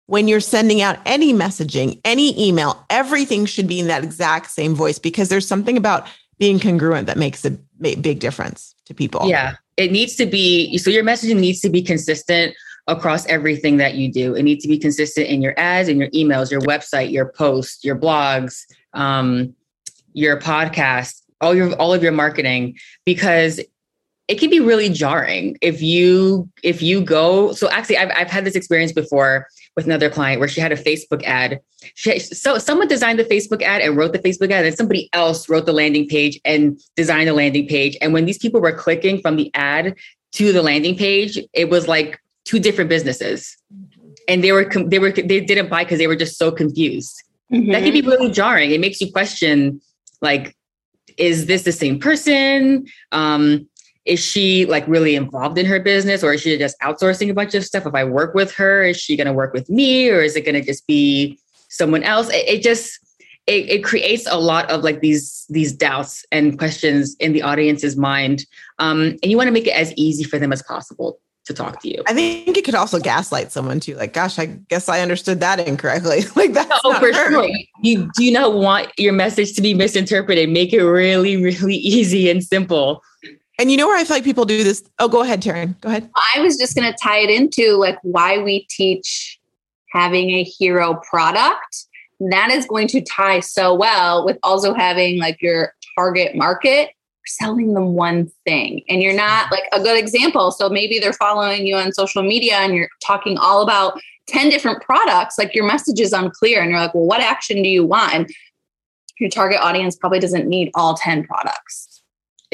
When 0.06 0.28
you're 0.28 0.40
sending 0.40 0.82
out 0.82 0.98
any 1.06 1.32
messaging, 1.32 2.00
any 2.04 2.48
email, 2.48 2.84
everything 2.90 3.46
should 3.46 3.66
be 3.66 3.80
in 3.80 3.88
that 3.88 4.04
exact 4.04 4.50
same 4.50 4.74
voice 4.74 4.98
because 4.98 5.28
there's 5.28 5.48
something 5.48 5.76
about 5.76 6.06
being 6.38 6.58
congruent 6.58 7.06
that 7.06 7.16
makes 7.16 7.44
a 7.44 7.50
big 7.80 8.18
difference 8.18 8.74
to 8.86 8.94
people. 8.94 9.28
Yeah 9.28 9.54
it 9.76 9.92
needs 9.92 10.16
to 10.16 10.26
be 10.26 10.78
so 10.78 10.90
your 10.90 11.04
messaging 11.04 11.38
needs 11.38 11.60
to 11.60 11.68
be 11.68 11.82
consistent 11.82 12.54
across 12.86 13.26
everything 13.26 13.78
that 13.78 13.94
you 13.94 14.12
do. 14.12 14.34
It 14.34 14.42
needs 14.42 14.62
to 14.62 14.68
be 14.68 14.78
consistent 14.78 15.26
in 15.28 15.40
your 15.40 15.54
ads, 15.58 15.88
in 15.88 15.98
your 15.98 16.10
emails, 16.10 16.50
your 16.50 16.60
website, 16.60 17.10
your 17.10 17.32
posts, 17.32 17.82
your 17.84 17.96
blogs, 17.96 18.62
um, 18.92 19.54
your 20.12 20.38
podcast, 20.38 21.22
all 21.40 21.54
your 21.54 21.74
all 21.74 21.92
of 21.92 22.02
your 22.02 22.12
marketing, 22.12 22.76
because 23.04 23.60
it 24.28 24.38
can 24.38 24.48
be 24.48 24.60
really 24.60 24.88
jarring 24.88 25.58
if 25.60 25.82
you 25.82 26.48
if 26.62 26.82
you 26.82 27.00
go. 27.02 27.52
So 27.52 27.68
actually, 27.70 27.98
I've 27.98 28.12
I've 28.14 28.30
had 28.30 28.44
this 28.44 28.54
experience 28.54 28.92
before 28.92 29.48
with 29.76 29.86
another 29.86 30.08
client 30.08 30.38
where 30.38 30.48
she 30.48 30.60
had 30.60 30.72
a 30.72 30.76
Facebook 30.76 31.22
ad. 31.24 31.60
She, 31.94 32.18
so 32.18 32.58
someone 32.58 32.88
designed 32.88 33.18
the 33.18 33.24
Facebook 33.24 33.62
ad 33.62 33.82
and 33.82 33.96
wrote 33.96 34.12
the 34.12 34.18
Facebook 34.18 34.50
ad, 34.50 34.64
and 34.64 34.76
somebody 34.76 35.08
else 35.12 35.48
wrote 35.48 35.66
the 35.66 35.72
landing 35.72 36.08
page 36.08 36.40
and 36.44 36.80
designed 36.96 37.28
the 37.28 37.34
landing 37.34 37.66
page. 37.66 37.96
And 38.00 38.12
when 38.12 38.24
these 38.24 38.38
people 38.38 38.60
were 38.60 38.72
clicking 38.72 39.20
from 39.20 39.36
the 39.36 39.50
ad 39.54 39.96
to 40.32 40.52
the 40.52 40.62
landing 40.62 40.96
page, 40.96 41.38
it 41.52 41.70
was 41.70 41.88
like 41.88 42.20
two 42.44 42.58
different 42.58 42.90
businesses, 42.90 43.56
and 44.28 44.44
they 44.44 44.52
were 44.52 44.70
they 44.86 44.98
were 44.98 45.10
they 45.10 45.40
didn't 45.40 45.68
buy 45.68 45.84
because 45.84 45.98
they 45.98 46.06
were 46.06 46.16
just 46.16 46.38
so 46.38 46.50
confused. 46.50 47.22
Mm-hmm. 47.52 47.72
That 47.72 47.82
can 47.82 47.92
be 47.92 48.00
really 48.00 48.30
jarring. 48.30 48.70
It 48.70 48.80
makes 48.80 49.00
you 49.00 49.12
question, 49.12 49.80
like, 50.20 50.56
is 51.18 51.46
this 51.46 51.62
the 51.62 51.72
same 51.72 51.98
person? 52.00 52.86
Um, 53.12 53.68
is 54.04 54.20
she 54.20 54.66
like 54.66 54.86
really 54.86 55.14
involved 55.14 55.58
in 55.58 55.66
her 55.66 55.80
business 55.80 56.22
or 56.22 56.34
is 56.34 56.42
she 56.42 56.56
just 56.58 56.78
outsourcing 56.80 57.30
a 57.30 57.34
bunch 57.34 57.54
of 57.54 57.64
stuff? 57.64 57.86
If 57.86 57.94
i 57.94 58.04
work 58.04 58.34
with 58.34 58.52
her 58.54 58.82
is 58.82 58.98
she 58.98 59.16
going 59.16 59.26
to 59.26 59.32
work 59.32 59.52
with 59.52 59.68
me 59.68 60.10
or 60.10 60.20
is 60.20 60.36
it 60.36 60.42
going 60.44 60.54
to 60.54 60.62
just 60.62 60.86
be 60.86 61.38
someone 61.68 62.02
else? 62.02 62.28
It, 62.30 62.48
it 62.48 62.62
just 62.62 62.98
it, 63.46 63.68
it, 63.68 63.84
creates 63.84 64.26
a 64.26 64.38
lot 64.38 64.70
of 64.70 64.82
like 64.82 65.00
these 65.00 65.44
these 65.50 65.72
doubts 65.72 66.24
and 66.32 66.58
questions 66.58 67.14
in 67.20 67.34
the 67.34 67.42
audience's 67.42 67.96
mind 67.96 68.46
um, 68.78 69.18
and 69.22 69.26
you 69.26 69.36
want 69.36 69.48
to 69.48 69.52
make 69.52 69.66
it 69.66 69.76
as 69.76 69.92
easy 69.96 70.24
for 70.24 70.38
them 70.38 70.52
as 70.52 70.62
possible 70.62 71.18
to 71.44 71.52
talk 71.52 71.82
to 71.82 71.88
you. 71.88 72.02
I 72.06 72.14
think 72.14 72.56
it 72.56 72.64
could 72.64 72.74
also 72.74 72.98
gaslight 72.98 73.52
someone 73.52 73.78
too 73.78 73.96
like 73.96 74.14
gosh 74.14 74.38
i 74.38 74.46
guess 74.46 74.88
i 74.88 75.00
understood 75.00 75.40
that 75.40 75.60
incorrectly. 75.60 76.22
Like 76.36 76.54
that 76.54 76.80
oh 76.84 76.94
for 76.94 77.12
her. 77.12 77.30
sure. 77.30 77.48
You 77.82 78.10
do 78.16 78.30
not 78.30 78.54
want 78.54 78.90
your 78.98 79.12
message 79.12 79.52
to 79.54 79.62
be 79.62 79.74
misinterpreted? 79.74 80.48
Make 80.48 80.72
it 80.72 80.82
really 80.82 81.36
really 81.36 81.76
easy 81.76 82.30
and 82.30 82.42
simple 82.42 83.02
and 83.58 83.70
you 83.70 83.76
know 83.76 83.86
where 83.86 83.96
I 83.96 84.04
feel 84.04 84.16
like 84.16 84.24
people 84.24 84.44
do 84.44 84.64
this? 84.64 84.82
Oh, 84.98 85.08
go 85.08 85.22
ahead, 85.22 85.42
Taryn. 85.42 85.80
Go 85.80 85.88
ahead. 85.88 86.10
I 86.34 86.40
was 86.40 86.56
just 86.56 86.74
going 86.74 86.90
to 86.90 86.98
tie 87.02 87.18
it 87.18 87.30
into 87.30 87.76
like 87.76 87.98
why 88.02 88.38
we 88.38 88.66
teach 88.68 89.38
having 89.92 90.30
a 90.30 90.42
hero 90.42 91.00
product. 91.08 91.86
That 92.30 92.50
is 92.50 92.66
going 92.66 92.88
to 92.88 93.00
tie 93.00 93.40
so 93.40 93.74
well 93.74 94.24
with 94.24 94.38
also 94.42 94.74
having 94.74 95.18
like 95.18 95.40
your 95.40 95.74
target 95.96 96.34
market 96.34 96.90
selling 97.26 97.74
them 97.74 97.94
one 97.94 98.30
thing 98.44 98.82
and 98.88 99.02
you're 99.02 99.14
not 99.14 99.50
like 99.50 99.64
a 99.72 99.80
good 99.80 99.98
example 99.98 100.50
so 100.50 100.68
maybe 100.68 100.98
they're 100.98 101.14
following 101.14 101.66
you 101.66 101.74
on 101.74 101.92
social 101.92 102.22
media 102.22 102.56
and 102.56 102.74
you're 102.74 102.88
talking 103.02 103.38
all 103.38 103.62
about 103.62 103.98
10 104.26 104.50
different 104.50 104.82
products 104.82 105.38
like 105.38 105.54
your 105.54 105.64
message 105.64 106.00
is 106.00 106.12
unclear 106.12 106.60
and 106.60 106.70
you're 106.70 106.80
like 106.80 106.94
well 106.94 107.06
what 107.06 107.20
action 107.20 107.62
do 107.62 107.68
you 107.68 107.84
want 107.84 108.12
and 108.12 108.30
your 109.18 109.30
target 109.30 109.58
audience 109.60 109.96
probably 109.96 110.18
doesn't 110.18 110.46
need 110.46 110.70
all 110.74 110.94
10 110.94 111.24
products 111.24 111.93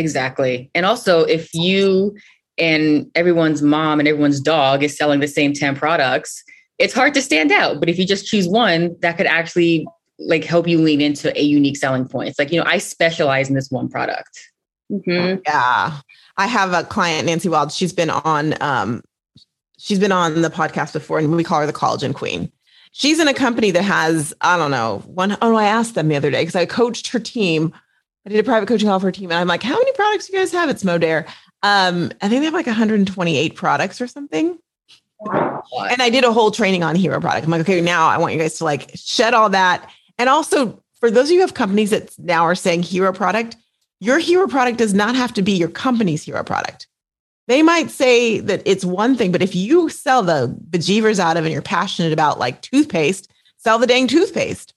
Exactly. 0.00 0.70
And 0.74 0.86
also, 0.86 1.24
if 1.24 1.52
you 1.52 2.16
and 2.56 3.10
everyone's 3.14 3.60
mom 3.60 3.98
and 3.98 4.08
everyone's 4.08 4.40
dog 4.40 4.82
is 4.82 4.96
selling 4.96 5.20
the 5.20 5.28
same 5.28 5.52
10 5.52 5.76
products, 5.76 6.42
it's 6.78 6.94
hard 6.94 7.12
to 7.14 7.22
stand 7.22 7.52
out. 7.52 7.80
But 7.80 7.90
if 7.90 7.98
you 7.98 8.06
just 8.06 8.26
choose 8.26 8.48
one, 8.48 8.96
that 9.00 9.18
could 9.18 9.26
actually 9.26 9.86
like 10.18 10.44
help 10.44 10.66
you 10.66 10.80
lean 10.80 11.02
into 11.02 11.36
a 11.38 11.42
unique 11.42 11.76
selling 11.76 12.08
point. 12.08 12.30
It's 12.30 12.38
like, 12.38 12.50
you 12.50 12.58
know, 12.58 12.66
I 12.66 12.78
specialize 12.78 13.50
in 13.50 13.54
this 13.54 13.70
one 13.70 13.90
product. 13.90 14.40
Mm-hmm. 14.90 15.40
Yeah. 15.46 16.00
I 16.38 16.46
have 16.46 16.72
a 16.72 16.84
client, 16.84 17.26
Nancy 17.26 17.50
Wild. 17.50 17.72
She's 17.72 17.92
been 17.92 18.08
on 18.08 18.60
um, 18.62 19.02
she's 19.78 19.98
been 19.98 20.12
on 20.12 20.40
the 20.40 20.48
podcast 20.48 20.94
before, 20.94 21.18
and 21.18 21.36
we 21.36 21.44
call 21.44 21.60
her 21.60 21.66
the 21.66 21.74
collagen 21.74 22.14
queen. 22.14 22.50
She's 22.92 23.20
in 23.20 23.28
a 23.28 23.34
company 23.34 23.70
that 23.72 23.84
has, 23.84 24.32
I 24.40 24.56
don't 24.56 24.70
know, 24.70 25.02
one. 25.06 25.36
Oh, 25.42 25.54
I 25.56 25.64
asked 25.64 25.94
them 25.94 26.08
the 26.08 26.16
other 26.16 26.30
day 26.30 26.40
because 26.40 26.56
I 26.56 26.64
coached 26.64 27.08
her 27.08 27.20
team 27.20 27.74
I 28.30 28.34
did 28.34 28.40
a 28.40 28.44
private 28.44 28.68
coaching 28.68 28.88
call 28.88 29.00
for 29.00 29.08
a 29.08 29.12
team, 29.12 29.32
and 29.32 29.40
I'm 29.40 29.48
like, 29.48 29.62
"How 29.62 29.76
many 29.76 29.92
products 29.92 30.28
do 30.28 30.32
you 30.32 30.38
guys 30.38 30.52
have?" 30.52 30.70
It's 30.70 30.84
Modere. 30.84 31.26
Um, 31.64 32.12
I 32.22 32.28
think 32.28 32.40
they 32.40 32.44
have 32.44 32.54
like 32.54 32.66
128 32.66 33.56
products 33.56 34.00
or 34.00 34.06
something. 34.06 34.56
And 35.26 36.00
I 36.00 36.08
did 36.08 36.24
a 36.24 36.32
whole 36.32 36.50
training 36.50 36.82
on 36.82 36.94
hero 36.94 37.20
product. 37.20 37.44
I'm 37.44 37.50
like, 37.50 37.60
okay, 37.62 37.80
now 37.80 38.06
I 38.06 38.18
want 38.18 38.32
you 38.32 38.38
guys 38.38 38.56
to 38.58 38.64
like 38.64 38.90
shed 38.94 39.34
all 39.34 39.50
that. 39.50 39.90
And 40.16 40.28
also, 40.28 40.82
for 40.98 41.10
those 41.10 41.26
of 41.26 41.32
you 41.32 41.38
who 41.38 41.42
have 41.42 41.54
companies 41.54 41.90
that 41.90 42.16
now 42.18 42.44
are 42.44 42.54
saying 42.54 42.84
hero 42.84 43.12
product, 43.12 43.56
your 43.98 44.18
hero 44.18 44.46
product 44.46 44.78
does 44.78 44.94
not 44.94 45.14
have 45.16 45.34
to 45.34 45.42
be 45.42 45.52
your 45.52 45.68
company's 45.68 46.22
hero 46.22 46.42
product. 46.44 46.86
They 47.48 47.62
might 47.62 47.90
say 47.90 48.38
that 48.40 48.62
it's 48.64 48.84
one 48.84 49.16
thing, 49.16 49.32
but 49.32 49.42
if 49.42 49.56
you 49.56 49.88
sell 49.88 50.22
the 50.22 50.56
bejeevers 50.70 51.18
out 51.18 51.36
of 51.36 51.44
and 51.44 51.52
you're 51.52 51.62
passionate 51.62 52.12
about 52.12 52.38
like 52.38 52.62
toothpaste, 52.62 53.30
sell 53.56 53.78
the 53.78 53.88
dang 53.88 54.06
toothpaste. 54.06 54.72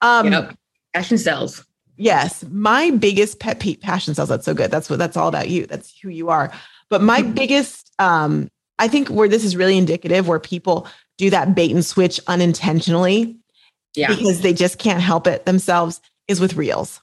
Um, 0.00 0.32
yep. 0.32 0.56
Passion 0.94 1.18
sells. 1.18 1.65
Yes, 1.96 2.44
my 2.50 2.90
biggest 2.90 3.40
pet 3.40 3.58
peeve, 3.60 3.80
passion 3.80 4.14
sells. 4.14 4.28
That's 4.28 4.44
so 4.44 4.54
good. 4.54 4.70
That's 4.70 4.90
what 4.90 4.98
that's 4.98 5.16
all 5.16 5.28
about 5.28 5.48
you. 5.48 5.66
That's 5.66 5.98
who 5.98 6.10
you 6.10 6.28
are. 6.28 6.52
But 6.90 7.02
my 7.02 7.22
mm-hmm. 7.22 7.32
biggest, 7.32 7.92
um, 7.98 8.50
I 8.78 8.88
think 8.88 9.08
where 9.08 9.28
this 9.28 9.44
is 9.44 9.56
really 9.56 9.78
indicative, 9.78 10.28
where 10.28 10.38
people 10.38 10.86
do 11.18 11.30
that 11.30 11.54
bait 11.54 11.72
and 11.72 11.84
switch 11.84 12.20
unintentionally, 12.26 13.38
yeah. 13.94 14.08
because 14.08 14.42
they 14.42 14.52
just 14.52 14.78
can't 14.78 15.00
help 15.00 15.26
it 15.26 15.46
themselves, 15.46 16.00
is 16.28 16.40
with 16.40 16.54
reels. 16.54 17.00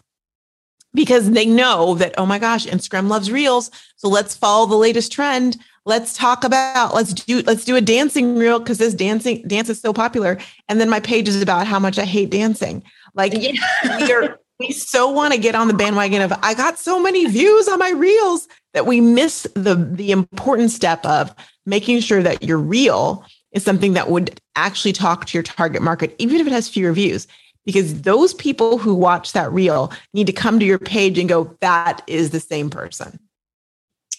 Because 0.93 1.31
they 1.31 1.47
know 1.47 1.95
that, 1.95 2.13
oh 2.19 2.25
my 2.27 2.37
gosh, 2.37 2.67
Instagram 2.67 3.07
loves 3.07 3.31
reels. 3.31 3.71
So 3.95 4.07
let's 4.07 4.35
follow 4.35 4.67
the 4.67 4.75
latest 4.75 5.11
trend. 5.11 5.57
Let's 5.85 6.15
talk 6.15 6.43
about, 6.43 6.93
let's 6.93 7.13
do, 7.13 7.41
let's 7.41 7.65
do 7.65 7.75
a 7.75 7.81
dancing 7.81 8.35
reel 8.35 8.59
because 8.59 8.77
this 8.77 8.93
dancing 8.93 9.41
dance 9.47 9.69
is 9.69 9.81
so 9.81 9.91
popular. 9.91 10.37
And 10.69 10.79
then 10.79 10.91
my 10.91 10.99
page 10.99 11.27
is 11.27 11.41
about 11.41 11.65
how 11.65 11.79
much 11.79 11.97
I 11.97 12.05
hate 12.05 12.29
dancing. 12.29 12.83
Like 13.15 13.33
yeah. 13.33 13.53
we 13.97 14.13
are 14.13 14.39
we 14.59 14.71
so 14.71 15.09
want 15.09 15.33
to 15.33 15.39
get 15.39 15.55
on 15.55 15.67
the 15.67 15.73
bandwagon 15.73 16.21
of 16.21 16.33
I 16.41 16.53
got 16.53 16.79
so 16.79 17.01
many 17.01 17.25
views 17.25 17.67
on 17.67 17.79
my 17.79 17.89
reels 17.91 18.47
that 18.73 18.85
we 18.85 19.01
miss 19.01 19.47
the 19.55 19.75
the 19.75 20.11
important 20.11 20.71
step 20.71 21.05
of 21.05 21.33
making 21.65 21.99
sure 21.99 22.21
that 22.21 22.43
your 22.43 22.57
reel 22.57 23.25
is 23.53 23.63
something 23.63 23.93
that 23.93 24.09
would 24.09 24.39
actually 24.55 24.93
talk 24.93 25.25
to 25.25 25.37
your 25.37 25.43
target 25.43 25.81
market, 25.81 26.15
even 26.17 26.39
if 26.39 26.47
it 26.47 26.53
has 26.53 26.67
fewer 26.67 26.91
views. 26.91 27.27
Because 27.65 28.01
those 28.01 28.33
people 28.33 28.77
who 28.77 28.93
watch 28.93 29.31
that 29.31 29.51
reel 29.51 29.93
need 30.13 30.27
to 30.27 30.33
come 30.33 30.59
to 30.59 30.65
your 30.65 30.79
page 30.79 31.17
and 31.17 31.29
go, 31.29 31.55
that 31.61 32.01
is 32.07 32.31
the 32.31 32.39
same 32.39 32.69
person. 32.69 33.17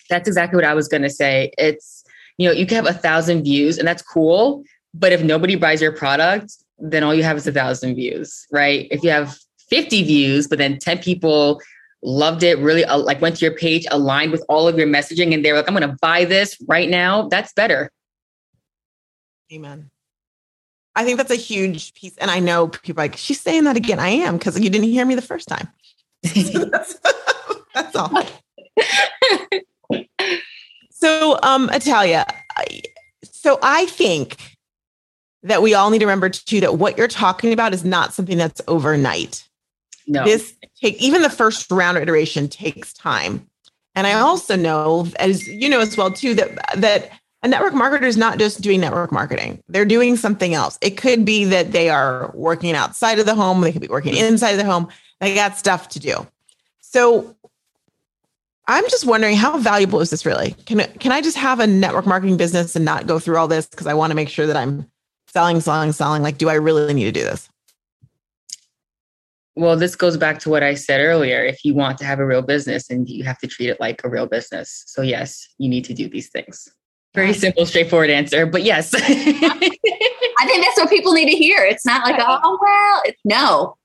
That's 0.08 0.26
exactly 0.26 0.56
what 0.56 0.64
I 0.64 0.72
was 0.72 0.88
going 0.88 1.02
to 1.02 1.10
say. 1.10 1.52
It's, 1.58 2.04
you 2.38 2.48
know, 2.48 2.54
you 2.54 2.66
can 2.66 2.82
have 2.82 2.86
a 2.86 2.98
thousand 2.98 3.42
views 3.42 3.76
and 3.76 3.86
that's 3.86 4.02
cool. 4.02 4.64
But 4.94 5.12
if 5.12 5.22
nobody 5.22 5.56
buys 5.56 5.82
your 5.82 5.92
product, 5.92 6.54
then 6.78 7.02
all 7.02 7.14
you 7.14 7.22
have 7.22 7.36
is 7.36 7.46
a 7.46 7.52
thousand 7.52 7.96
views, 7.96 8.46
right? 8.50 8.88
If 8.90 9.02
you 9.02 9.10
have 9.10 9.36
50 9.74 10.04
views, 10.04 10.46
but 10.46 10.58
then 10.58 10.78
10 10.78 10.98
people 10.98 11.60
loved 12.04 12.44
it, 12.44 12.58
really 12.60 12.84
uh, 12.84 12.96
like 12.96 13.20
went 13.20 13.36
to 13.38 13.44
your 13.44 13.56
page, 13.56 13.84
aligned 13.90 14.30
with 14.30 14.44
all 14.48 14.68
of 14.68 14.78
your 14.78 14.86
messaging, 14.86 15.34
and 15.34 15.44
they're 15.44 15.56
like, 15.56 15.66
I'm 15.66 15.74
going 15.74 15.88
to 15.88 15.96
buy 16.00 16.24
this 16.24 16.56
right 16.68 16.88
now. 16.88 17.26
That's 17.28 17.52
better. 17.54 17.90
Amen. 19.52 19.90
I 20.94 21.04
think 21.04 21.16
that's 21.16 21.32
a 21.32 21.36
huge 21.36 21.92
piece. 21.94 22.16
And 22.18 22.30
I 22.30 22.38
know 22.38 22.68
people 22.68 23.02
like, 23.02 23.16
she's 23.16 23.40
saying 23.40 23.64
that 23.64 23.76
again. 23.76 23.98
I 23.98 24.10
am 24.10 24.38
because 24.38 24.60
you 24.60 24.70
didn't 24.70 24.88
hear 24.88 25.04
me 25.04 25.16
the 25.16 25.22
first 25.22 25.48
time. 25.48 25.68
that's, 26.22 26.96
that's 27.74 27.96
all. 27.96 28.12
so, 30.90 31.40
um, 31.42 31.68
Italia, 31.72 32.26
so 33.24 33.58
I 33.60 33.86
think 33.86 34.36
that 35.42 35.62
we 35.62 35.74
all 35.74 35.90
need 35.90 35.98
to 35.98 36.06
remember 36.06 36.28
too 36.28 36.60
that 36.60 36.78
what 36.78 36.96
you're 36.96 37.08
talking 37.08 37.52
about 37.52 37.74
is 37.74 37.84
not 37.84 38.14
something 38.14 38.38
that's 38.38 38.60
overnight. 38.68 39.48
No. 40.06 40.24
This 40.24 40.54
take 40.80 41.00
even 41.00 41.22
the 41.22 41.30
first 41.30 41.70
round 41.70 41.98
iteration 41.98 42.48
takes 42.48 42.92
time. 42.92 43.48
And 43.94 44.06
I 44.06 44.12
mm-hmm. 44.12 44.24
also 44.24 44.56
know, 44.56 45.06
as 45.18 45.46
you 45.46 45.68
know 45.68 45.80
as 45.80 45.96
well 45.96 46.10
too, 46.10 46.34
that 46.34 46.78
that 46.80 47.10
a 47.42 47.48
network 47.48 47.74
marketer 47.74 48.04
is 48.04 48.16
not 48.16 48.38
just 48.38 48.60
doing 48.62 48.80
network 48.80 49.12
marketing. 49.12 49.62
They're 49.68 49.84
doing 49.84 50.16
something 50.16 50.54
else. 50.54 50.78
It 50.80 50.96
could 50.96 51.24
be 51.24 51.44
that 51.44 51.72
they 51.72 51.90
are 51.90 52.30
working 52.34 52.74
outside 52.74 53.18
of 53.18 53.26
the 53.26 53.34
home, 53.34 53.60
they 53.60 53.72
could 53.72 53.82
be 53.82 53.88
working 53.88 54.14
mm-hmm. 54.14 54.32
inside 54.32 54.52
of 54.52 54.58
the 54.58 54.64
home. 54.64 54.88
They 55.20 55.34
got 55.34 55.56
stuff 55.56 55.88
to 55.90 56.00
do. 56.00 56.26
So 56.80 57.36
I'm 58.66 58.88
just 58.88 59.06
wondering 59.06 59.36
how 59.36 59.58
valuable 59.58 60.00
is 60.00 60.10
this 60.10 60.24
really? 60.24 60.52
Can 60.64 60.80
can 60.98 61.12
I 61.12 61.20
just 61.20 61.36
have 61.36 61.60
a 61.60 61.66
network 61.66 62.06
marketing 62.06 62.36
business 62.36 62.74
and 62.74 62.84
not 62.84 63.06
go 63.06 63.18
through 63.18 63.36
all 63.36 63.48
this 63.48 63.66
because 63.66 63.86
I 63.86 63.94
want 63.94 64.10
to 64.10 64.14
make 64.14 64.28
sure 64.28 64.46
that 64.46 64.56
I'm 64.56 64.90
selling, 65.28 65.60
selling, 65.60 65.92
selling? 65.92 66.22
Like, 66.22 66.38
do 66.38 66.48
I 66.48 66.54
really 66.54 66.94
need 66.94 67.04
to 67.04 67.12
do 67.12 67.22
this? 67.22 67.48
Well, 69.56 69.76
this 69.76 69.94
goes 69.94 70.16
back 70.16 70.40
to 70.40 70.50
what 70.50 70.62
I 70.62 70.74
said 70.74 71.00
earlier. 71.00 71.44
If 71.44 71.64
you 71.64 71.74
want 71.74 71.98
to 71.98 72.04
have 72.04 72.18
a 72.18 72.26
real 72.26 72.42
business, 72.42 72.90
and 72.90 73.08
you 73.08 73.24
have 73.24 73.38
to 73.38 73.46
treat 73.46 73.68
it 73.68 73.78
like 73.80 74.02
a 74.04 74.08
real 74.08 74.26
business. 74.26 74.82
So 74.86 75.02
yes, 75.02 75.48
you 75.58 75.68
need 75.68 75.84
to 75.84 75.94
do 75.94 76.08
these 76.08 76.28
things. 76.28 76.68
Very 77.14 77.32
simple, 77.32 77.64
straightforward 77.64 78.10
answer, 78.10 78.44
but 78.44 78.64
yes. 78.64 78.92
I 78.94 79.00
think 79.00 80.64
that's 80.64 80.76
what 80.76 80.90
people 80.90 81.12
need 81.12 81.30
to 81.30 81.36
hear. 81.36 81.64
It's 81.64 81.86
not 81.86 82.04
like, 82.04 82.20
oh 82.20 82.58
well, 82.60 83.02
it's 83.04 83.20
no. 83.24 83.76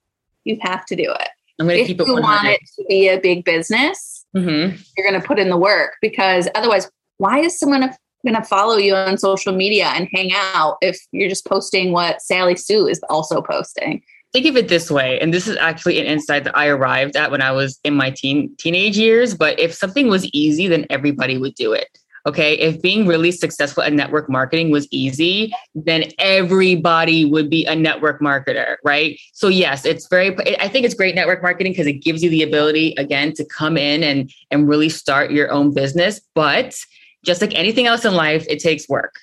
You 0.45 0.57
have 0.61 0.85
to 0.87 0.95
do 0.95 1.11
it. 1.11 1.29
I'm 1.59 1.67
going 1.67 1.79
to 1.79 1.85
keep 1.85 1.99
it. 1.99 2.03
If 2.03 2.07
you 2.07 2.15
want 2.15 2.47
it 2.47 2.61
to 2.77 2.85
be 2.87 3.07
a 3.09 3.19
big 3.19 3.45
business. 3.45 4.25
Mm-hmm. 4.35 4.81
You're 4.97 5.09
going 5.09 5.19
to 5.19 5.27
put 5.27 5.39
in 5.39 5.49
the 5.49 5.57
work 5.57 5.97
because 6.01 6.47
otherwise, 6.55 6.89
why 7.17 7.39
is 7.39 7.59
someone 7.59 7.81
going 8.25 8.35
to 8.35 8.43
follow 8.43 8.77
you 8.77 8.95
on 8.95 9.17
social 9.17 9.53
media 9.53 9.87
and 9.87 10.07
hang 10.13 10.31
out 10.33 10.77
if 10.81 10.99
you're 11.11 11.29
just 11.29 11.45
posting 11.45 11.91
what 11.91 12.21
Sally 12.21 12.55
Sue 12.55 12.87
is 12.87 13.01
also 13.09 13.41
posting? 13.41 14.01
Think 14.33 14.45
of 14.45 14.57
it 14.57 14.67
this 14.67 14.91
way, 14.91 15.19
and 15.19 15.33
this 15.33 15.47
is 15.47 15.57
actually 15.57 15.99
an 15.99 16.05
insight 16.05 16.43
that 16.43 16.57
I 16.57 16.67
arrived 16.67 17.15
at 17.15 17.31
when 17.31 17.41
I 17.41 17.51
was 17.51 17.79
in 17.83 17.95
my 17.95 18.11
teen 18.11 18.55
teenage 18.57 18.97
years. 18.97 19.35
But 19.35 19.59
if 19.59 19.73
something 19.73 20.07
was 20.07 20.25
easy, 20.27 20.67
then 20.67 20.85
everybody 20.89 21.37
would 21.37 21.55
do 21.55 21.73
it. 21.73 21.87
Okay. 22.25 22.55
If 22.55 22.81
being 22.81 23.07
really 23.07 23.31
successful 23.31 23.81
at 23.81 23.93
network 23.93 24.29
marketing 24.29 24.71
was 24.71 24.87
easy, 24.91 25.53
then 25.73 26.11
everybody 26.19 27.25
would 27.25 27.49
be 27.49 27.65
a 27.65 27.75
network 27.75 28.19
marketer, 28.21 28.75
right? 28.83 29.17
So, 29.33 29.47
yes, 29.47 29.85
it's 29.85 30.07
very, 30.09 30.35
I 30.59 30.67
think 30.67 30.85
it's 30.85 30.93
great 30.93 31.15
network 31.15 31.41
marketing 31.41 31.71
because 31.71 31.87
it 31.87 32.03
gives 32.03 32.21
you 32.21 32.29
the 32.29 32.43
ability, 32.43 32.93
again, 32.97 33.33
to 33.33 33.45
come 33.45 33.77
in 33.77 34.03
and, 34.03 34.31
and 34.51 34.67
really 34.67 34.89
start 34.89 35.31
your 35.31 35.49
own 35.49 35.73
business. 35.73 36.19
But 36.35 36.77
just 37.25 37.41
like 37.41 37.55
anything 37.55 37.87
else 37.87 38.05
in 38.05 38.13
life, 38.13 38.45
it 38.49 38.59
takes 38.59 38.87
work 38.89 39.15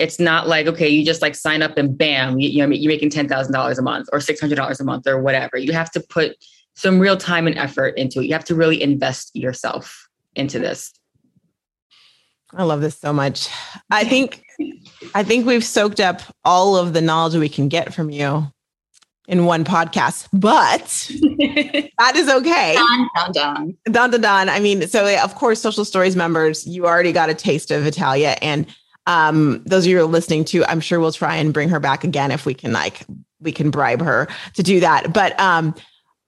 it's 0.00 0.18
not 0.18 0.48
like 0.48 0.66
okay 0.66 0.88
you 0.88 1.04
just 1.04 1.22
like 1.22 1.34
sign 1.34 1.62
up 1.62 1.76
and 1.76 1.96
bam 1.96 2.38
you, 2.38 2.48
you 2.48 2.66
know 2.66 2.74
you're 2.74 2.90
making 2.90 3.10
$10000 3.10 3.78
a 3.78 3.82
month 3.82 4.08
or 4.12 4.18
$600 4.18 4.80
a 4.80 4.84
month 4.84 5.06
or 5.06 5.20
whatever 5.20 5.58
you 5.58 5.72
have 5.72 5.90
to 5.90 6.00
put 6.00 6.36
some 6.74 6.98
real 6.98 7.16
time 7.16 7.46
and 7.46 7.58
effort 7.58 7.96
into 7.96 8.20
it 8.20 8.26
you 8.26 8.32
have 8.32 8.44
to 8.44 8.54
really 8.54 8.82
invest 8.82 9.34
yourself 9.34 10.08
into 10.34 10.58
this 10.58 10.92
i 12.54 12.62
love 12.62 12.80
this 12.80 12.98
so 12.98 13.12
much 13.12 13.48
i 13.90 14.04
think 14.04 14.42
i 15.14 15.22
think 15.22 15.46
we've 15.46 15.64
soaked 15.64 16.00
up 16.00 16.22
all 16.44 16.76
of 16.76 16.92
the 16.92 17.00
knowledge 17.00 17.34
we 17.34 17.48
can 17.48 17.68
get 17.68 17.92
from 17.92 18.10
you 18.10 18.50
in 19.30 19.44
one 19.44 19.64
podcast, 19.64 20.26
but 20.32 20.80
that 21.98 22.16
is 22.16 22.28
okay. 22.28 22.74
Dun, 22.74 23.08
dun, 23.14 23.32
dun. 23.32 23.76
Dun, 23.84 24.10
dun, 24.10 24.20
dun. 24.20 24.48
I 24.48 24.58
mean, 24.58 24.88
so 24.88 25.06
of 25.22 25.36
course, 25.36 25.60
Social 25.60 25.84
Stories 25.84 26.16
members, 26.16 26.66
you 26.66 26.84
already 26.84 27.12
got 27.12 27.30
a 27.30 27.34
taste 27.34 27.70
of 27.70 27.86
Italia. 27.86 28.36
And 28.42 28.66
um, 29.10 29.60
those 29.66 29.84
of 29.84 29.90
you 29.90 29.98
who 29.98 30.04
are 30.04 30.06
listening 30.06 30.44
to, 30.46 30.64
I'm 30.66 30.80
sure 30.80 31.00
we'll 31.00 31.10
try 31.10 31.34
and 31.34 31.52
bring 31.52 31.68
her 31.68 31.80
back 31.80 32.04
again 32.04 32.30
if 32.30 32.46
we 32.46 32.54
can 32.54 32.72
like 32.72 33.02
we 33.40 33.50
can 33.50 33.70
bribe 33.70 34.00
her 34.00 34.28
to 34.54 34.62
do 34.62 34.78
that. 34.80 35.12
But 35.12 35.38
um, 35.40 35.74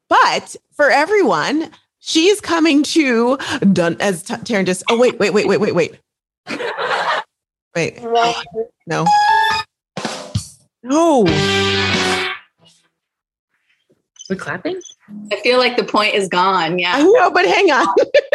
but 0.08 0.56
for 0.74 0.90
everyone, 0.90 1.70
she's 2.00 2.40
coming 2.40 2.82
to 2.84 3.36
done 3.72 3.96
as 4.00 4.24
T- 4.24 4.34
Taryn 4.34 4.66
just. 4.66 4.82
Oh 4.90 4.98
wait, 4.98 5.16
wait, 5.20 5.32
wait, 5.32 5.46
wait, 5.46 5.60
wait, 5.60 5.72
wait, 5.72 5.98
wait. 7.74 8.02
No, 8.88 9.06
no. 10.82 11.24
We're 14.28 14.36
clapping. 14.36 14.80
I 15.30 15.36
feel 15.36 15.58
like 15.58 15.76
the 15.76 15.84
point 15.84 16.14
is 16.14 16.26
gone. 16.28 16.78
Yeah. 16.78 16.94
I 16.96 17.02
know, 17.02 17.30
but 17.30 17.44
hang 17.44 17.70
on. 17.70 17.86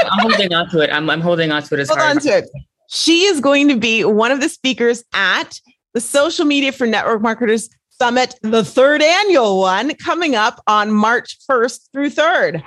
I'm 0.03 0.19
holding 0.19 0.53
on 0.53 0.69
to 0.69 0.81
it. 0.81 0.91
I'm, 0.91 1.09
I'm 1.09 1.21
holding 1.21 1.51
on 1.51 1.63
to 1.63 1.73
it 1.73 1.79
as 1.79 1.89
Hold 1.89 1.99
hard 1.99 2.17
on 2.17 2.21
to 2.23 2.29
it. 2.29 2.49
She 2.87 3.25
is 3.25 3.41
going 3.41 3.67
to 3.67 3.77
be 3.77 4.05
one 4.05 4.31
of 4.31 4.39
the 4.39 4.49
speakers 4.49 5.03
at 5.13 5.59
the 5.93 6.01
Social 6.01 6.45
Media 6.45 6.71
for 6.71 6.87
Network 6.87 7.21
Marketers 7.21 7.69
Summit, 7.89 8.35
the 8.43 8.63
third 8.63 9.01
annual 9.01 9.59
one, 9.59 9.93
coming 9.95 10.35
up 10.35 10.61
on 10.67 10.91
March 10.91 11.37
1st 11.49 11.91
through 11.91 12.11
3rd. 12.11 12.63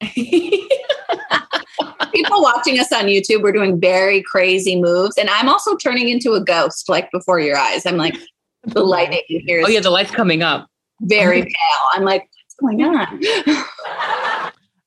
People 2.14 2.40
watching 2.40 2.78
us 2.78 2.92
on 2.92 3.04
YouTube, 3.04 3.42
we're 3.42 3.52
doing 3.52 3.80
very 3.80 4.22
crazy 4.22 4.80
moves. 4.80 5.18
And 5.18 5.28
I'm 5.28 5.48
also 5.48 5.76
turning 5.76 6.08
into 6.08 6.32
a 6.32 6.40
ghost, 6.40 6.88
like 6.88 7.10
before 7.10 7.40
your 7.40 7.58
eyes. 7.58 7.84
I'm 7.84 7.96
like, 7.96 8.16
the 8.62 8.82
lighting 8.82 9.20
here. 9.26 9.62
Oh, 9.64 9.68
yeah, 9.68 9.80
the 9.80 9.90
light's 9.90 10.10
coming 10.10 10.42
up. 10.42 10.68
Very 11.02 11.40
mm-hmm. 11.40 11.48
pale. 11.48 11.88
I'm 11.92 12.04
like, 12.04 12.22
what's 12.22 12.54
going 12.60 12.82
on? 12.82 13.20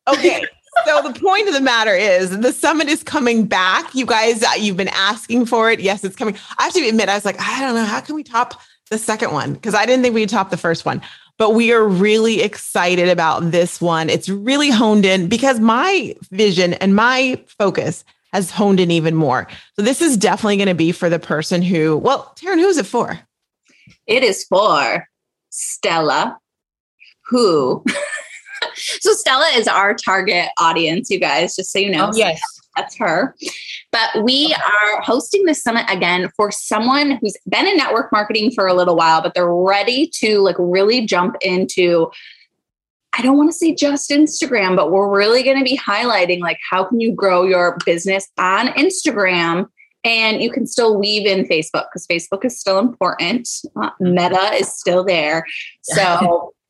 okay 0.07 0.43
so 0.85 1.01
the 1.01 1.19
point 1.19 1.47
of 1.47 1.53
the 1.53 1.61
matter 1.61 1.93
is 1.93 2.39
the 2.39 2.53
summit 2.53 2.87
is 2.87 3.03
coming 3.03 3.45
back. 3.45 3.93
You 3.93 4.05
guys, 4.05 4.43
uh, 4.43 4.51
you've 4.57 4.77
been 4.77 4.87
asking 4.89 5.45
for 5.45 5.69
it. 5.71 5.79
Yes, 5.79 6.03
it's 6.03 6.15
coming. 6.15 6.37
I 6.57 6.63
have 6.63 6.73
to 6.73 6.87
admit, 6.87 7.09
I 7.09 7.15
was 7.15 7.25
like, 7.25 7.39
I 7.39 7.61
don't 7.61 7.75
know, 7.75 7.85
how 7.85 8.01
can 8.01 8.15
we 8.15 8.23
top 8.23 8.59
the 8.89 8.97
second 8.97 9.31
one? 9.31 9.53
Because 9.53 9.75
I 9.75 9.85
didn't 9.85 10.03
think 10.03 10.15
we'd 10.15 10.29
top 10.29 10.49
the 10.49 10.57
first 10.57 10.85
one. 10.85 11.01
But 11.37 11.51
we 11.51 11.71
are 11.71 11.83
really 11.83 12.41
excited 12.41 13.09
about 13.09 13.51
this 13.51 13.81
one. 13.81 14.09
It's 14.09 14.29
really 14.29 14.69
honed 14.69 15.05
in 15.05 15.27
because 15.27 15.59
my 15.59 16.15
vision 16.29 16.73
and 16.73 16.95
my 16.95 17.43
focus 17.57 18.03
has 18.31 18.51
honed 18.51 18.79
in 18.79 18.91
even 18.91 19.15
more. 19.15 19.47
So 19.75 19.81
this 19.81 20.01
is 20.01 20.17
definitely 20.17 20.57
going 20.57 20.67
to 20.67 20.75
be 20.75 20.91
for 20.91 21.09
the 21.09 21.19
person 21.19 21.61
who, 21.61 21.97
well, 21.97 22.33
Taryn, 22.37 22.59
who's 22.59 22.77
it 22.77 22.85
for? 22.85 23.19
It 24.07 24.23
is 24.23 24.45
for 24.45 25.07
Stella, 25.49 26.37
who 27.25 27.83
so 28.75 29.13
Stella 29.13 29.49
is 29.55 29.67
our 29.67 29.93
target 29.93 30.49
audience, 30.59 31.09
you 31.09 31.19
guys, 31.19 31.55
just 31.55 31.71
so 31.71 31.79
you 31.79 31.91
know. 31.91 32.07
Oh, 32.07 32.15
yes. 32.15 32.41
That's 32.77 32.95
her. 32.97 33.35
But 33.91 34.23
we 34.23 34.55
are 34.55 35.01
hosting 35.01 35.43
this 35.43 35.61
summit 35.61 35.85
again 35.89 36.29
for 36.37 36.51
someone 36.51 37.19
who's 37.21 37.35
been 37.49 37.67
in 37.67 37.75
network 37.75 38.11
marketing 38.13 38.51
for 38.51 38.65
a 38.65 38.73
little 38.73 38.95
while, 38.95 39.21
but 39.21 39.33
they're 39.33 39.53
ready 39.53 40.09
to 40.15 40.39
like 40.39 40.55
really 40.57 41.05
jump 41.05 41.35
into 41.41 42.09
I 43.13 43.21
don't 43.21 43.35
want 43.35 43.51
to 43.51 43.57
say 43.57 43.75
just 43.75 44.09
Instagram, 44.09 44.77
but 44.77 44.89
we're 44.89 45.13
really 45.13 45.43
going 45.43 45.57
to 45.57 45.65
be 45.65 45.77
highlighting 45.77 46.39
like 46.39 46.57
how 46.69 46.85
can 46.85 47.01
you 47.01 47.11
grow 47.11 47.43
your 47.43 47.77
business 47.85 48.29
on 48.37 48.67
Instagram 48.67 49.67
and 50.03 50.41
you 50.41 50.49
can 50.49 50.65
still 50.65 50.97
weave 50.97 51.27
in 51.27 51.45
Facebook 51.45 51.87
because 51.91 52.07
Facebook 52.07 52.45
is 52.45 52.57
still 52.57 52.79
important. 52.79 53.49
Uh, 53.75 53.89
Meta 53.99 54.53
is 54.53 54.71
still 54.71 55.03
there. 55.03 55.45
So 55.81 56.53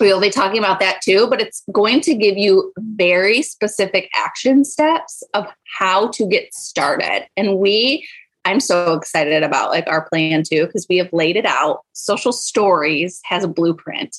We'll 0.00 0.20
be 0.20 0.30
talking 0.30 0.58
about 0.58 0.78
that 0.80 1.02
too, 1.02 1.26
but 1.28 1.40
it's 1.40 1.64
going 1.72 2.00
to 2.02 2.14
give 2.14 2.36
you 2.36 2.72
very 2.78 3.42
specific 3.42 4.08
action 4.14 4.64
steps 4.64 5.24
of 5.34 5.46
how 5.78 6.08
to 6.08 6.26
get 6.26 6.54
started. 6.54 7.26
And 7.36 7.58
we, 7.58 8.06
I'm 8.44 8.60
so 8.60 8.92
excited 8.92 9.42
about 9.42 9.70
like 9.70 9.88
our 9.88 10.08
plan 10.08 10.44
too, 10.44 10.66
because 10.66 10.86
we 10.88 10.98
have 10.98 11.12
laid 11.12 11.36
it 11.36 11.46
out. 11.46 11.80
Social 11.94 12.32
Stories 12.32 13.20
has 13.24 13.42
a 13.42 13.48
blueprint, 13.48 14.16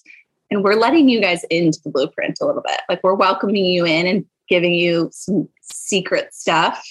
and 0.52 0.64
we're 0.64 0.76
letting 0.76 1.08
you 1.08 1.22
guys 1.22 1.46
into 1.46 1.80
the 1.84 1.92
blueprint 1.92 2.40
a 2.42 2.46
little 2.46 2.62
bit. 2.62 2.82
Like 2.90 3.02
we're 3.02 3.16
welcoming 3.16 3.66
you 3.66 3.86
in 3.86 4.06
and 4.06 4.26
giving 4.50 4.74
you 4.74 5.10
some 5.14 5.48
secret 5.62 6.34
stuff 6.34 6.86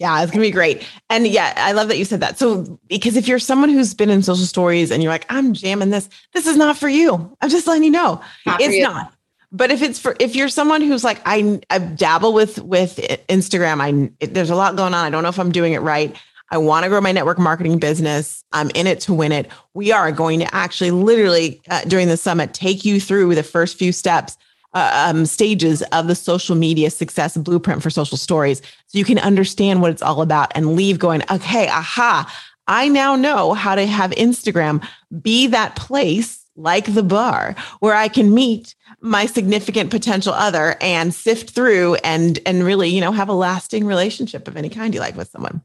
yeah, 0.00 0.22
it's 0.22 0.32
gonna 0.32 0.42
be 0.42 0.50
great. 0.50 0.84
And 1.10 1.26
yeah, 1.28 1.52
I 1.56 1.72
love 1.72 1.88
that 1.88 1.98
you 1.98 2.06
said 2.06 2.20
that. 2.20 2.38
So 2.38 2.80
because 2.88 3.16
if 3.16 3.28
you're 3.28 3.38
someone 3.38 3.68
who's 3.68 3.94
been 3.94 4.08
in 4.08 4.22
social 4.22 4.46
stories 4.46 4.90
and 4.90 5.02
you're 5.02 5.12
like, 5.12 5.26
I'm 5.28 5.52
jamming 5.52 5.90
this, 5.90 6.08
this 6.32 6.46
is 6.46 6.56
not 6.56 6.78
for 6.78 6.88
you. 6.88 7.36
I'm 7.42 7.50
just 7.50 7.66
letting 7.66 7.84
you 7.84 7.90
know. 7.90 8.20
Not 8.46 8.60
it's 8.62 8.82
not. 8.82 9.12
But 9.52 9.70
if 9.70 9.82
it's 9.82 9.98
for 9.98 10.16
if 10.18 10.34
you're 10.34 10.48
someone 10.48 10.80
who's 10.80 11.04
like, 11.04 11.20
I 11.26 11.60
I 11.68 11.78
dabble 11.78 12.32
with 12.32 12.58
with 12.60 12.96
Instagram, 13.28 13.80
I 13.80 14.26
there's 14.26 14.50
a 14.50 14.56
lot 14.56 14.74
going 14.74 14.94
on. 14.94 15.04
I 15.04 15.10
don't 15.10 15.22
know 15.22 15.28
if 15.28 15.38
I'm 15.38 15.52
doing 15.52 15.74
it 15.74 15.82
right. 15.82 16.16
I 16.50 16.58
want 16.58 16.84
to 16.84 16.88
grow 16.88 17.00
my 17.00 17.12
network 17.12 17.38
marketing 17.38 17.78
business. 17.78 18.42
I'm 18.52 18.70
in 18.70 18.86
it 18.86 19.00
to 19.02 19.14
win 19.14 19.32
it. 19.32 19.50
We 19.74 19.92
are 19.92 20.10
going 20.10 20.40
to 20.40 20.52
actually, 20.54 20.90
literally, 20.90 21.60
uh, 21.70 21.82
during 21.82 22.08
the 22.08 22.16
summit, 22.16 22.54
take 22.54 22.84
you 22.84 23.00
through 23.00 23.36
the 23.36 23.44
first 23.44 23.78
few 23.78 23.92
steps, 23.92 24.36
uh, 24.72 25.08
um, 25.08 25.26
stages 25.26 25.82
of 25.92 26.06
the 26.06 26.14
social 26.14 26.56
media 26.56 26.90
success 26.90 27.36
blueprint 27.36 27.82
for 27.82 27.90
social 27.90 28.16
stories. 28.16 28.60
So 28.86 28.98
you 28.98 29.04
can 29.04 29.18
understand 29.18 29.82
what 29.82 29.90
it's 29.90 30.02
all 30.02 30.22
about 30.22 30.52
and 30.54 30.74
leave 30.74 30.98
going, 30.98 31.22
okay, 31.30 31.68
aha, 31.68 32.32
I 32.66 32.88
now 32.88 33.16
know 33.16 33.52
how 33.54 33.74
to 33.74 33.86
have 33.86 34.12
Instagram 34.12 34.86
be 35.20 35.48
that 35.48 35.76
place 35.76 36.46
like 36.56 36.92
the 36.94 37.02
bar 37.02 37.54
where 37.80 37.94
I 37.94 38.08
can 38.08 38.32
meet 38.34 38.74
my 39.00 39.26
significant 39.26 39.90
potential 39.90 40.32
other 40.32 40.76
and 40.80 41.14
sift 41.14 41.50
through 41.50 41.96
and 41.96 42.38
and 42.46 42.62
really, 42.62 42.88
you 42.88 43.00
know, 43.00 43.12
have 43.12 43.28
a 43.28 43.34
lasting 43.34 43.86
relationship 43.86 44.46
of 44.46 44.56
any 44.56 44.68
kind 44.68 44.94
you 44.94 45.00
like 45.00 45.16
with 45.16 45.30
someone. 45.30 45.62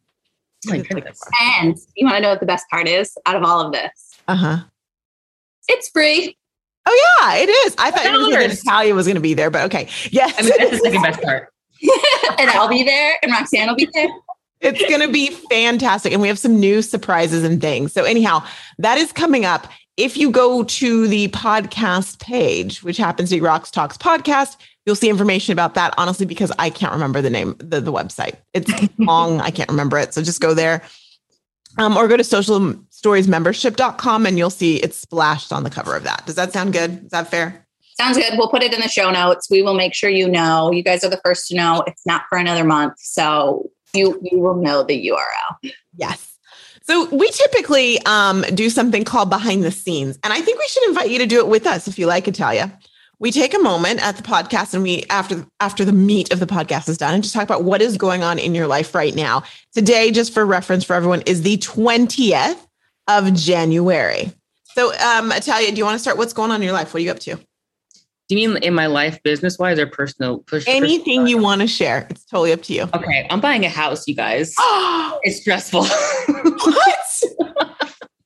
Oh 0.67 0.71
and 1.57 1.77
you 1.95 2.05
want 2.05 2.15
to 2.15 2.21
know 2.21 2.29
what 2.29 2.39
the 2.39 2.45
best 2.45 2.67
part 2.69 2.87
is 2.87 3.15
out 3.25 3.35
of 3.35 3.43
all 3.43 3.61
of 3.61 3.71
this? 3.71 4.15
Uh-huh. 4.27 4.63
It's 5.67 5.89
free. 5.89 6.37
Oh 6.85 7.17
yeah, 7.21 7.35
it 7.37 7.49
is. 7.49 7.75
I 7.77 7.91
thought 7.91 8.05
you 8.05 8.31
that 8.31 8.49
Natalia 8.49 8.93
was 8.93 9.07
going 9.07 9.15
to 9.15 9.21
be 9.21 9.33
there, 9.33 9.49
but 9.49 9.65
okay. 9.65 9.87
Yes. 10.11 10.35
I 10.37 10.41
mean, 10.43 10.53
that's 10.57 10.71
the 10.71 10.77
second 10.77 11.01
best 11.01 11.21
part. 11.21 11.51
and 12.39 12.49
I'll 12.51 12.67
be 12.67 12.83
there 12.83 13.13
and 13.21 13.31
Roxanne 13.31 13.67
will 13.67 13.75
be 13.75 13.89
there. 13.93 14.07
It's 14.61 14.81
going 14.89 15.01
to 15.01 15.11
be 15.11 15.29
fantastic. 15.29 16.13
And 16.13 16.21
we 16.21 16.27
have 16.27 16.39
some 16.39 16.59
new 16.59 16.81
surprises 16.81 17.43
and 17.43 17.61
things. 17.61 17.93
So, 17.93 18.03
anyhow, 18.03 18.43
that 18.79 18.97
is 18.97 19.11
coming 19.11 19.45
up. 19.45 19.67
If 19.97 20.17
you 20.17 20.31
go 20.31 20.63
to 20.63 21.07
the 21.07 21.29
podcast 21.29 22.19
page, 22.19 22.83
which 22.83 22.97
happens 22.97 23.29
to 23.29 23.35
be 23.35 23.41
Rox 23.41 23.71
Talks 23.71 23.97
Podcast, 23.97 24.57
you'll 24.85 24.95
see 24.95 25.09
information 25.09 25.53
about 25.53 25.73
that. 25.75 25.93
Honestly, 25.97 26.25
because 26.25 26.51
I 26.59 26.69
can't 26.69 26.93
remember 26.93 27.21
the 27.21 27.29
name, 27.29 27.55
the, 27.59 27.79
the 27.79 27.93
website. 27.93 28.35
It's 28.53 28.71
long. 28.97 29.39
I 29.39 29.51
can't 29.51 29.69
remember 29.69 29.97
it. 29.97 30.13
So 30.13 30.21
just 30.21 30.41
go 30.41 30.53
there. 30.53 30.81
Um, 31.77 31.97
or 31.97 32.07
go 32.07 32.17
to 32.17 32.23
socialstoriesmembership.com 33.05 34.25
and 34.25 34.37
you'll 34.37 34.49
see 34.49 34.77
it's 34.77 34.97
splashed 34.97 35.53
on 35.53 35.63
the 35.63 35.69
cover 35.69 35.95
of 35.95 36.03
that. 36.03 36.25
Does 36.25 36.35
that 36.35 36.53
sound 36.53 36.73
good? 36.73 37.05
Is 37.05 37.11
that 37.11 37.29
fair? 37.29 37.65
Sounds 37.97 38.17
good. 38.17 38.33
We'll 38.37 38.49
put 38.49 38.63
it 38.63 38.73
in 38.73 38.81
the 38.81 38.89
show 38.89 39.09
notes. 39.09 39.49
We 39.49 39.61
will 39.61 39.73
make 39.73 39.93
sure 39.93 40.09
you 40.09 40.27
know. 40.27 40.71
You 40.71 40.83
guys 40.83 41.03
are 41.03 41.09
the 41.09 41.21
first 41.23 41.47
to 41.47 41.55
know. 41.55 41.83
It's 41.87 42.05
not 42.05 42.23
for 42.27 42.37
another 42.37 42.65
month. 42.65 42.95
So 42.99 43.71
you 43.93 44.19
you 44.21 44.39
will 44.39 44.55
know 44.55 44.83
the 44.83 45.07
URL. 45.07 45.71
Yes. 45.95 46.33
So 46.83 47.05
we 47.05 47.29
typically 47.31 47.99
um, 48.05 48.41
do 48.53 48.69
something 48.69 49.05
called 49.05 49.29
behind 49.29 49.63
the 49.63 49.71
scenes, 49.71 50.19
and 50.23 50.33
I 50.33 50.41
think 50.41 50.59
we 50.59 50.67
should 50.67 50.87
invite 50.89 51.09
you 51.09 51.19
to 51.19 51.25
do 51.25 51.39
it 51.39 51.47
with 51.47 51.65
us 51.65 51.87
if 51.87 51.97
you 51.97 52.05
like, 52.05 52.27
Italia. 52.27 52.77
We 53.17 53.31
take 53.31 53.53
a 53.53 53.59
moment 53.59 54.05
at 54.05 54.17
the 54.17 54.23
podcast, 54.23 54.73
and 54.73 54.83
we 54.83 55.05
after 55.09 55.45
after 55.61 55.85
the 55.85 55.93
meat 55.93 56.33
of 56.33 56.41
the 56.41 56.45
podcast 56.45 56.89
is 56.89 56.97
done, 56.97 57.13
and 57.13 57.23
just 57.23 57.33
talk 57.33 57.43
about 57.43 57.63
what 57.63 57.81
is 57.81 57.95
going 57.95 58.23
on 58.23 58.39
in 58.39 58.53
your 58.53 58.67
life 58.67 58.93
right 58.93 59.15
now. 59.15 59.43
Today, 59.73 60.11
just 60.11 60.33
for 60.33 60.45
reference 60.45 60.83
for 60.83 60.95
everyone, 60.95 61.21
is 61.21 61.43
the 61.43 61.55
twentieth 61.57 62.67
of 63.07 63.33
January. 63.33 64.31
So, 64.73 64.93
um, 64.99 65.31
Italia, 65.31 65.71
do 65.71 65.77
you 65.77 65.85
want 65.85 65.95
to 65.95 65.99
start? 65.99 66.17
What's 66.17 66.33
going 66.33 66.51
on 66.51 66.57
in 66.57 66.63
your 66.63 66.73
life? 66.73 66.93
What 66.93 67.01
are 67.01 67.03
you 67.03 67.11
up 67.11 67.19
to? 67.19 67.39
Do 68.27 68.35
you 68.35 68.49
mean 68.49 68.63
in 68.63 68.73
my 68.73 68.87
life, 68.87 69.21
business 69.23 69.59
wise, 69.59 69.77
or 69.77 69.85
personal? 69.85 70.43
Anything 70.51 70.99
personal 70.99 71.27
you 71.27 71.37
want 71.37 71.61
to 71.61 71.67
share. 71.67 72.07
It's 72.09 72.25
totally 72.25 72.51
up 72.51 72.63
to 72.63 72.73
you. 72.73 72.83
Okay, 72.93 73.27
I'm 73.29 73.39
buying 73.39 73.63
a 73.65 73.69
house, 73.69 74.07
you 74.07 74.15
guys. 74.15 74.53
it's 75.23 75.41
stressful. 75.41 75.83
what? 75.83 77.23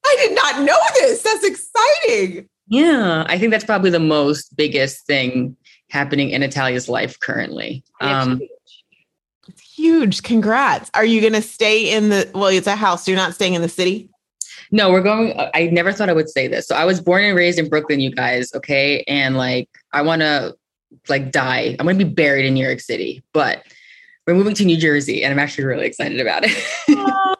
I 0.05 0.15
did 0.17 0.35
not 0.35 0.61
know 0.63 0.77
this. 0.95 1.21
That's 1.21 1.43
exciting. 1.43 2.49
Yeah, 2.67 3.25
I 3.27 3.37
think 3.37 3.51
that's 3.51 3.65
probably 3.65 3.89
the 3.89 3.99
most 3.99 4.55
biggest 4.55 5.05
thing 5.05 5.57
happening 5.89 6.29
in 6.29 6.43
Italia's 6.43 6.87
life 6.87 7.19
currently. 7.19 7.83
Um, 7.99 8.41
it's 9.47 9.61
huge. 9.61 10.23
Congrats. 10.23 10.89
Are 10.93 11.05
you 11.05 11.19
going 11.19 11.33
to 11.33 11.41
stay 11.41 11.91
in 11.91 12.09
the? 12.09 12.29
Well, 12.33 12.47
it's 12.47 12.67
a 12.67 12.75
house. 12.75 13.07
You're 13.07 13.17
not 13.17 13.33
staying 13.33 13.55
in 13.55 13.61
the 13.61 13.69
city. 13.69 14.09
No, 14.71 14.91
we're 14.91 15.01
going. 15.01 15.33
I 15.53 15.67
never 15.71 15.91
thought 15.91 16.09
I 16.09 16.13
would 16.13 16.29
say 16.29 16.47
this. 16.47 16.67
So 16.67 16.75
I 16.75 16.85
was 16.85 17.01
born 17.01 17.23
and 17.23 17.35
raised 17.35 17.57
in 17.57 17.69
Brooklyn, 17.69 17.99
you 17.99 18.11
guys. 18.11 18.53
Okay. 18.53 19.03
And 19.07 19.35
like, 19.35 19.69
I 19.93 20.01
want 20.01 20.21
to 20.21 20.55
like 21.07 21.31
die. 21.31 21.75
I'm 21.79 21.85
going 21.85 21.97
to 21.97 22.05
be 22.05 22.11
buried 22.11 22.45
in 22.45 22.53
New 22.53 22.65
York 22.65 22.79
City, 22.79 23.23
but 23.33 23.63
we're 24.27 24.35
moving 24.35 24.53
to 24.55 24.65
New 24.65 24.77
Jersey 24.77 25.23
and 25.23 25.31
I'm 25.31 25.39
actually 25.39 25.65
really 25.65 25.87
excited 25.87 26.19
about 26.19 26.43
it. 26.45 27.35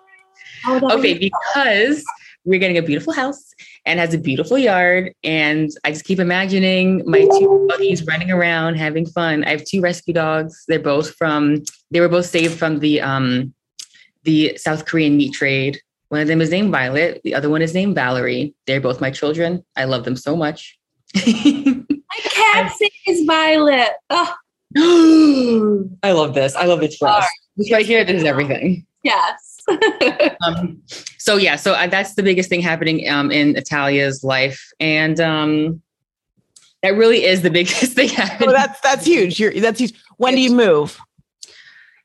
oh, 0.65 0.97
okay. 0.97 1.17
Because 1.17 2.03
we're 2.45 2.59
getting 2.59 2.77
a 2.77 2.81
beautiful 2.81 3.13
house 3.13 3.53
and 3.85 3.99
has 3.99 4.13
a 4.13 4.17
beautiful 4.17 4.57
yard. 4.57 5.13
And 5.23 5.69
I 5.83 5.91
just 5.91 6.05
keep 6.05 6.19
imagining 6.19 7.03
my 7.05 7.21
two 7.21 7.67
buddies 7.69 8.05
running 8.07 8.31
around 8.31 8.75
having 8.75 9.05
fun. 9.05 9.43
I 9.43 9.49
have 9.49 9.65
two 9.65 9.81
rescue 9.81 10.13
dogs. 10.13 10.63
They're 10.67 10.79
both 10.79 11.13
from, 11.15 11.63
they 11.91 11.99
were 11.99 12.09
both 12.09 12.25
saved 12.25 12.57
from 12.57 12.79
the, 12.79 13.01
um, 13.01 13.53
the 14.23 14.57
South 14.57 14.85
Korean 14.85 15.15
meat 15.17 15.33
trade. 15.33 15.79
One 16.09 16.21
of 16.21 16.27
them 16.27 16.41
is 16.41 16.49
named 16.49 16.71
Violet. 16.71 17.21
The 17.23 17.35
other 17.35 17.49
one 17.49 17.61
is 17.61 17.73
named 17.73 17.95
Valerie. 17.95 18.53
They're 18.65 18.81
both 18.81 18.99
my 18.99 19.11
children. 19.11 19.63
I 19.75 19.85
love 19.85 20.05
them 20.05 20.15
so 20.15 20.35
much. 20.35 20.77
my 21.15 22.19
cat 22.23 22.73
is 23.07 23.25
Violet. 23.25 23.91
Oh. 24.09 24.35
I 26.03 26.11
love 26.11 26.33
this. 26.33 26.55
I 26.55 26.65
love 26.65 26.81
the 26.81 26.89
trust. 26.89 27.29
This 27.57 27.71
right 27.71 27.85
here, 27.85 28.03
this 28.03 28.17
is 28.17 28.23
everything. 28.23 28.85
Yes. 29.03 29.57
um, 30.45 30.81
so 31.17 31.37
yeah, 31.37 31.55
so 31.55 31.73
uh, 31.73 31.87
that's 31.87 32.15
the 32.15 32.23
biggest 32.23 32.49
thing 32.49 32.61
happening 32.61 33.09
um, 33.09 33.31
in 33.31 33.55
Italia's 33.55 34.23
life, 34.23 34.71
and 34.79 35.19
um, 35.19 35.81
that 36.81 36.95
really 36.95 37.23
is 37.23 37.41
the 37.41 37.49
biggest 37.51 37.93
thing 37.93 38.09
happening. 38.09 38.49
Oh, 38.49 38.53
that's 38.53 38.79
that's 38.81 39.05
huge. 39.05 39.39
You're, 39.39 39.53
that's 39.59 39.79
huge. 39.79 39.93
When 40.17 40.35
do 40.35 40.41
you 40.41 40.51
move? 40.51 40.99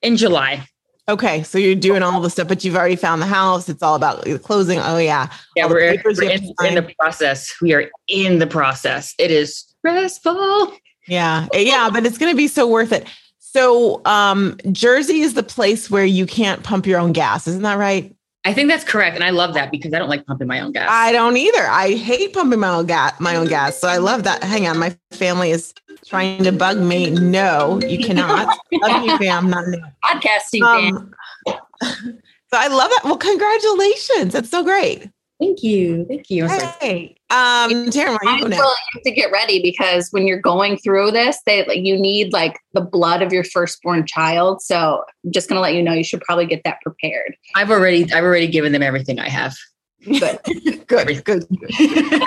In 0.03 0.17
July. 0.17 0.67
Okay, 1.07 1.43
so 1.43 1.59
you're 1.59 1.75
doing 1.75 2.03
all 2.03 2.21
the 2.21 2.31
stuff, 2.31 2.49
but 2.49 2.65
you've 2.65 2.77
already 2.77 2.97
found 2.97 3.21
the 3.21 3.27
house. 3.27 3.69
It's 3.69 3.83
all 3.83 3.95
about 3.95 4.25
the 4.25 4.39
closing. 4.39 4.79
Oh 4.79 4.97
yeah, 4.97 5.31
yeah. 5.55 5.67
We're, 5.67 5.97
we're 6.03 6.23
in, 6.23 6.55
in, 6.65 6.75
the 6.75 6.95
process. 6.99 7.55
We 7.61 7.75
are 7.75 7.91
in 8.09 8.39
the 8.39 8.47
process. 8.47 9.15
It 9.19 9.31
is 9.31 9.75
stressful. 9.79 10.73
Yeah, 11.07 11.47
yeah, 11.53 11.91
but 11.93 12.07
it's 12.07 12.17
going 12.17 12.33
to 12.33 12.37
be 12.37 12.49
so 12.49 12.67
worth 12.67 12.93
it. 12.93 13.07
So, 13.39 14.01
um, 14.07 14.57
Jersey 14.73 15.21
is 15.21 15.35
the 15.35 15.43
place 15.43 15.91
where 15.91 16.07
you 16.07 16.25
can't 16.25 16.63
pump 16.63 16.87
your 16.87 16.99
own 16.99 17.13
gas, 17.13 17.47
isn't 17.47 17.63
that 17.63 17.79
right? 17.79 18.17
I 18.47 18.53
think 18.53 18.69
that's 18.69 18.85
correct, 18.85 19.15
and 19.15 19.25
I 19.25 19.31
love 19.31 19.55
that 19.55 19.71
because 19.71 19.95
I 19.95 19.99
don't 19.99 20.11
like 20.11 20.27
pumping 20.27 20.47
my 20.47 20.61
own 20.61 20.73
gas. 20.73 20.89
I 20.91 21.13
don't 21.13 21.37
either. 21.37 21.67
I 21.67 21.93
hate 21.93 22.35
pumping 22.35 22.61
my 22.61 22.69
own 22.69 22.87
gas. 22.87 23.19
My 23.19 23.37
own 23.37 23.47
gas. 23.47 23.79
So 23.79 23.89
I 23.89 23.97
love 23.97 24.25
that. 24.25 24.43
Hang 24.43 24.67
on, 24.67 24.79
my 24.79 24.97
family 25.13 25.51
is 25.51 25.73
trying 26.05 26.45
to 26.45 26.53
bug 26.53 26.79
me. 26.79 27.11
No, 27.11 27.81
you 27.87 28.05
cannot. 28.05 28.59
love 28.73 29.05
you, 29.05 29.17
fam. 29.17 29.49
Not 29.49 29.69
new. 29.69 29.83
Podcasting 30.05 30.63
um, 30.63 31.15
So 32.55 32.61
I 32.61 32.69
love 32.69 32.91
that. 32.91 33.01
Well, 33.05 33.17
congratulations. 33.17 34.35
That's 34.35 34.51
so 34.51 34.63
great. 34.63 35.09
Thank 35.41 35.63
you. 35.63 36.05
Thank 36.07 36.31
you. 36.31 36.47
Hey, 36.81 37.17
um, 37.31 37.71
Taryn, 37.91 38.19
you 38.23 38.49
You 38.49 38.75
have 38.95 39.03
to 39.05 39.11
get 39.11 39.33
ready 39.33 39.61
because 39.61 40.09
when 40.11 40.29
you're 40.29 40.41
going 40.41 40.79
through 40.79 41.11
this, 41.11 41.39
they 41.45 41.67
like 41.67 41.85
you 41.85 41.99
need 41.99 42.33
like 42.33 42.57
the 42.73 42.81
blood 42.81 43.21
of 43.21 43.33
your 43.33 43.43
firstborn 43.45 44.07
child. 44.07 44.63
So 44.63 45.05
I'm 45.25 45.33
just 45.33 45.49
gonna 45.49 45.61
let 45.61 45.75
you 45.75 45.83
know 45.83 45.93
you 45.93 46.05
should 46.05 46.21
probably 46.21 46.47
get 46.47 46.63
that 46.65 46.81
prepared. 46.83 47.37
I've 47.57 47.71
already 47.71 48.05
I've 48.13 48.23
already 48.23 48.47
given 48.47 48.73
them 48.73 48.83
everything 48.83 49.19
I 49.19 49.29
have. 49.29 49.57
Good. 50.05 50.39
good. 50.87 51.25
Good. 51.25 51.47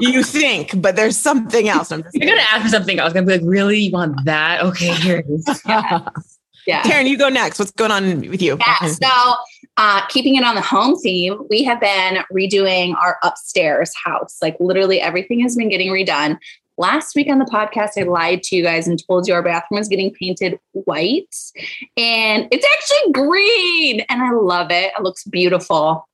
you 0.00 0.22
think, 0.22 0.80
but 0.80 0.96
there's 0.96 1.16
something 1.16 1.68
else. 1.68 1.92
I'm 1.92 2.02
just 2.02 2.14
You're 2.14 2.30
gonna 2.30 2.46
ask 2.50 2.62
for 2.62 2.68
something. 2.68 3.00
I'm 3.00 3.12
gonna 3.12 3.26
be 3.26 3.38
like, 3.38 3.42
really? 3.44 3.78
You 3.80 3.92
want 3.92 4.24
that? 4.24 4.62
Okay, 4.62 4.94
here 4.94 5.18
it 5.18 5.26
is. 5.28 5.62
yeah. 5.66 6.08
yeah. 6.66 6.82
Taryn, 6.82 7.08
you 7.08 7.18
go 7.18 7.28
next. 7.28 7.58
What's 7.58 7.72
going 7.72 7.90
on 7.90 8.20
with 8.20 8.40
you? 8.40 8.56
Yeah. 8.58 8.86
So 8.88 9.34
uh, 9.76 10.06
keeping 10.08 10.36
it 10.36 10.44
on 10.44 10.54
the 10.54 10.60
home 10.60 10.96
theme, 10.96 11.38
we 11.50 11.62
have 11.64 11.80
been 11.80 12.18
redoing 12.32 12.96
our 12.96 13.18
upstairs 13.22 13.92
house. 13.94 14.38
Like 14.40 14.56
literally 14.58 15.00
everything 15.00 15.40
has 15.40 15.56
been 15.56 15.68
getting 15.68 15.90
redone. 15.90 16.38
Last 16.78 17.14
week 17.14 17.28
on 17.30 17.38
the 17.38 17.46
podcast, 17.46 17.90
I 17.98 18.02
lied 18.02 18.42
to 18.44 18.56
you 18.56 18.62
guys 18.62 18.86
and 18.86 19.02
told 19.06 19.26
you 19.26 19.34
our 19.34 19.42
bathroom 19.42 19.78
was 19.78 19.88
getting 19.88 20.12
painted 20.12 20.58
white, 20.72 21.34
and 21.96 22.48
it's 22.50 22.66
actually 22.66 23.12
green, 23.12 24.00
and 24.10 24.22
I 24.22 24.32
love 24.32 24.70
it. 24.70 24.92
It 24.96 25.02
looks 25.02 25.24
beautiful. 25.24 26.06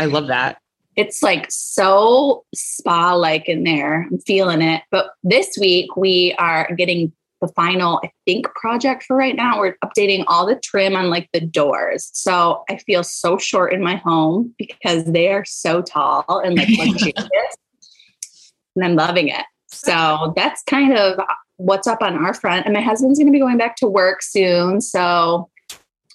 I 0.00 0.06
love 0.06 0.26
that. 0.26 0.60
It's 0.96 1.22
like 1.22 1.46
so 1.50 2.44
spa 2.52 3.14
like 3.14 3.48
in 3.48 3.62
there. 3.62 4.08
I'm 4.10 4.18
feeling 4.18 4.60
it. 4.60 4.82
But 4.90 5.10
this 5.22 5.56
week, 5.60 5.96
we 5.96 6.34
are 6.38 6.68
getting 6.74 7.12
the 7.40 7.48
final, 7.48 8.00
I 8.04 8.10
think, 8.26 8.46
project 8.54 9.04
for 9.04 9.16
right 9.16 9.36
now. 9.36 9.60
We're 9.60 9.76
updating 9.84 10.24
all 10.26 10.46
the 10.46 10.56
trim 10.56 10.96
on 10.96 11.10
like 11.10 11.28
the 11.32 11.40
doors. 11.40 12.10
So 12.12 12.64
I 12.68 12.78
feel 12.78 13.02
so 13.02 13.38
short 13.38 13.72
in 13.72 13.82
my 13.82 13.96
home 13.96 14.54
because 14.58 15.04
they 15.04 15.28
are 15.28 15.44
so 15.44 15.82
tall 15.82 16.42
and 16.44 16.56
like 16.56 16.68
luxurious. 16.70 17.14
and 18.76 18.84
I'm 18.84 18.96
loving 18.96 19.28
it. 19.28 19.44
So 19.68 20.32
that's 20.36 20.62
kind 20.64 20.96
of 20.96 21.20
what's 21.56 21.86
up 21.86 22.02
on 22.02 22.16
our 22.24 22.34
front. 22.34 22.64
And 22.64 22.74
my 22.74 22.80
husband's 22.80 23.18
going 23.18 23.26
to 23.26 23.32
be 23.32 23.40
going 23.40 23.58
back 23.58 23.76
to 23.76 23.86
work 23.86 24.22
soon. 24.22 24.80
So 24.80 25.50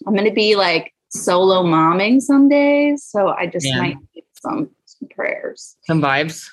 I'm 0.08 0.14
going 0.14 0.28
to 0.28 0.34
be 0.34 0.56
like 0.56 0.94
solo 1.10 1.64
momming 1.64 2.22
some 2.22 2.50
days. 2.50 3.04
So 3.04 3.30
I 3.30 3.48
just 3.48 3.68
yeah. 3.68 3.78
might 3.78 3.98
need 4.16 4.24
some, 4.42 4.70
some 4.86 5.10
prayers, 5.10 5.78
some 5.86 6.02
vibes, 6.02 6.48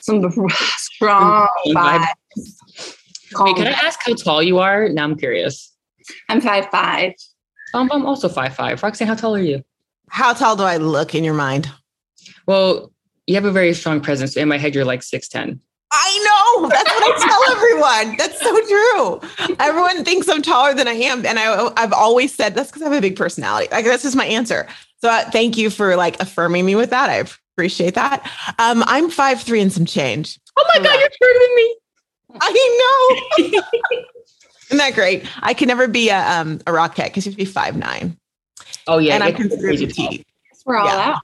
some 0.00 0.28
strong 0.50 1.48
some 1.64 1.74
vibes. 1.74 2.06
vibes. 2.38 2.98
Wait, 3.38 3.56
can 3.56 3.66
I 3.66 3.70
ask 3.70 4.00
how 4.04 4.14
tall 4.14 4.42
you 4.42 4.58
are? 4.58 4.88
Now 4.88 5.04
I'm 5.04 5.16
curious. 5.16 5.72
I'm 6.28 6.40
five 6.40 6.66
five. 6.70 7.12
Um, 7.74 7.90
I'm 7.92 8.06
also 8.06 8.28
five 8.28 8.54
five. 8.54 8.82
Roxanne, 8.82 9.08
how 9.08 9.14
tall 9.14 9.34
are 9.34 9.40
you? 9.42 9.64
How 10.08 10.32
tall 10.32 10.56
do 10.56 10.62
I 10.62 10.76
look 10.76 11.14
in 11.14 11.24
your 11.24 11.34
mind? 11.34 11.70
Well, 12.46 12.92
you 13.26 13.34
have 13.34 13.44
a 13.44 13.52
very 13.52 13.74
strong 13.74 14.00
presence. 14.00 14.36
In 14.36 14.48
my 14.48 14.58
head, 14.58 14.74
you're 14.74 14.84
like 14.84 15.00
6'10. 15.00 15.58
I 15.92 16.58
know. 16.60 16.68
That's 16.68 16.90
what 16.90 17.02
I 17.02 17.26
tell 17.26 17.56
everyone. 17.56 18.16
That's 18.16 18.40
so 18.40 19.48
true. 19.48 19.56
Everyone 19.58 20.04
thinks 20.04 20.28
I'm 20.28 20.42
taller 20.42 20.74
than 20.74 20.88
I 20.88 20.92
am. 20.92 21.24
And 21.24 21.38
I, 21.38 21.70
I've 21.76 21.92
always 21.92 22.34
said 22.34 22.54
that's 22.54 22.70
because 22.70 22.82
I 22.82 22.86
have 22.86 22.94
a 22.94 23.00
big 23.00 23.16
personality. 23.16 23.68
Like, 23.70 23.84
that's 23.84 24.02
just 24.02 24.16
my 24.16 24.26
answer. 24.26 24.66
So 24.98 25.08
uh, 25.10 25.30
thank 25.30 25.56
you 25.56 25.70
for 25.70 25.96
like 25.96 26.20
affirming 26.20 26.64
me 26.66 26.74
with 26.74 26.90
that. 26.90 27.10
I 27.10 27.24
appreciate 27.56 27.94
that. 27.94 28.22
Um, 28.58 28.82
I'm 28.86 29.10
five 29.10 29.42
three 29.42 29.60
and 29.60 29.72
some 29.72 29.84
change. 29.84 30.40
Oh 30.56 30.64
my 30.74 30.82
God, 30.82 30.98
you're 30.98 31.10
shorter 31.22 31.38
than 31.40 31.54
me. 31.56 31.76
I 32.40 33.22
know. 33.38 33.44
Isn't 34.68 34.78
that 34.78 34.94
great? 34.94 35.24
I 35.42 35.54
can 35.54 35.68
never 35.68 35.86
be 35.88 36.08
a 36.08 36.18
um 36.18 36.60
a 36.66 36.72
rocket 36.72 37.04
because 37.04 37.26
you 37.26 37.30
have 37.30 37.38
to 37.38 37.44
be 37.44 37.50
five 37.50 37.76
nine. 37.76 38.16
Oh 38.86 38.98
yeah, 38.98 39.14
and 39.14 39.22
I'm 39.22 39.34
considered 39.34 39.78
petite. 39.78 40.26
We're 40.64 40.76
all 40.76 40.86
Yeah. 40.86 41.12
out. 41.14 41.22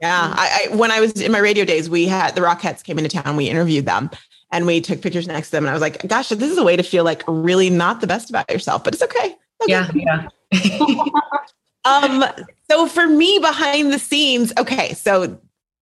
Yeah, 0.00 0.34
I, 0.36 0.68
I 0.70 0.74
when 0.76 0.90
I 0.90 1.00
was 1.00 1.12
in 1.20 1.32
my 1.32 1.38
radio 1.38 1.64
days, 1.64 1.88
we 1.88 2.06
had 2.06 2.34
the 2.34 2.40
Rockettes 2.40 2.82
came 2.82 2.98
into 2.98 3.10
town. 3.10 3.36
We 3.36 3.48
interviewed 3.48 3.86
them, 3.86 4.10
and 4.50 4.66
we 4.66 4.80
took 4.80 5.00
pictures 5.02 5.26
next 5.26 5.48
to 5.48 5.52
them. 5.56 5.64
And 5.64 5.70
I 5.70 5.72
was 5.72 5.82
like, 5.82 6.06
"Gosh, 6.08 6.28
this 6.30 6.50
is 6.50 6.58
a 6.58 6.64
way 6.64 6.76
to 6.76 6.82
feel 6.82 7.04
like 7.04 7.22
really 7.26 7.70
not 7.70 8.00
the 8.00 8.06
best 8.06 8.28
about 8.30 8.50
yourself, 8.50 8.84
but 8.84 8.94
it's 8.94 9.02
okay." 9.02 9.36
Okay. 9.62 9.72
Yeah, 9.72 9.90
yeah. 9.94 10.28
Um. 11.86 12.24
So 12.70 12.86
for 12.86 13.06
me, 13.06 13.38
behind 13.40 13.92
the 13.92 13.98
scenes, 13.98 14.52
okay. 14.58 14.94
So, 14.94 15.38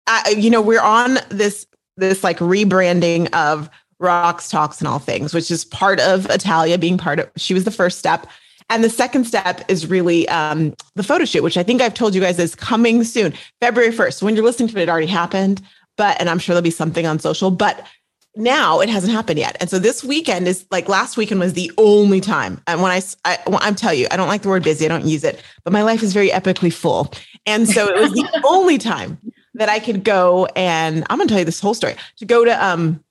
I, 0.09 0.35
you 0.37 0.51
know, 0.51 0.61
we're 0.61 0.81
on 0.83 1.19
this 1.29 1.65
this 1.97 2.25
like 2.25 2.39
rebranding 2.39 3.33
of 3.33 3.71
Rox 4.03 4.51
Talks 4.51 4.81
and 4.81 4.89
all 4.89 4.99
things, 4.99 5.33
which 5.33 5.51
is 5.51 5.65
part 5.65 6.01
of 6.01 6.29
Italia 6.29 6.77
being 6.77 6.99
part 6.99 7.21
of. 7.21 7.31
She 7.37 7.55
was 7.55 7.65
the 7.65 7.71
first 7.71 7.99
step. 7.99 8.27
And 8.69 8.83
the 8.83 8.91
second 8.91 9.27
step 9.27 9.63
is 9.69 9.87
really 9.87 10.29
um, 10.29 10.75
the 10.95 11.03
photo 11.03 11.25
shoot, 11.25 11.43
which 11.43 11.57
I 11.57 11.63
think 11.63 11.83
I've 11.83 11.95
told 11.95 12.15
you 12.15 12.21
guys 12.21 12.39
is 12.39 12.55
coming 12.55 13.05
soon, 13.05 13.35
February 13.61 13.93
1st. 13.93 14.23
When 14.23 14.35
you're 14.35 14.45
listening 14.45 14.69
to 14.71 14.79
it, 14.79 14.83
it 14.83 14.89
already 14.89 15.09
happened, 15.09 15.61
but, 15.97 16.19
and 16.19 16.31
I'm 16.31 16.39
sure 16.39 16.55
there'll 16.55 16.63
be 16.63 16.71
something 16.71 17.07
on 17.07 17.19
social, 17.19 17.51
but 17.51 17.87
now 18.35 18.81
it 18.81 18.89
hasn't 18.89 19.13
happened 19.13 19.39
yet. 19.39 19.57
And 19.61 19.69
so 19.69 19.79
this 19.79 20.03
weekend 20.03 20.49
is 20.49 20.65
like 20.71 20.89
last 20.89 21.17
weekend 21.17 21.41
was 21.41 21.53
the 21.53 21.71
only 21.77 22.21
time. 22.21 22.63
And 22.67 22.81
when 22.81 22.91
I, 22.91 23.03
I, 23.27 23.39
when 23.47 23.61
I'm 23.61 23.75
tell 23.75 23.93
you, 23.93 24.07
I 24.11 24.17
don't 24.17 24.29
like 24.29 24.43
the 24.43 24.49
word 24.49 24.63
busy, 24.63 24.87
I 24.87 24.89
don't 24.89 25.05
use 25.05 25.25
it, 25.25 25.43
but 25.65 25.73
my 25.73 25.83
life 25.83 26.03
is 26.03 26.15
very 26.15 26.31
epically 26.31 26.73
full. 26.73 27.13
And 27.45 27.69
so 27.69 27.89
it 27.89 28.01
was 28.01 28.13
the 28.13 28.43
only 28.47 28.79
time 28.79 29.19
that 29.55 29.69
I 29.69 29.81
could 29.81 30.03
go 30.03 30.47
and 30.57 31.05
I'm 31.11 31.19
going 31.19 31.29
to 31.29 31.33
tell 31.33 31.41
you 31.41 31.45
this 31.45 31.61
whole 31.61 31.75
story 31.75 31.97
to 32.17 32.25
go 32.25 32.45
to, 32.45 32.65
um, 32.65 33.05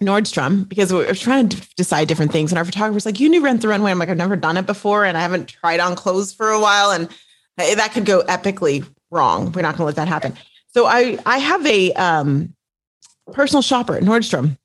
Nordstrom 0.00 0.68
because 0.68 0.92
we 0.92 1.04
were 1.04 1.14
trying 1.14 1.48
to 1.50 1.68
decide 1.76 2.08
different 2.08 2.32
things. 2.32 2.50
And 2.50 2.58
our 2.58 2.64
photographer's 2.64 3.06
like, 3.06 3.20
you 3.20 3.30
to 3.30 3.40
rent 3.40 3.62
the 3.62 3.68
runway. 3.68 3.90
I'm 3.90 3.98
like, 3.98 4.08
I've 4.08 4.16
never 4.16 4.36
done 4.36 4.56
it 4.56 4.66
before 4.66 5.04
and 5.04 5.16
I 5.16 5.20
haven't 5.20 5.48
tried 5.48 5.80
on 5.80 5.94
clothes 5.94 6.32
for 6.32 6.50
a 6.50 6.60
while. 6.60 6.90
And 6.90 7.08
that 7.56 7.92
could 7.92 8.06
go 8.06 8.22
epically 8.22 8.86
wrong. 9.10 9.52
We're 9.52 9.62
not 9.62 9.76
going 9.76 9.80
to 9.80 9.84
let 9.84 9.96
that 9.96 10.08
happen. 10.08 10.34
So 10.72 10.86
I, 10.86 11.18
I 11.26 11.38
have 11.38 11.66
a 11.66 11.92
um, 11.94 12.54
personal 13.32 13.62
shopper 13.62 13.96
at 13.96 14.02
Nordstrom 14.02 14.56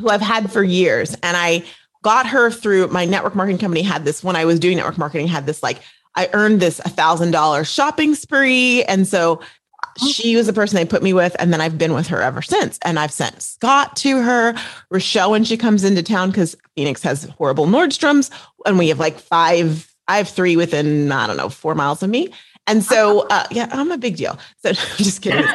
who 0.00 0.08
I've 0.08 0.20
had 0.20 0.50
for 0.50 0.62
years. 0.62 1.14
And 1.22 1.36
I 1.36 1.64
got 2.02 2.26
her 2.26 2.50
through 2.50 2.88
my 2.88 3.04
network 3.04 3.34
marketing 3.34 3.58
company 3.58 3.82
had 3.82 4.04
this 4.04 4.24
when 4.24 4.36
I 4.36 4.44
was 4.44 4.58
doing 4.58 4.76
network 4.76 4.98
marketing, 4.98 5.28
had 5.28 5.46
this 5.46 5.62
like, 5.62 5.80
I 6.16 6.28
earned 6.32 6.60
this 6.60 6.78
a 6.80 6.88
thousand 6.88 7.30
dollar 7.30 7.64
shopping 7.64 8.14
spree. 8.14 8.84
And 8.84 9.06
so 9.06 9.40
she 10.08 10.36
was 10.36 10.46
the 10.46 10.52
person 10.52 10.76
they 10.76 10.84
put 10.84 11.02
me 11.02 11.12
with. 11.12 11.34
And 11.38 11.52
then 11.52 11.60
I've 11.60 11.78
been 11.78 11.94
with 11.94 12.06
her 12.08 12.20
ever 12.20 12.42
since. 12.42 12.78
And 12.82 12.98
I've 12.98 13.12
sent 13.12 13.42
Scott 13.42 13.96
to 13.96 14.22
her, 14.22 14.54
Rochelle 14.90 15.30
when 15.30 15.44
she 15.44 15.56
comes 15.56 15.84
into 15.84 16.02
town, 16.02 16.30
because 16.30 16.56
Phoenix 16.76 17.02
has 17.02 17.24
horrible 17.38 17.66
Nordstroms. 17.66 18.30
And 18.66 18.78
we 18.78 18.88
have 18.88 18.98
like 18.98 19.18
five, 19.18 19.92
I 20.08 20.18
have 20.18 20.28
three 20.28 20.56
within, 20.56 21.10
I 21.12 21.26
don't 21.26 21.36
know, 21.36 21.48
four 21.48 21.74
miles 21.74 22.02
of 22.02 22.10
me. 22.10 22.32
And 22.66 22.82
so, 22.82 23.26
uh, 23.30 23.46
yeah, 23.50 23.68
I'm 23.72 23.90
a 23.90 23.98
big 23.98 24.16
deal. 24.16 24.38
So 24.58 24.72
just 24.96 25.22
kidding. 25.22 25.46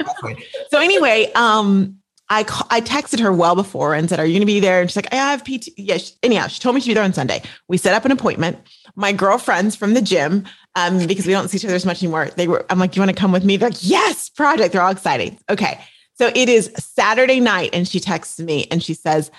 so 0.69 0.79
anyway, 0.79 1.31
um, 1.33 1.99
I 2.29 2.41
I 2.69 2.81
texted 2.81 3.19
her 3.21 3.31
well 3.31 3.55
before 3.55 3.95
and 3.95 4.07
said, 4.07 4.19
"Are 4.19 4.25
you 4.25 4.33
going 4.33 4.41
to 4.41 4.45
be 4.45 4.59
there?" 4.59 4.81
And 4.81 4.89
she's 4.89 4.95
like, 4.95 5.11
"I 5.11 5.17
have 5.17 5.43
PT." 5.43 5.69
Yeah. 5.77 5.97
She, 5.97 6.13
anyhow, 6.21 6.47
she 6.47 6.59
told 6.59 6.75
me 6.75 6.81
she'd 6.81 6.91
be 6.91 6.93
there 6.93 7.03
on 7.03 7.13
Sunday. 7.13 7.41
We 7.67 7.77
set 7.77 7.95
up 7.95 8.05
an 8.05 8.11
appointment. 8.11 8.59
My 8.95 9.11
girlfriends 9.11 9.75
from 9.75 9.93
the 9.93 10.01
gym, 10.01 10.45
um, 10.75 11.05
because 11.07 11.25
we 11.25 11.33
don't 11.33 11.47
see 11.49 11.57
each 11.57 11.65
other 11.65 11.75
as 11.75 11.85
much 11.85 12.03
anymore. 12.03 12.29
They 12.35 12.47
were. 12.47 12.65
I'm 12.69 12.79
like, 12.79 12.95
you 12.95 13.01
want 13.01 13.09
to 13.09 13.15
come 13.15 13.31
with 13.31 13.43
me?" 13.43 13.57
They're 13.57 13.69
like, 13.69 13.79
"Yes, 13.81 14.29
project." 14.29 14.73
They're 14.73 14.81
all 14.81 14.91
excited. 14.91 15.37
Okay. 15.49 15.79
So 16.15 16.31
it 16.35 16.49
is 16.49 16.71
Saturday 16.77 17.39
night, 17.39 17.69
and 17.73 17.87
she 17.87 17.99
texts 17.99 18.39
me 18.39 18.67
and 18.71 18.83
she 18.83 18.93
says, 18.93 19.31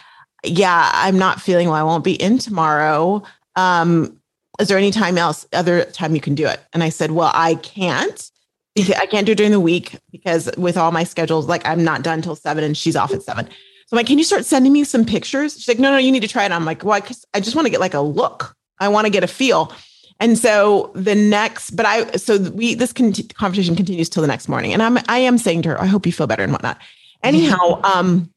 "Yeah, 0.45 0.91
I'm 0.95 1.19
not 1.19 1.41
feeling 1.41 1.69
well. 1.69 1.77
I 1.77 1.83
won't 1.83 2.05
be 2.05 2.15
in 2.15 2.39
tomorrow. 2.39 3.23
Um, 3.57 4.19
is 4.59 4.69
there 4.69 4.79
any 4.79 4.91
time 4.91 5.19
else, 5.19 5.47
other 5.53 5.85
time 5.85 6.15
you 6.15 6.21
can 6.21 6.35
do 6.35 6.47
it?" 6.47 6.61
And 6.73 6.83
I 6.83 6.89
said, 6.89 7.13
"Well, 7.13 7.31
I 7.35 7.57
can't." 7.57 8.31
I 8.79 9.07
can't 9.07 9.27
do 9.27 9.33
it 9.33 9.35
during 9.35 9.51
the 9.51 9.61
week 9.61 9.99
because 10.13 10.49
with 10.57 10.77
all 10.77 10.93
my 10.93 11.03
schedules, 11.03 11.47
like 11.47 11.67
I'm 11.67 11.83
not 11.83 12.03
done 12.03 12.23
till 12.23 12.37
seven 12.37 12.63
and 12.63 12.77
she's 12.77 12.95
off 12.95 13.13
at 13.13 13.23
seven. 13.23 13.47
So 13.47 13.97
I'm 13.97 13.97
like, 13.97 14.07
can 14.07 14.19
you 14.19 14.25
start 14.25 14.47
sending 14.47 14.73
me 14.73 14.85
some 14.85 15.05
pictures? 15.05 15.55
She's 15.55 15.67
like, 15.67 15.81
no, 15.81 15.91
no, 15.91 15.99
you 15.99 16.13
need 16.13 16.21
to 16.21 16.29
try 16.29 16.45
it. 16.45 16.53
I'm 16.53 16.65
like, 16.65 16.85
why? 16.85 17.01
Because 17.01 17.25
I 17.35 17.41
just 17.41 17.57
want 17.57 17.67
to 17.67 17.71
get 17.71 17.81
like 17.81 17.95
a 17.95 18.01
look. 18.01 18.55
I 18.79 18.87
want 18.87 19.07
to 19.07 19.11
get 19.11 19.25
a 19.25 19.27
feel. 19.27 19.75
And 20.21 20.39
so 20.39 20.93
the 20.95 21.15
next, 21.15 21.71
but 21.71 21.87
I, 21.87 22.11
so 22.13 22.39
we, 22.51 22.75
this 22.75 22.93
con- 22.93 23.13
conversation 23.35 23.75
continues 23.75 24.09
till 24.09 24.21
the 24.21 24.29
next 24.29 24.49
morning. 24.49 24.73
And 24.73 24.83
I'm, 24.83 24.99
I 25.09 25.19
am 25.19 25.39
saying 25.39 25.63
to 25.63 25.71
her, 25.71 25.81
I 25.81 25.87
hope 25.87 26.05
you 26.07 26.13
feel 26.13 26.27
better 26.27 26.43
and 26.43 26.53
whatnot. 26.53 26.79
Anyhow, 27.23 27.81
um, 27.83 28.31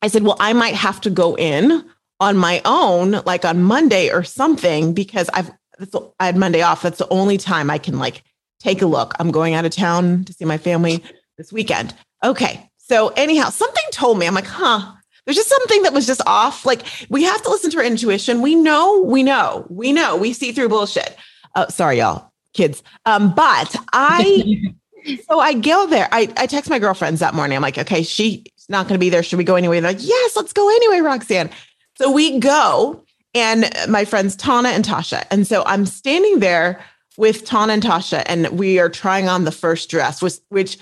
I 0.00 0.08
said, 0.08 0.22
well, 0.22 0.36
I 0.38 0.52
might 0.52 0.74
have 0.74 1.00
to 1.02 1.10
go 1.10 1.36
in 1.36 1.84
on 2.20 2.36
my 2.36 2.62
own, 2.64 3.22
like 3.26 3.44
on 3.44 3.62
Monday 3.62 4.10
or 4.10 4.22
something, 4.22 4.94
because 4.94 5.28
I've, 5.34 5.50
that's, 5.78 5.94
I 6.20 6.26
had 6.26 6.36
Monday 6.36 6.62
off. 6.62 6.82
That's 6.82 6.98
the 6.98 7.08
only 7.08 7.36
time 7.36 7.68
I 7.68 7.78
can 7.78 7.98
like 7.98 8.22
take 8.60 8.80
a 8.80 8.86
look. 8.86 9.14
I'm 9.18 9.32
going 9.32 9.54
out 9.54 9.64
of 9.64 9.72
town 9.72 10.24
to 10.24 10.32
see 10.32 10.44
my 10.44 10.56
family 10.56 11.02
this 11.36 11.52
weekend. 11.52 11.94
Okay. 12.22 12.70
So 12.78 13.08
anyhow, 13.08 13.50
something 13.50 13.84
told 13.90 14.18
me, 14.18 14.26
I'm 14.26 14.34
like, 14.34 14.46
huh, 14.46 14.92
there's 15.24 15.36
just 15.36 15.48
something 15.48 15.82
that 15.82 15.92
was 15.92 16.06
just 16.06 16.20
off. 16.26 16.66
Like 16.66 16.82
we 17.08 17.22
have 17.24 17.42
to 17.42 17.50
listen 17.50 17.70
to 17.70 17.78
our 17.78 17.84
intuition. 17.84 18.42
We 18.42 18.54
know, 18.54 19.00
we 19.02 19.22
know, 19.22 19.66
we 19.68 19.92
know, 19.92 20.16
we 20.16 20.32
see 20.32 20.52
through 20.52 20.68
bullshit. 20.68 21.16
Oh, 21.54 21.66
sorry, 21.68 21.98
y'all, 21.98 22.32
kids. 22.52 22.82
Um, 23.06 23.34
but 23.34 23.74
I, 23.92 24.62
so 25.28 25.38
I 25.38 25.54
go 25.54 25.86
there. 25.86 26.08
I, 26.12 26.32
I 26.36 26.46
text 26.46 26.68
my 26.68 26.78
girlfriends 26.78 27.20
that 27.20 27.34
morning. 27.34 27.56
I'm 27.56 27.62
like, 27.62 27.78
okay, 27.78 28.02
she's 28.02 28.42
not 28.68 28.88
going 28.88 28.98
to 28.98 29.04
be 29.04 29.10
there. 29.10 29.22
Should 29.22 29.38
we 29.38 29.44
go 29.44 29.56
anyway? 29.56 29.80
They're 29.80 29.92
like, 29.92 30.02
yes, 30.02 30.36
let's 30.36 30.52
go 30.52 30.68
anyway, 30.68 31.00
Roxanne. 31.00 31.50
So 31.96 32.10
we 32.10 32.38
go 32.38 33.04
and 33.34 33.70
my 33.88 34.04
friends 34.04 34.36
Tana 34.36 34.70
and 34.70 34.84
Tasha. 34.84 35.24
And 35.30 35.46
so 35.46 35.62
I'm 35.66 35.86
standing 35.86 36.40
there 36.40 36.84
with 37.16 37.44
Tana 37.44 37.74
and 37.74 37.82
Tasha, 37.82 38.24
and 38.26 38.48
we 38.48 38.80
are 38.80 38.88
trying 38.88 39.28
on 39.28 39.44
the 39.44 39.52
first 39.52 39.88
dress, 39.88 40.20
which, 40.20 40.34
which 40.48 40.78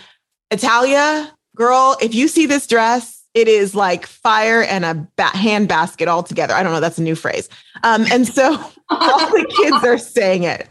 Italia 0.51 1.31
girl, 1.55 1.97
if 2.01 2.15
you 2.15 2.29
see 2.29 2.47
this 2.47 2.67
dress, 2.67 3.22
it 3.35 3.49
is 3.49 3.75
like 3.75 4.07
fire 4.07 4.63
and 4.63 4.85
a 4.85 5.09
ba- 5.17 5.37
hand 5.37 5.69
basket 5.69 6.09
all 6.09 6.23
together. 6.23 6.55
I 6.55 6.63
don't 6.63 6.73
know. 6.73 6.81
That's 6.81 6.99
a 6.99 7.03
new 7.03 7.15
phrase. 7.15 7.49
Um, 7.83 8.05
and 8.13 8.27
so 8.27 8.53
all 8.91 9.31
the 9.31 9.47
kids 9.57 9.85
are 9.85 9.99
saying 9.99 10.45
it. 10.45 10.69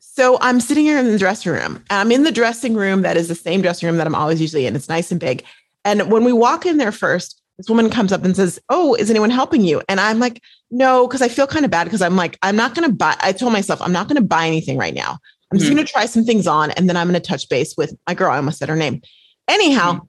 So 0.00 0.38
I'm 0.40 0.60
sitting 0.60 0.84
here 0.84 0.98
in 0.98 1.06
the 1.10 1.18
dressing 1.18 1.52
room. 1.52 1.82
I'm 1.90 2.12
in 2.12 2.22
the 2.22 2.30
dressing 2.32 2.74
room 2.74 3.02
that 3.02 3.16
is 3.16 3.28
the 3.28 3.34
same 3.34 3.62
dressing 3.62 3.86
room 3.88 3.96
that 3.96 4.06
I'm 4.06 4.14
always 4.14 4.40
usually 4.40 4.66
in. 4.66 4.76
It's 4.76 4.88
nice 4.88 5.10
and 5.10 5.18
big. 5.20 5.44
And 5.84 6.10
when 6.10 6.24
we 6.24 6.32
walk 6.32 6.66
in 6.66 6.76
there 6.76 6.92
first, 6.92 7.40
this 7.58 7.68
woman 7.68 7.88
comes 7.90 8.12
up 8.12 8.24
and 8.24 8.34
says, 8.36 8.60
Oh, 8.68 8.94
is 8.94 9.10
anyone 9.10 9.30
helping 9.30 9.62
you? 9.62 9.82
And 9.88 10.00
I'm 10.00 10.18
like, 10.20 10.40
No, 10.70 11.06
because 11.06 11.22
I 11.22 11.28
feel 11.28 11.46
kind 11.46 11.64
of 11.64 11.70
bad 11.70 11.84
because 11.84 12.02
I'm 12.02 12.16
like, 12.16 12.38
I'm 12.42 12.56
not 12.56 12.74
going 12.74 12.88
to 12.88 12.94
buy. 12.94 13.16
I 13.20 13.32
told 13.32 13.52
myself, 13.52 13.80
I'm 13.82 13.92
not 13.92 14.08
going 14.08 14.16
to 14.16 14.22
buy 14.26 14.46
anything 14.46 14.76
right 14.76 14.94
now. 14.94 15.18
I'm 15.52 15.58
just 15.58 15.70
Mhm. 15.70 15.74
going 15.76 15.86
to 15.86 15.92
try 15.92 16.06
some 16.06 16.24
things 16.24 16.46
on 16.46 16.70
and 16.72 16.88
then 16.88 16.96
I'm 16.96 17.08
going 17.08 17.20
to 17.20 17.26
touch 17.28 17.48
base 17.48 17.76
with 17.76 17.94
my 18.06 18.14
girl. 18.14 18.30
I 18.30 18.36
almost 18.36 18.58
said 18.58 18.68
her 18.68 18.76
name. 18.76 19.02
Anyhow, 19.48 20.00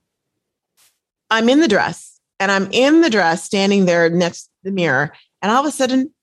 I'm 1.35 1.49
in 1.49 1.59
the 1.59 1.67
dress 1.67 2.21
and 2.39 2.49
I'm 2.49 2.69
in 2.71 3.01
the 3.01 3.09
dress 3.09 3.43
standing 3.43 3.85
there 3.85 4.09
next 4.09 4.43
to 4.43 4.49
the 4.63 4.71
mirror. 4.71 5.11
And 5.41 5.51
all 5.51 5.59
of 5.59 5.65
a 5.65 5.71
sudden, 5.71 6.13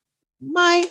my, 0.41 0.89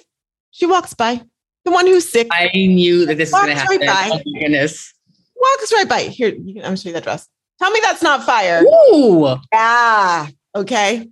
she 0.51 0.67
walks 0.67 0.93
by, 0.93 1.23
the 1.65 1.71
one 1.71 1.87
who's 1.87 2.07
sick 2.07 2.27
I 2.31 2.51
knew 2.53 3.07
that 3.07 3.17
this 3.17 3.31
was 3.31 3.41
going 3.41 3.57
to 3.57 3.63
right 3.63 3.83
happen. 3.83 3.87
by. 3.87 4.09
Oh 4.13 4.31
my 4.31 4.39
goodness. 4.39 4.93
walks 5.35 5.73
right 5.73 5.89
by. 5.89 6.01
Here, 6.01 6.29
you 6.29 6.53
can, 6.53 6.61
I'm 6.61 6.67
gonna 6.67 6.77
show 6.77 6.89
you 6.89 6.93
that 6.93 7.03
dress. 7.03 7.27
Tell 7.59 7.71
me 7.71 7.79
that's 7.83 8.03
not 8.03 8.23
fire. 8.23 8.63
Ooh. 8.63 9.35
Yeah. 9.51 10.27
Okay. 10.55 11.07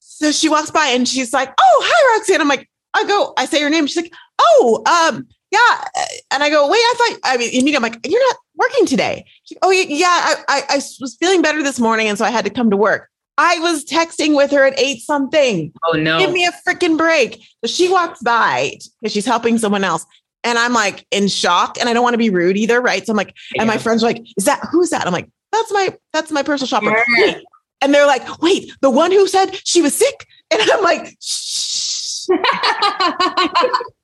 So 0.00 0.32
she 0.32 0.48
walks 0.48 0.70
by 0.70 0.86
and 0.88 1.08
she's 1.08 1.32
like, 1.32 1.52
"Oh, 1.60 1.82
hi, 1.84 2.16
Roxanne." 2.16 2.40
I'm 2.40 2.48
like, 2.48 2.68
I 2.94 3.04
go, 3.04 3.34
I 3.36 3.46
say 3.46 3.60
her 3.60 3.70
name. 3.70 3.86
She's 3.86 3.96
like, 3.96 4.12
"Oh, 4.40 4.82
um, 4.86 5.26
yeah." 5.54 6.04
And 6.30 6.42
I 6.42 6.50
go, 6.50 6.68
"Wait, 6.68 6.78
I 6.78 6.94
thought." 6.96 7.18
I 7.24 7.36
mean, 7.36 7.50
immediately 7.50 7.76
I'm 7.76 7.82
like, 7.82 8.06
"You're 8.06 8.26
not 8.28 8.36
working 8.56 8.86
today." 8.86 9.24
She, 9.44 9.56
"Oh, 9.62 9.70
yeah, 9.70 9.84
yeah. 9.88 10.06
I, 10.08 10.34
I, 10.48 10.62
I 10.70 10.76
was 10.76 11.16
feeling 11.18 11.42
better 11.42 11.62
this 11.62 11.80
morning, 11.80 12.08
and 12.08 12.18
so 12.18 12.24
I 12.24 12.30
had 12.30 12.44
to 12.44 12.50
come 12.50 12.70
to 12.70 12.76
work." 12.76 13.10
I 13.36 13.58
was 13.58 13.84
texting 13.84 14.36
with 14.36 14.50
her 14.52 14.64
at 14.64 14.78
eight 14.78 15.00
something. 15.00 15.72
Oh 15.84 15.92
no. 15.92 16.18
Give 16.18 16.32
me 16.32 16.46
a 16.46 16.52
freaking 16.66 16.96
break. 16.96 17.44
So 17.64 17.68
she 17.68 17.88
walks 17.88 18.22
by 18.22 18.78
because 19.00 19.12
she's 19.12 19.26
helping 19.26 19.58
someone 19.58 19.84
else. 19.84 20.06
And 20.44 20.58
I'm 20.58 20.72
like 20.72 21.06
in 21.10 21.28
shock 21.28 21.78
and 21.80 21.88
I 21.88 21.94
don't 21.94 22.02
want 22.02 22.14
to 22.14 22.18
be 22.18 22.30
rude 22.30 22.56
either. 22.56 22.80
Right. 22.80 23.04
So 23.04 23.12
I'm 23.12 23.16
like, 23.16 23.34
and 23.58 23.66
my 23.66 23.78
friends 23.78 24.04
are 24.04 24.06
like, 24.06 24.24
is 24.36 24.44
that 24.44 24.60
who's 24.70 24.90
that? 24.90 25.06
I'm 25.06 25.12
like, 25.12 25.28
that's 25.50 25.72
my 25.72 25.96
that's 26.12 26.30
my 26.30 26.42
personal 26.42 26.68
shopper. 26.68 27.04
Yeah. 27.18 27.38
And 27.82 27.92
they're 27.92 28.06
like, 28.06 28.40
wait, 28.40 28.72
the 28.80 28.88
one 28.88 29.10
who 29.10 29.28
said 29.28 29.60
she 29.66 29.82
was 29.82 29.94
sick? 29.94 30.26
And 30.50 30.62
I'm 30.70 30.82
like, 30.82 31.14
shh. 31.20 32.26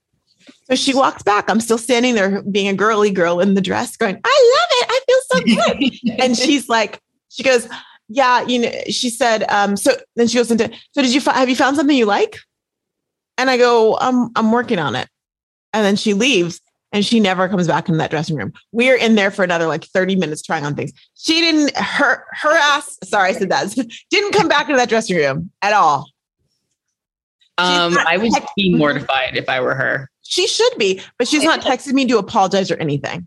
So 0.71 0.77
So 0.77 0.83
she 0.83 0.95
walks 0.95 1.23
back. 1.25 1.51
I'm 1.51 1.61
still 1.61 1.79
standing 1.79 2.15
there 2.15 2.43
being 2.43 2.69
a 2.69 2.75
girly 2.75 3.11
girl 3.11 3.41
in 3.41 3.55
the 3.55 3.61
dress, 3.61 3.97
going, 3.97 4.21
I 4.23 4.57
love 4.57 4.69
it. 4.71 4.87
I 4.89 5.01
feel 5.07 5.21
so 5.29 5.73
good. 5.75 6.19
and 6.21 6.37
she's 6.37 6.69
like, 6.69 7.01
she 7.29 7.43
goes, 7.43 7.69
Yeah, 8.09 8.43
you 8.43 8.61
know, 8.61 8.73
she 8.89 9.11
said, 9.11 9.45
um, 9.51 9.77
so 9.77 9.93
then 10.15 10.29
she 10.29 10.39
goes 10.39 10.51
into, 10.51 10.71
so 10.93 11.03
did 11.03 11.13
you 11.13 11.21
have 11.23 11.49
you 11.49 11.57
found 11.57 11.77
something 11.77 11.97
you 11.97 12.07
like? 12.07 12.39
And 13.37 13.51
I 13.51 13.57
go, 13.57 13.99
I'm 14.01 14.31
I'm 14.37 14.53
working 14.53 14.79
on 14.79 14.95
it. 14.95 15.09
And 15.73 15.85
then 15.85 15.97
she 15.97 16.15
leaves 16.15 16.61
and 16.93 17.05
she 17.05 17.19
never 17.19 17.49
comes 17.49 17.67
back 17.67 17.89
in 17.89 17.97
that 17.99 18.11
dressing 18.11 18.37
room. 18.37 18.53
We're 18.73 18.97
in 18.97 19.15
there 19.15 19.31
for 19.31 19.45
another 19.45 19.67
like 19.67 19.85
30 19.85 20.17
minutes 20.17 20.43
trying 20.43 20.65
on 20.67 20.75
things. 20.75 20.93
She 21.15 21.41
didn't 21.41 21.77
her 21.77 22.25
her 22.33 22.57
ass, 22.57 22.97
sorry, 23.05 23.31
I 23.31 23.33
said 23.33 23.51
that, 23.51 23.75
didn't 24.11 24.33
come 24.33 24.49
back 24.49 24.69
into 24.69 24.77
that 24.77 24.89
dressing 24.89 25.17
room 25.17 25.51
at 25.63 25.73
all. 25.73 26.07
Um, 27.59 27.99
I 28.07 28.17
would 28.17 28.33
be 28.57 28.75
mortified 28.77 29.37
if 29.37 29.49
I 29.49 29.61
were 29.61 29.75
her. 29.75 30.09
She 30.31 30.47
should 30.47 30.79
be, 30.79 31.03
but 31.19 31.27
she's 31.27 31.43
not 31.43 31.61
texted 31.61 31.93
me 31.93 32.07
to 32.07 32.17
apologize 32.17 32.71
or 32.71 32.77
anything. 32.77 33.27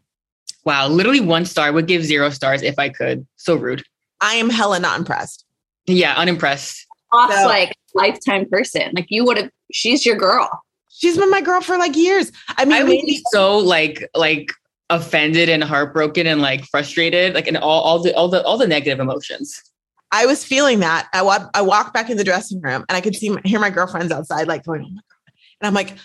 Wow, 0.64 0.88
literally 0.88 1.20
one 1.20 1.46
star 1.46 1.74
would 1.74 1.86
give 1.86 2.06
zero 2.06 2.30
stars 2.30 2.62
if 2.62 2.80
I 2.80 2.88
could. 2.88 3.28
So 3.36 3.56
rude. 3.56 3.84
I 4.22 4.36
am 4.36 4.50
hella 4.50 4.80
not 4.80 4.98
impressed. 5.00 5.44
Yeah, 5.86 6.14
unimpressed. 6.16 6.88
Off 7.12 7.34
so, 7.34 7.46
like 7.46 7.76
lifetime 7.94 8.48
person. 8.50 8.94
Like 8.96 9.08
you 9.10 9.26
would 9.26 9.36
have. 9.36 9.52
She's 9.74 10.06
your 10.06 10.16
girl. 10.16 10.50
She's 10.92 11.18
been 11.18 11.30
my 11.30 11.42
girl 11.42 11.60
for 11.60 11.78
like 11.78 11.98
years. 11.98 12.32
I 12.58 12.64
mean, 12.64 12.74
I 12.74 12.84
would 12.84 12.92
be 12.92 13.22
so 13.32 13.58
like 13.58 14.10
like 14.16 14.54
offended 14.90 15.50
and 15.50 15.62
heartbroken 15.62 16.26
and 16.26 16.42
like 16.42 16.64
frustrated, 16.68 17.34
like 17.34 17.48
in 17.50 17.58
all 17.58 17.82
all 17.82 18.00
the 18.00 18.16
all 18.16 18.30
the 18.30 18.42
all 18.46 18.58
the 18.58 18.68
negative 18.68 19.02
emotions. 19.02 19.62
I 20.14 20.26
was 20.26 20.46
feeling 20.46 20.80
that. 20.80 21.10
I 21.12 21.22
walk, 21.22 21.50
I 21.54 21.64
walked 21.64 21.94
back 21.94 22.10
in 22.10 22.16
the 22.16 22.24
dressing 22.24 22.62
room 22.62 22.86
and 22.88 22.96
I 22.96 23.02
could 23.02 23.16
see 23.16 23.32
my, 23.32 23.42
hear 23.44 23.60
my 23.60 23.72
girlfriends 23.72 24.12
outside 24.14 24.48
like 24.48 24.64
going, 24.64 24.84
oh 24.84 24.90
my 24.90 24.96
God. 24.96 25.34
And 25.60 25.68
I'm 25.68 25.74
like, 25.74 25.98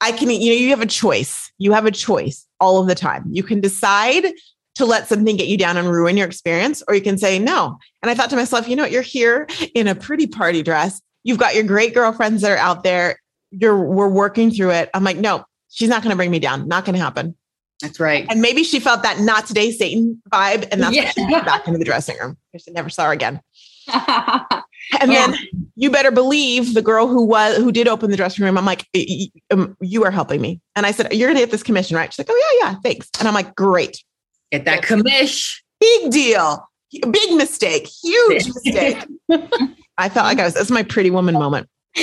I 0.00 0.12
can, 0.12 0.30
you 0.30 0.50
know, 0.50 0.56
you 0.56 0.70
have 0.70 0.80
a 0.80 0.86
choice. 0.86 1.50
You 1.58 1.72
have 1.72 1.86
a 1.86 1.90
choice 1.90 2.46
all 2.60 2.80
of 2.80 2.86
the 2.86 2.94
time. 2.94 3.24
You 3.30 3.42
can 3.42 3.60
decide 3.60 4.32
to 4.76 4.86
let 4.86 5.08
something 5.08 5.36
get 5.36 5.48
you 5.48 5.58
down 5.58 5.76
and 5.76 5.90
ruin 5.90 6.16
your 6.16 6.26
experience, 6.26 6.82
or 6.86 6.94
you 6.94 7.00
can 7.00 7.18
say 7.18 7.38
no. 7.38 7.78
And 8.02 8.10
I 8.10 8.14
thought 8.14 8.30
to 8.30 8.36
myself, 8.36 8.68
you 8.68 8.76
know 8.76 8.84
what? 8.84 8.92
You're 8.92 9.02
here 9.02 9.48
in 9.74 9.88
a 9.88 9.94
pretty 9.94 10.28
party 10.28 10.62
dress. 10.62 11.02
You've 11.24 11.38
got 11.38 11.54
your 11.54 11.64
great 11.64 11.94
girlfriends 11.94 12.42
that 12.42 12.52
are 12.52 12.56
out 12.56 12.84
there. 12.84 13.20
You're 13.50 13.76
we're 13.76 14.08
working 14.08 14.52
through 14.52 14.70
it. 14.70 14.90
I'm 14.94 15.02
like, 15.02 15.16
no, 15.16 15.44
she's 15.68 15.88
not 15.88 16.02
going 16.02 16.10
to 16.10 16.16
bring 16.16 16.30
me 16.30 16.38
down. 16.38 16.68
Not 16.68 16.84
going 16.84 16.94
to 16.94 17.02
happen. 17.02 17.34
That's 17.80 17.98
right. 18.00 18.26
And 18.28 18.40
maybe 18.40 18.64
she 18.64 18.80
felt 18.80 19.02
that 19.02 19.20
not 19.20 19.46
today 19.46 19.70
Satan 19.70 20.20
vibe, 20.32 20.68
and 20.72 20.82
that's 20.82 20.94
yeah. 20.94 21.04
why 21.04 21.10
she 21.10 21.32
went 21.32 21.44
back 21.44 21.66
into 21.66 21.78
the 21.78 21.84
dressing 21.84 22.16
room. 22.18 22.36
because 22.52 22.64
She 22.64 22.72
never 22.72 22.88
saw 22.88 23.06
her 23.06 23.12
again. 23.12 23.40
and 25.00 25.12
yeah. 25.12 25.26
then 25.26 25.38
you 25.76 25.90
better 25.90 26.10
believe 26.10 26.74
the 26.74 26.82
girl 26.82 27.06
who 27.06 27.24
was 27.24 27.56
who 27.56 27.72
did 27.72 27.88
open 27.88 28.10
the 28.10 28.16
dressing 28.16 28.44
room. 28.44 28.56
I'm 28.56 28.64
like, 28.64 28.86
um, 29.50 29.76
you 29.80 30.04
are 30.04 30.10
helping 30.10 30.40
me. 30.40 30.60
And 30.76 30.86
I 30.86 30.92
said, 30.92 31.12
you're 31.12 31.28
gonna 31.28 31.40
get 31.40 31.50
this 31.50 31.62
commission, 31.62 31.96
right? 31.96 32.12
She's 32.12 32.26
like, 32.26 32.28
oh 32.30 32.58
yeah, 32.60 32.68
yeah, 32.70 32.74
thanks. 32.82 33.08
And 33.18 33.28
I'm 33.28 33.34
like, 33.34 33.54
great. 33.54 34.02
Get 34.50 34.64
that 34.64 34.82
commission. 34.82 35.62
Big 35.80 36.10
deal. 36.10 36.68
Big 36.90 37.32
mistake. 37.34 37.88
Huge 38.02 38.46
mistake. 38.64 39.04
I 39.98 40.08
felt 40.08 40.24
like 40.24 40.38
I 40.38 40.44
was. 40.44 40.54
That's 40.54 40.70
my 40.70 40.82
pretty 40.82 41.10
woman 41.10 41.34
moment. 41.34 41.68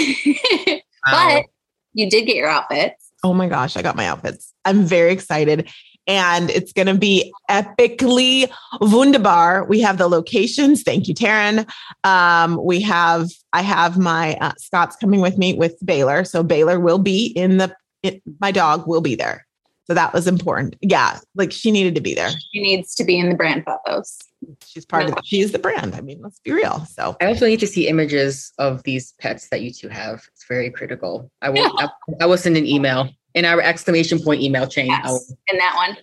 but 1.12 1.46
you 1.94 2.10
did 2.10 2.26
get 2.26 2.36
your 2.36 2.48
outfits. 2.48 3.12
Oh 3.24 3.34
my 3.34 3.48
gosh, 3.48 3.76
I 3.76 3.82
got 3.82 3.96
my 3.96 4.08
outfits. 4.08 4.54
I'm 4.66 4.84
very 4.84 5.12
excited. 5.12 5.70
And 6.08 6.50
it's 6.50 6.72
going 6.72 6.88
to 6.88 6.96
be 6.96 7.34
epically 7.50 8.50
wunderbar. 8.80 9.66
We 9.66 9.82
have 9.82 9.98
the 9.98 10.08
locations. 10.08 10.84
Thank 10.84 11.08
you, 11.08 11.16
Taryn. 11.16 11.68
Um, 12.04 12.64
we 12.64 12.82
have, 12.82 13.30
I 13.54 13.62
have 13.62 13.98
my 13.98 14.36
uh, 14.36 14.54
Scott's 14.58 14.96
coming 14.96 15.22
with 15.22 15.38
me 15.38 15.54
with 15.54 15.76
Baylor. 15.84 16.24
So 16.24 16.44
Baylor 16.44 16.80
will 16.80 17.00
be 17.00 17.28
in 17.28 17.58
the, 17.58 17.76
it, 18.04 18.22
my 18.40 18.52
dog 18.52 18.88
will 18.88 19.02
be 19.02 19.16
there. 19.16 19.46
So 19.88 19.94
that 19.94 20.14
was 20.14 20.28
important. 20.28 20.76
Yeah. 20.82 21.20
Like 21.36 21.52
she 21.52 21.72
needed 21.72 21.94
to 21.96 22.02
be 22.02 22.16
there. 22.16 22.30
She 22.52 22.62
needs 22.62 22.96
to 22.96 23.04
be 23.04 23.20
in 23.20 23.30
the 23.30 23.36
brand 23.36 23.66
photos. 23.66 24.18
She's 24.66 24.86
part 24.86 25.10
of, 25.10 25.16
she 25.24 25.42
is 25.42 25.52
the 25.52 25.60
brand. 25.60 25.96
I 25.96 26.02
mean, 26.02 26.22
let's 26.22 26.40
be 26.40 26.52
real. 26.52 26.86
So 26.86 27.16
I 27.22 27.28
also 27.28 27.46
need 27.46 27.60
to 27.60 27.68
see 27.68 27.88
images 27.88 28.52
of 28.58 28.82
these 28.84 29.14
pets 29.20 29.50
that 29.50 29.62
you 29.62 29.72
two 29.72 29.90
have. 29.90 30.24
It's 30.34 30.46
very 30.48 30.72
critical. 30.72 31.32
I 31.42 31.50
will, 31.50 31.72
I, 31.80 31.90
I 32.22 32.26
will 32.26 32.38
send 32.38 32.58
an 32.58 32.66
email 32.66 33.10
in 33.36 33.46
our 33.46 33.62
exclamation 33.62 34.20
point 34.20 34.42
email 34.42 34.68
chain. 34.68 34.88
Yes, 34.88 35.06
oh. 35.08 35.20
in 35.52 35.60
that 35.60 35.76
one. 35.76 35.98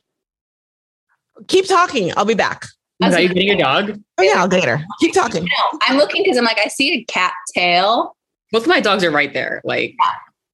Keep 1.49 1.67
talking. 1.67 2.13
I'll 2.17 2.25
be 2.25 2.35
back. 2.35 2.67
Are 3.03 3.21
you 3.21 3.29
getting 3.29 3.51
a 3.51 3.59
dog? 3.59 4.01
Oh 4.19 4.23
yeah, 4.23 4.35
I'll 4.37 4.49
get 4.49 4.65
her. 4.65 4.81
Keep 5.01 5.15
talking. 5.15 5.43
No, 5.43 5.79
I'm 5.83 5.97
looking 5.97 6.23
because 6.23 6.39
I'm 6.39 6.45
like, 6.45 6.61
I 6.65 6.69
see 6.69 6.93
a 6.93 7.05
cat 7.05 7.33
tail. 7.53 8.17
Both 8.53 8.63
of 8.63 8.69
my 8.69 8.81
dogs 8.81 9.03
are 9.03 9.11
right 9.11 9.33
there. 9.33 9.61
Like, 9.65 9.97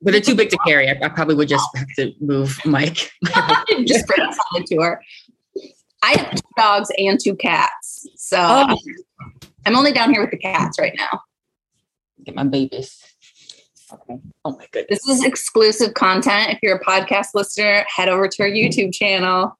but 0.00 0.12
they're 0.12 0.20
too 0.20 0.34
big 0.34 0.48
to 0.50 0.58
carry. 0.66 0.88
I, 0.88 0.98
I 1.02 1.08
probably 1.08 1.34
would 1.34 1.48
just 1.48 1.68
have 1.76 1.88
to 1.96 2.12
move 2.20 2.58
Mike. 2.64 3.10
just 3.84 4.06
bring 4.06 4.32
something 4.52 4.66
to 4.68 4.82
her. 4.82 5.02
I 6.02 6.12
have 6.12 6.30
two 6.30 6.48
dogs 6.56 6.90
and 6.96 7.18
two 7.20 7.34
cats. 7.34 8.08
So 8.16 8.38
oh. 8.40 8.78
I'm 9.66 9.76
only 9.76 9.92
down 9.92 10.10
here 10.10 10.22
with 10.22 10.30
the 10.30 10.38
cats 10.38 10.78
right 10.78 10.94
now. 10.96 11.20
Get 12.24 12.34
my 12.34 12.44
babies. 12.44 13.02
Okay. 13.92 14.20
Oh 14.44 14.56
my 14.56 14.66
goodness. 14.72 15.00
This 15.06 15.18
is 15.18 15.24
exclusive 15.24 15.94
content. 15.94 16.50
If 16.50 16.58
you're 16.62 16.76
a 16.76 16.84
podcast 16.84 17.28
listener, 17.34 17.84
head 17.88 18.08
over 18.08 18.28
to 18.28 18.42
our 18.42 18.48
YouTube 18.48 18.92
channel. 18.92 19.58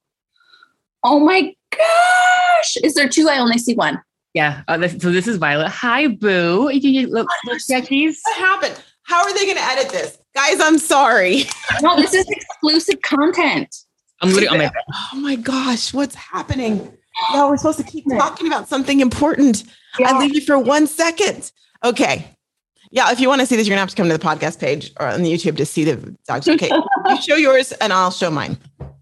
Oh 1.04 1.20
my 1.20 1.54
gosh. 1.70 2.76
Is 2.82 2.94
there 2.94 3.08
two? 3.08 3.28
I 3.28 3.38
only 3.38 3.58
see 3.58 3.74
one. 3.74 4.00
Yeah. 4.34 4.62
Uh, 4.68 4.76
this, 4.76 5.00
so 5.00 5.10
this 5.10 5.26
is 5.26 5.36
Violet. 5.36 5.68
Hi, 5.68 6.08
Boo. 6.08 6.70
You, 6.72 6.90
you 6.90 7.06
look, 7.06 7.28
look 7.46 7.60
What 7.68 8.36
happened? 8.36 8.82
How 9.04 9.22
are 9.22 9.32
they 9.32 9.44
going 9.46 9.56
to 9.56 9.62
edit 9.62 9.90
this? 9.90 10.18
Guys, 10.34 10.60
I'm 10.60 10.78
sorry. 10.78 11.44
No, 11.80 11.96
this 11.96 12.12
is 12.12 12.26
exclusive 12.28 13.00
content. 13.02 13.74
I'm 14.20 14.30
literally 14.30 14.48
on 14.48 14.58
my 14.58 14.70
Oh 15.14 15.20
my 15.20 15.36
gosh, 15.36 15.94
what's 15.94 16.14
happening? 16.14 16.94
No, 17.32 17.48
we're 17.48 17.56
supposed 17.56 17.78
to 17.78 17.84
keep 17.84 18.04
talking 18.08 18.46
about 18.46 18.68
something 18.68 19.00
important. 19.00 19.64
Yeah. 19.98 20.12
I 20.12 20.18
leave 20.20 20.36
you 20.36 20.40
for 20.40 20.56
one 20.56 20.86
second. 20.86 21.50
Okay. 21.84 22.37
Yeah, 22.90 23.10
if 23.10 23.20
you 23.20 23.28
want 23.28 23.40
to 23.40 23.46
see 23.46 23.56
this, 23.56 23.66
you're 23.66 23.74
gonna 23.74 23.80
have 23.80 23.90
to 23.90 23.96
come 23.96 24.08
to 24.08 24.16
the 24.16 24.24
podcast 24.24 24.60
page 24.60 24.92
or 24.98 25.06
on 25.06 25.22
the 25.22 25.32
YouTube 25.32 25.56
to 25.58 25.66
see 25.66 25.84
the 25.84 26.16
dogs. 26.26 26.48
Okay, 26.48 26.70
you 27.06 27.16
show 27.22 27.36
yours 27.36 27.72
and 27.72 27.92
I'll 27.92 28.10
show 28.10 28.30
mine. 28.30 28.56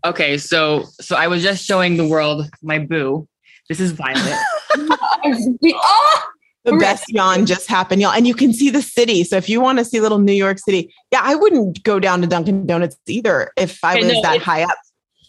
Okay, 0.05 0.39
so 0.39 0.85
so 1.01 1.17
I 1.17 1.29
was 1.29 1.43
just 1.43 1.65
showing 1.65 1.97
the 1.97 2.07
world 2.07 2.49
my 2.63 2.79
boo. 2.79 3.29
This 3.69 3.81
is 3.81 3.93
Violet. 3.93 4.39
oh! 4.77 6.23
The 6.65 6.77
best 6.79 7.05
yawn 7.09 7.47
just 7.47 7.69
happened, 7.69 8.03
y'all, 8.03 8.11
and 8.11 8.27
you 8.27 8.35
can 8.35 8.53
see 8.53 8.71
the 8.71 8.83
city. 8.83 9.23
So 9.23 9.37
if 9.37 9.49
you 9.49 9.61
want 9.61 9.79
to 9.79 9.85
see 9.85 10.01
little 10.01 10.19
New 10.19 10.33
York 10.33 10.59
City, 10.59 10.93
yeah, 11.13 11.21
I 11.23 11.37
wouldn't 11.37 11.85
go 11.85 12.01
down 12.01 12.21
to 12.23 12.27
Dunkin' 12.27 12.67
Donuts 12.67 12.97
either 13.07 13.53
if 13.57 13.83
I 13.85 13.97
was 13.97 14.07
that 14.23 14.43
high 14.43 14.65
up. 14.65 14.77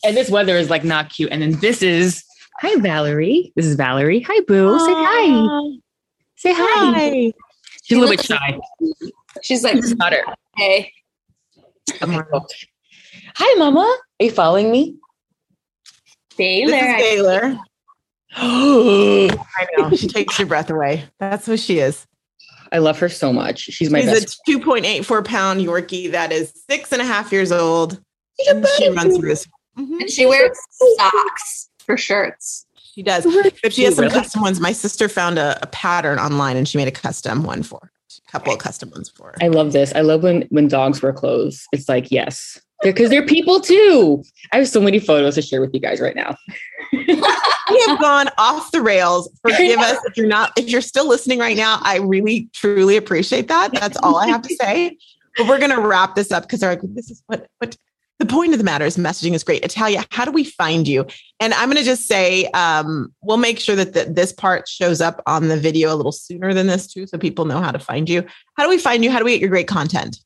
And 0.04 0.18
this 0.18 0.32
weather 0.32 0.58
is 0.58 0.72
like 0.72 0.84
not 0.84 1.12
cute. 1.12 1.32
And 1.32 1.44
then 1.44 1.52
this 1.60 1.84
is 1.84 2.24
hi 2.60 2.76
Valerie. 2.78 3.54
This 3.56 3.68
is 3.68 3.76
Valerie. 3.76 4.22
Hi 4.22 4.40
Boo. 4.48 4.80
Say 4.80 4.94
hi. 4.94 5.78
Say 6.38 6.54
hi. 6.54 6.92
hi. 6.92 7.34
She's 7.88 7.98
a 7.98 8.02
little 8.02 8.18
bit 8.18 8.26
shy. 8.26 8.60
She's 9.42 9.64
like, 9.64 9.76
this 9.76 9.96
not. 9.96 10.14
Hey. 10.58 10.92
Okay. 12.02 12.22
Hi, 13.36 13.58
Mama. 13.58 13.80
Are 14.20 14.24
you 14.26 14.30
following 14.32 14.70
me? 14.70 14.98
Baylor. 16.38 16.98
Baylor. 16.98 17.58
I 18.36 19.68
know. 19.78 19.90
She 19.96 20.08
takes 20.10 20.38
your 20.38 20.50
breath 20.50 20.70
away. 20.70 21.06
That's 21.22 21.48
what 21.48 21.62
she 21.62 21.80
is. 21.80 22.06
I 22.74 22.80
love 22.80 23.00
her 23.00 23.08
so 23.08 23.32
much. 23.32 23.60
She's 23.60 23.90
my 23.90 24.02
She's 24.02 24.12
best. 24.12 24.42
a 24.50 24.52
2.84 24.52 25.24
pound 25.26 25.62
Yorkie 25.62 26.12
that 26.12 26.34
is 26.34 26.52
six 26.70 26.92
and 26.92 27.02
a 27.02 27.06
half 27.06 27.32
years 27.32 27.54
old. 27.54 28.02
And 28.50 28.68
she 28.78 28.90
runs 28.90 29.18
through 29.18 29.30
this. 29.30 29.48
Mm-hmm. 29.80 30.02
And 30.02 30.10
she 30.10 30.26
wears 30.26 30.58
socks 30.98 31.70
for 31.86 31.96
shirts. 31.96 32.66
She 32.98 33.04
does. 33.04 33.28
If 33.64 33.74
she 33.74 33.84
has 33.84 33.96
some 33.96 34.10
custom 34.10 34.42
ones, 34.42 34.60
my 34.60 34.72
sister 34.72 35.08
found 35.08 35.38
a, 35.38 35.62
a, 35.62 35.68
pattern 35.68 36.18
online 36.18 36.58
and 36.58 36.68
she 36.68 36.80
made 36.80 36.88
a 36.88 36.92
custom 36.92 37.44
one 37.44 37.62
for 37.62 37.80
her. 37.84 37.92
a 38.28 38.32
couple 38.32 38.54
of 38.54 38.58
custom 38.58 38.90
ones 38.90 39.08
for 39.08 39.28
her. 39.28 39.36
I 39.40 39.50
love 39.50 39.72
this. 39.72 39.94
I 39.94 40.02
love 40.02 40.24
when 40.24 40.48
when 40.50 40.68
dogs 40.68 41.00
wear 41.04 41.14
clothes. 41.14 41.68
It's 41.72 41.88
like 41.88 42.10
yes, 42.10 42.60
because 42.82 43.12
they're, 43.12 43.20
they're 43.20 43.28
people 43.28 43.62
too. 43.62 44.24
I 44.52 44.58
have 44.58 44.68
so 44.68 44.82
many 44.82 44.98
photos 44.98 45.36
to 45.36 45.44
share 45.44 45.62
with 45.62 45.76
you 45.76 45.80
guys 45.80 46.02
right 46.02 46.16
now. 46.16 46.38
we 46.92 47.84
have 47.86 48.02
gone 48.02 48.30
off 48.40 48.72
the 48.72 48.82
rails. 48.82 49.30
Forgive 49.44 49.80
us 49.80 50.00
if 50.06 50.18
you're 50.18 50.26
not 50.26 50.54
if 50.58 50.68
you're 50.68 50.82
still 50.82 51.08
listening 51.08 51.38
right 51.38 51.56
now. 51.56 51.80
I 51.84 51.98
really 51.98 52.50
truly 52.54 52.98
appreciate 52.98 53.48
that. 53.50 53.74
That's 53.74 53.98
all 53.98 54.16
I 54.16 54.28
have 54.28 54.42
to 54.42 54.56
say. 54.56 54.98
But 55.38 55.48
we're 55.48 55.60
gonna 55.60 55.80
wrap 55.80 56.16
this 56.16 56.32
up 56.32 56.42
because 56.46 56.64
like, 56.64 56.82
this 56.82 57.12
is 57.12 57.22
what 57.28 57.48
what 57.60 57.78
the 58.20 58.26
point 58.26 58.54
of 58.54 58.58
the 58.58 58.64
matter 58.64 58.86
is 58.86 58.98
messaging 58.98 59.34
is 59.34 59.44
great. 59.44 59.64
Italia, 59.64 60.04
how 60.12 60.26
do 60.26 60.32
we 60.32 60.44
find 60.44 60.88
you? 60.88 61.06
And 61.40 61.54
I'm 61.54 61.66
going 61.66 61.78
to 61.78 61.84
just 61.84 62.08
say, 62.08 62.46
um, 62.48 63.14
we'll 63.22 63.38
make 63.38 63.60
sure 63.60 63.76
that 63.76 63.94
the, 63.94 64.06
this 64.06 64.34
part 64.34 64.68
shows 64.68 65.02
up 65.02 65.22
on 65.28 65.50
the 65.50 65.58
video 65.58 65.94
a 65.94 65.96
little 65.96 66.12
sooner 66.12 66.52
than 66.54 66.66
this 66.68 66.92
too, 66.92 67.06
so 67.06 67.18
people 67.18 67.46
know 67.46 67.60
how 67.60 67.72
to 67.72 67.80
find 67.80 68.10
you. 68.10 68.26
How 68.56 68.64
do 68.64 68.70
we 68.70 68.80
find 68.80 69.04
you? 69.04 69.12
How 69.12 69.20
do 69.20 69.26
we 69.26 69.34
get 69.34 69.42
your 69.42 69.50
great 69.50 69.68
content? 69.68 70.20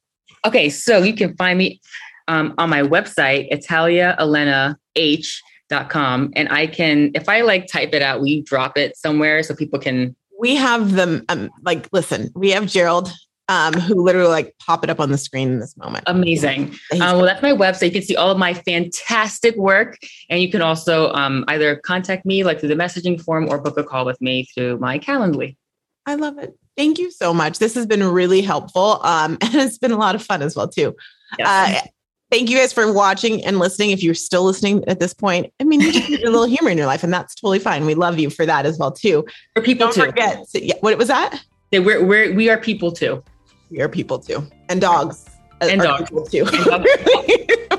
Okay, 0.46 0.70
so 0.70 1.04
you 1.04 1.14
can 1.14 1.36
find 1.36 1.58
me 1.58 1.82
um, 2.28 2.54
on 2.58 2.70
my 2.70 2.82
website, 2.82 3.52
italiaelenah.com. 3.52 6.32
And 6.36 6.50
I 6.50 6.68
can, 6.68 7.12
if 7.14 7.28
I 7.28 7.42
like 7.42 7.68
type 7.68 7.94
it 7.94 8.02
out, 8.02 8.22
we 8.22 8.42
drop 8.42 8.78
it 8.78 8.96
somewhere 8.96 9.44
so 9.44 9.54
people 9.54 9.80
can. 9.80 10.16
We 10.40 10.56
have 10.56 10.94
them, 10.94 11.26
um, 11.30 11.50
like, 11.64 11.90
listen, 11.92 12.30
we 12.36 12.52
have 12.52 12.68
Gerald 12.68 13.12
um, 13.52 13.74
who 13.74 14.02
literally 14.02 14.30
like 14.30 14.56
pop 14.66 14.82
it 14.86 14.90
up 14.90 15.02
on 15.02 15.12
the 15.12 15.18
screen 15.18 15.50
in 15.50 15.60
this 15.60 15.76
moment. 15.76 16.06
Amazing. 16.08 16.74
Um, 16.94 17.00
well, 17.00 17.24
that's 17.24 17.42
my 17.42 17.52
website. 17.52 17.88
You 17.88 17.92
can 17.92 18.02
see 18.02 18.16
all 18.16 18.32
of 18.32 18.38
my 18.38 18.54
fantastic 18.54 19.58
work. 19.58 19.98
And 20.30 20.42
you 20.42 20.50
can 20.50 20.62
also 20.62 21.12
um, 21.12 21.44
either 21.50 21.76
contact 21.76 22.26
me 22.26 22.46
like 22.46 22.62
through 22.62 22.70
the 22.70 22.76
messaging 22.76 23.22
form 23.22 23.50
or 23.50 23.60
book 23.60 23.78
a 23.78 23.84
call 23.84 24.06
with 24.06 24.22
me 24.22 24.48
through 24.56 24.78
my 24.78 25.00
Calendly. 25.00 25.58
I 26.06 26.16
love 26.16 26.38
it. 26.38 26.58
Thank 26.78 26.98
you 26.98 27.12
so 27.12 27.34
much. 27.34 27.60
This 27.60 27.76
has 27.76 27.86
been 27.86 28.02
really 28.02 28.42
helpful. 28.42 29.02
Um, 29.04 29.38
and 29.42 29.54
it's 29.56 29.78
been 29.78 29.92
a 29.92 29.98
lot 29.98 30.16
of 30.16 30.24
fun 30.24 30.42
as 30.42 30.56
well, 30.56 30.70
too. 30.70 30.96
Yes. 31.38 31.86
Uh, 31.86 31.88
thank 32.32 32.50
you 32.50 32.58
guys 32.58 32.72
for 32.72 32.94
watching 32.94 33.44
and 33.44 33.60
listening. 33.60 33.92
If 33.92 34.02
you're 34.02 34.14
still 34.14 34.46
listening 34.46 34.88
at 34.88 35.02
this 35.02 35.14
point, 35.14 35.52
I 35.60 35.66
mean, 35.66 35.82
you 35.82 35.92
just 35.92 36.10
need 36.10 36.24
a 36.24 36.32
little 36.32 36.46
humor 36.48 36.70
in 36.70 36.78
your 36.78 36.88
life, 36.88 37.04
and 37.04 37.14
that's 37.14 37.36
totally 37.36 37.60
fine. 37.60 37.86
We 37.86 37.96
love 37.96 38.18
you 38.18 38.30
for 38.30 38.46
that 38.46 38.66
as 38.66 38.78
well, 38.78 38.94
too. 38.94 39.26
For 39.56 39.62
people 39.62 39.88
Don't 39.88 39.96
too. 39.96 40.06
Forget, 40.06 40.46
yeah, 40.54 40.76
what 40.80 40.98
was 40.98 41.10
that? 41.10 41.44
Yeah, 41.72 41.80
we're, 41.80 42.04
we're, 42.04 42.34
we 42.34 42.50
are 42.50 42.58
people 42.58 42.92
too. 42.94 43.24
We 43.72 43.82
are 43.82 43.90
people 43.90 44.20
too. 44.20 44.46
And 44.70 44.82
dogs. 44.82 45.26
And 45.62 45.82
dogs. 45.82 46.10
too. 46.30 46.46
And 46.46 46.66
dogs, 46.66 46.90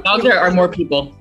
dogs 0.05 0.25
are, 0.25 0.39
are 0.39 0.51
more 0.51 0.69
people. 0.69 1.15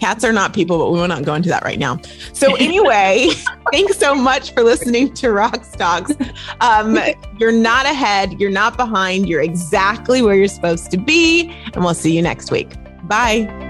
Cats 0.00 0.24
are 0.24 0.32
not 0.32 0.54
people, 0.54 0.78
but 0.78 0.90
we 0.90 0.98
will 1.00 1.08
not 1.08 1.24
go 1.24 1.34
into 1.34 1.48
that 1.48 1.64
right 1.64 1.78
now. 1.78 2.00
So, 2.32 2.54
anyway, 2.58 3.28
thanks 3.72 3.98
so 3.98 4.14
much 4.14 4.52
for 4.52 4.62
listening 4.62 5.12
to 5.14 5.28
Rox 5.28 5.76
Talks. 5.76 6.12
Um, 6.60 6.98
you're 7.38 7.52
not 7.52 7.84
ahead, 7.84 8.40
you're 8.40 8.50
not 8.50 8.76
behind, 8.76 9.28
you're 9.28 9.42
exactly 9.42 10.22
where 10.22 10.36
you're 10.36 10.48
supposed 10.48 10.90
to 10.92 10.96
be. 10.96 11.50
And 11.74 11.84
we'll 11.84 11.94
see 11.94 12.14
you 12.14 12.22
next 12.22 12.50
week. 12.50 12.74
Bye. 13.08 13.67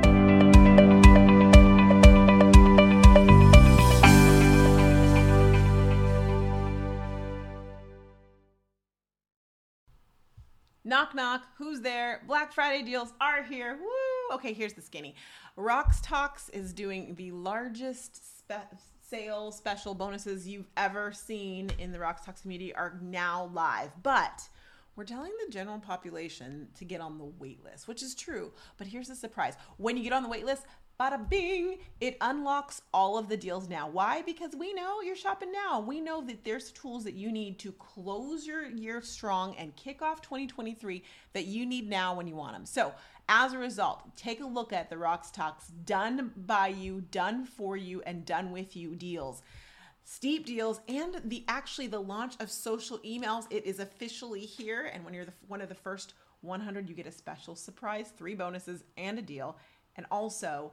Knock, 11.09 11.15
knock. 11.15 11.47
Who's 11.57 11.81
there? 11.81 12.23
Black 12.27 12.53
Friday 12.53 12.85
deals 12.85 13.15
are 13.19 13.43
here. 13.43 13.79
Woo! 13.81 14.35
Okay, 14.37 14.53
here's 14.53 14.75
the 14.75 14.83
skinny. 14.83 15.15
Rox 15.57 16.01
Talks 16.03 16.51
is 16.51 16.75
doing 16.75 17.15
the 17.15 17.31
largest 17.31 18.41
spe- 18.41 18.77
sale 19.01 19.51
special 19.51 19.95
bonuses 19.95 20.47
you've 20.47 20.69
ever 20.77 21.13
seen 21.13 21.71
in 21.79 21.93
the 21.93 21.99
Rox 21.99 22.23
Talks 22.23 22.43
community 22.43 22.75
are 22.75 22.99
now 23.01 23.51
live. 23.55 23.91
But 24.03 24.47
we're 24.97 25.05
telling 25.05 25.33
the 25.47 25.51
general 25.51 25.79
population 25.79 26.69
to 26.75 26.85
get 26.85 27.01
on 27.01 27.17
the 27.17 27.25
wait 27.25 27.65
list, 27.65 27.89
which 27.89 28.03
is 28.03 28.15
true. 28.15 28.53
But 28.77 28.87
here's 28.87 29.09
the 29.09 29.17
surprise 29.17 29.55
when 29.79 29.97
you 29.97 30.03
get 30.03 30.13
on 30.13 30.23
the 30.23 30.29
wait 30.29 30.45
list, 30.45 30.65
bada 30.99 31.29
bing, 31.29 31.79
it 32.01 32.17
unlocks 32.21 32.83
all 32.93 33.19
of 33.19 33.29
the 33.29 33.37
deals 33.37 33.69
now. 33.69 33.89
Why? 33.89 34.23
Because 34.23 34.57
we 34.57 34.73
know 34.73 35.01
you're 35.01 35.15
shopping 35.15 35.53
now. 35.53 35.81
We 35.81 36.01
know 36.01 36.23
that 36.23 36.45
there's 36.45 36.73
tools 36.73 37.05
that 37.05 37.15
you 37.15 37.31
need 37.31 37.59
to 37.61 37.73
close 37.73 38.47
your 38.47 38.67
year 38.67 39.01
strong 39.01 39.55
and 39.57 39.75
kick 39.77 40.03
off 40.03 40.21
2023 40.23 41.05
that 41.35 41.47
you 41.47 41.67
need 41.67 41.89
now 41.89 42.15
when 42.15 42.27
you 42.27 42.35
want 42.35 42.55
them. 42.55 42.67
So, 42.67 42.93
as 43.29 43.53
a 43.53 43.59
result, 43.59 44.17
take 44.17 44.41
a 44.41 44.47
look 44.47 44.73
at 44.73 44.91
the 44.91 44.97
Rox 44.97 45.31
Talks 45.31 45.69
done 45.69 46.33
by 46.35 46.69
you, 46.69 47.03
done 47.11 47.45
for 47.45 47.77
you, 47.77 48.03
and 48.03 48.25
done 48.25 48.51
with 48.51 48.77
you 48.77 48.97
deals 48.97 49.43
steep 50.11 50.47
deals 50.47 50.81
and 50.89 51.21
the 51.27 51.45
actually 51.49 51.87
the 51.87 52.01
launch 52.01 52.33
of 52.41 52.51
social 52.51 52.99
emails 53.01 53.45
it 53.51 53.67
is 53.67 53.79
officially 53.79 54.41
here 54.41 54.91
and 54.95 55.05
when 55.05 55.13
you're 55.13 55.27
the, 55.27 55.33
one 55.49 55.61
of 55.61 55.69
the 55.69 55.75
first 55.75 56.15
100 56.41 56.89
you 56.89 56.95
get 56.95 57.07
a 57.07 57.13
special 57.13 57.55
surprise 57.55 58.11
three 58.17 58.35
bonuses 58.35 58.85
and 58.97 59.19
a 59.19 59.23
deal 59.23 59.59
and 59.97 60.07
also 60.11 60.73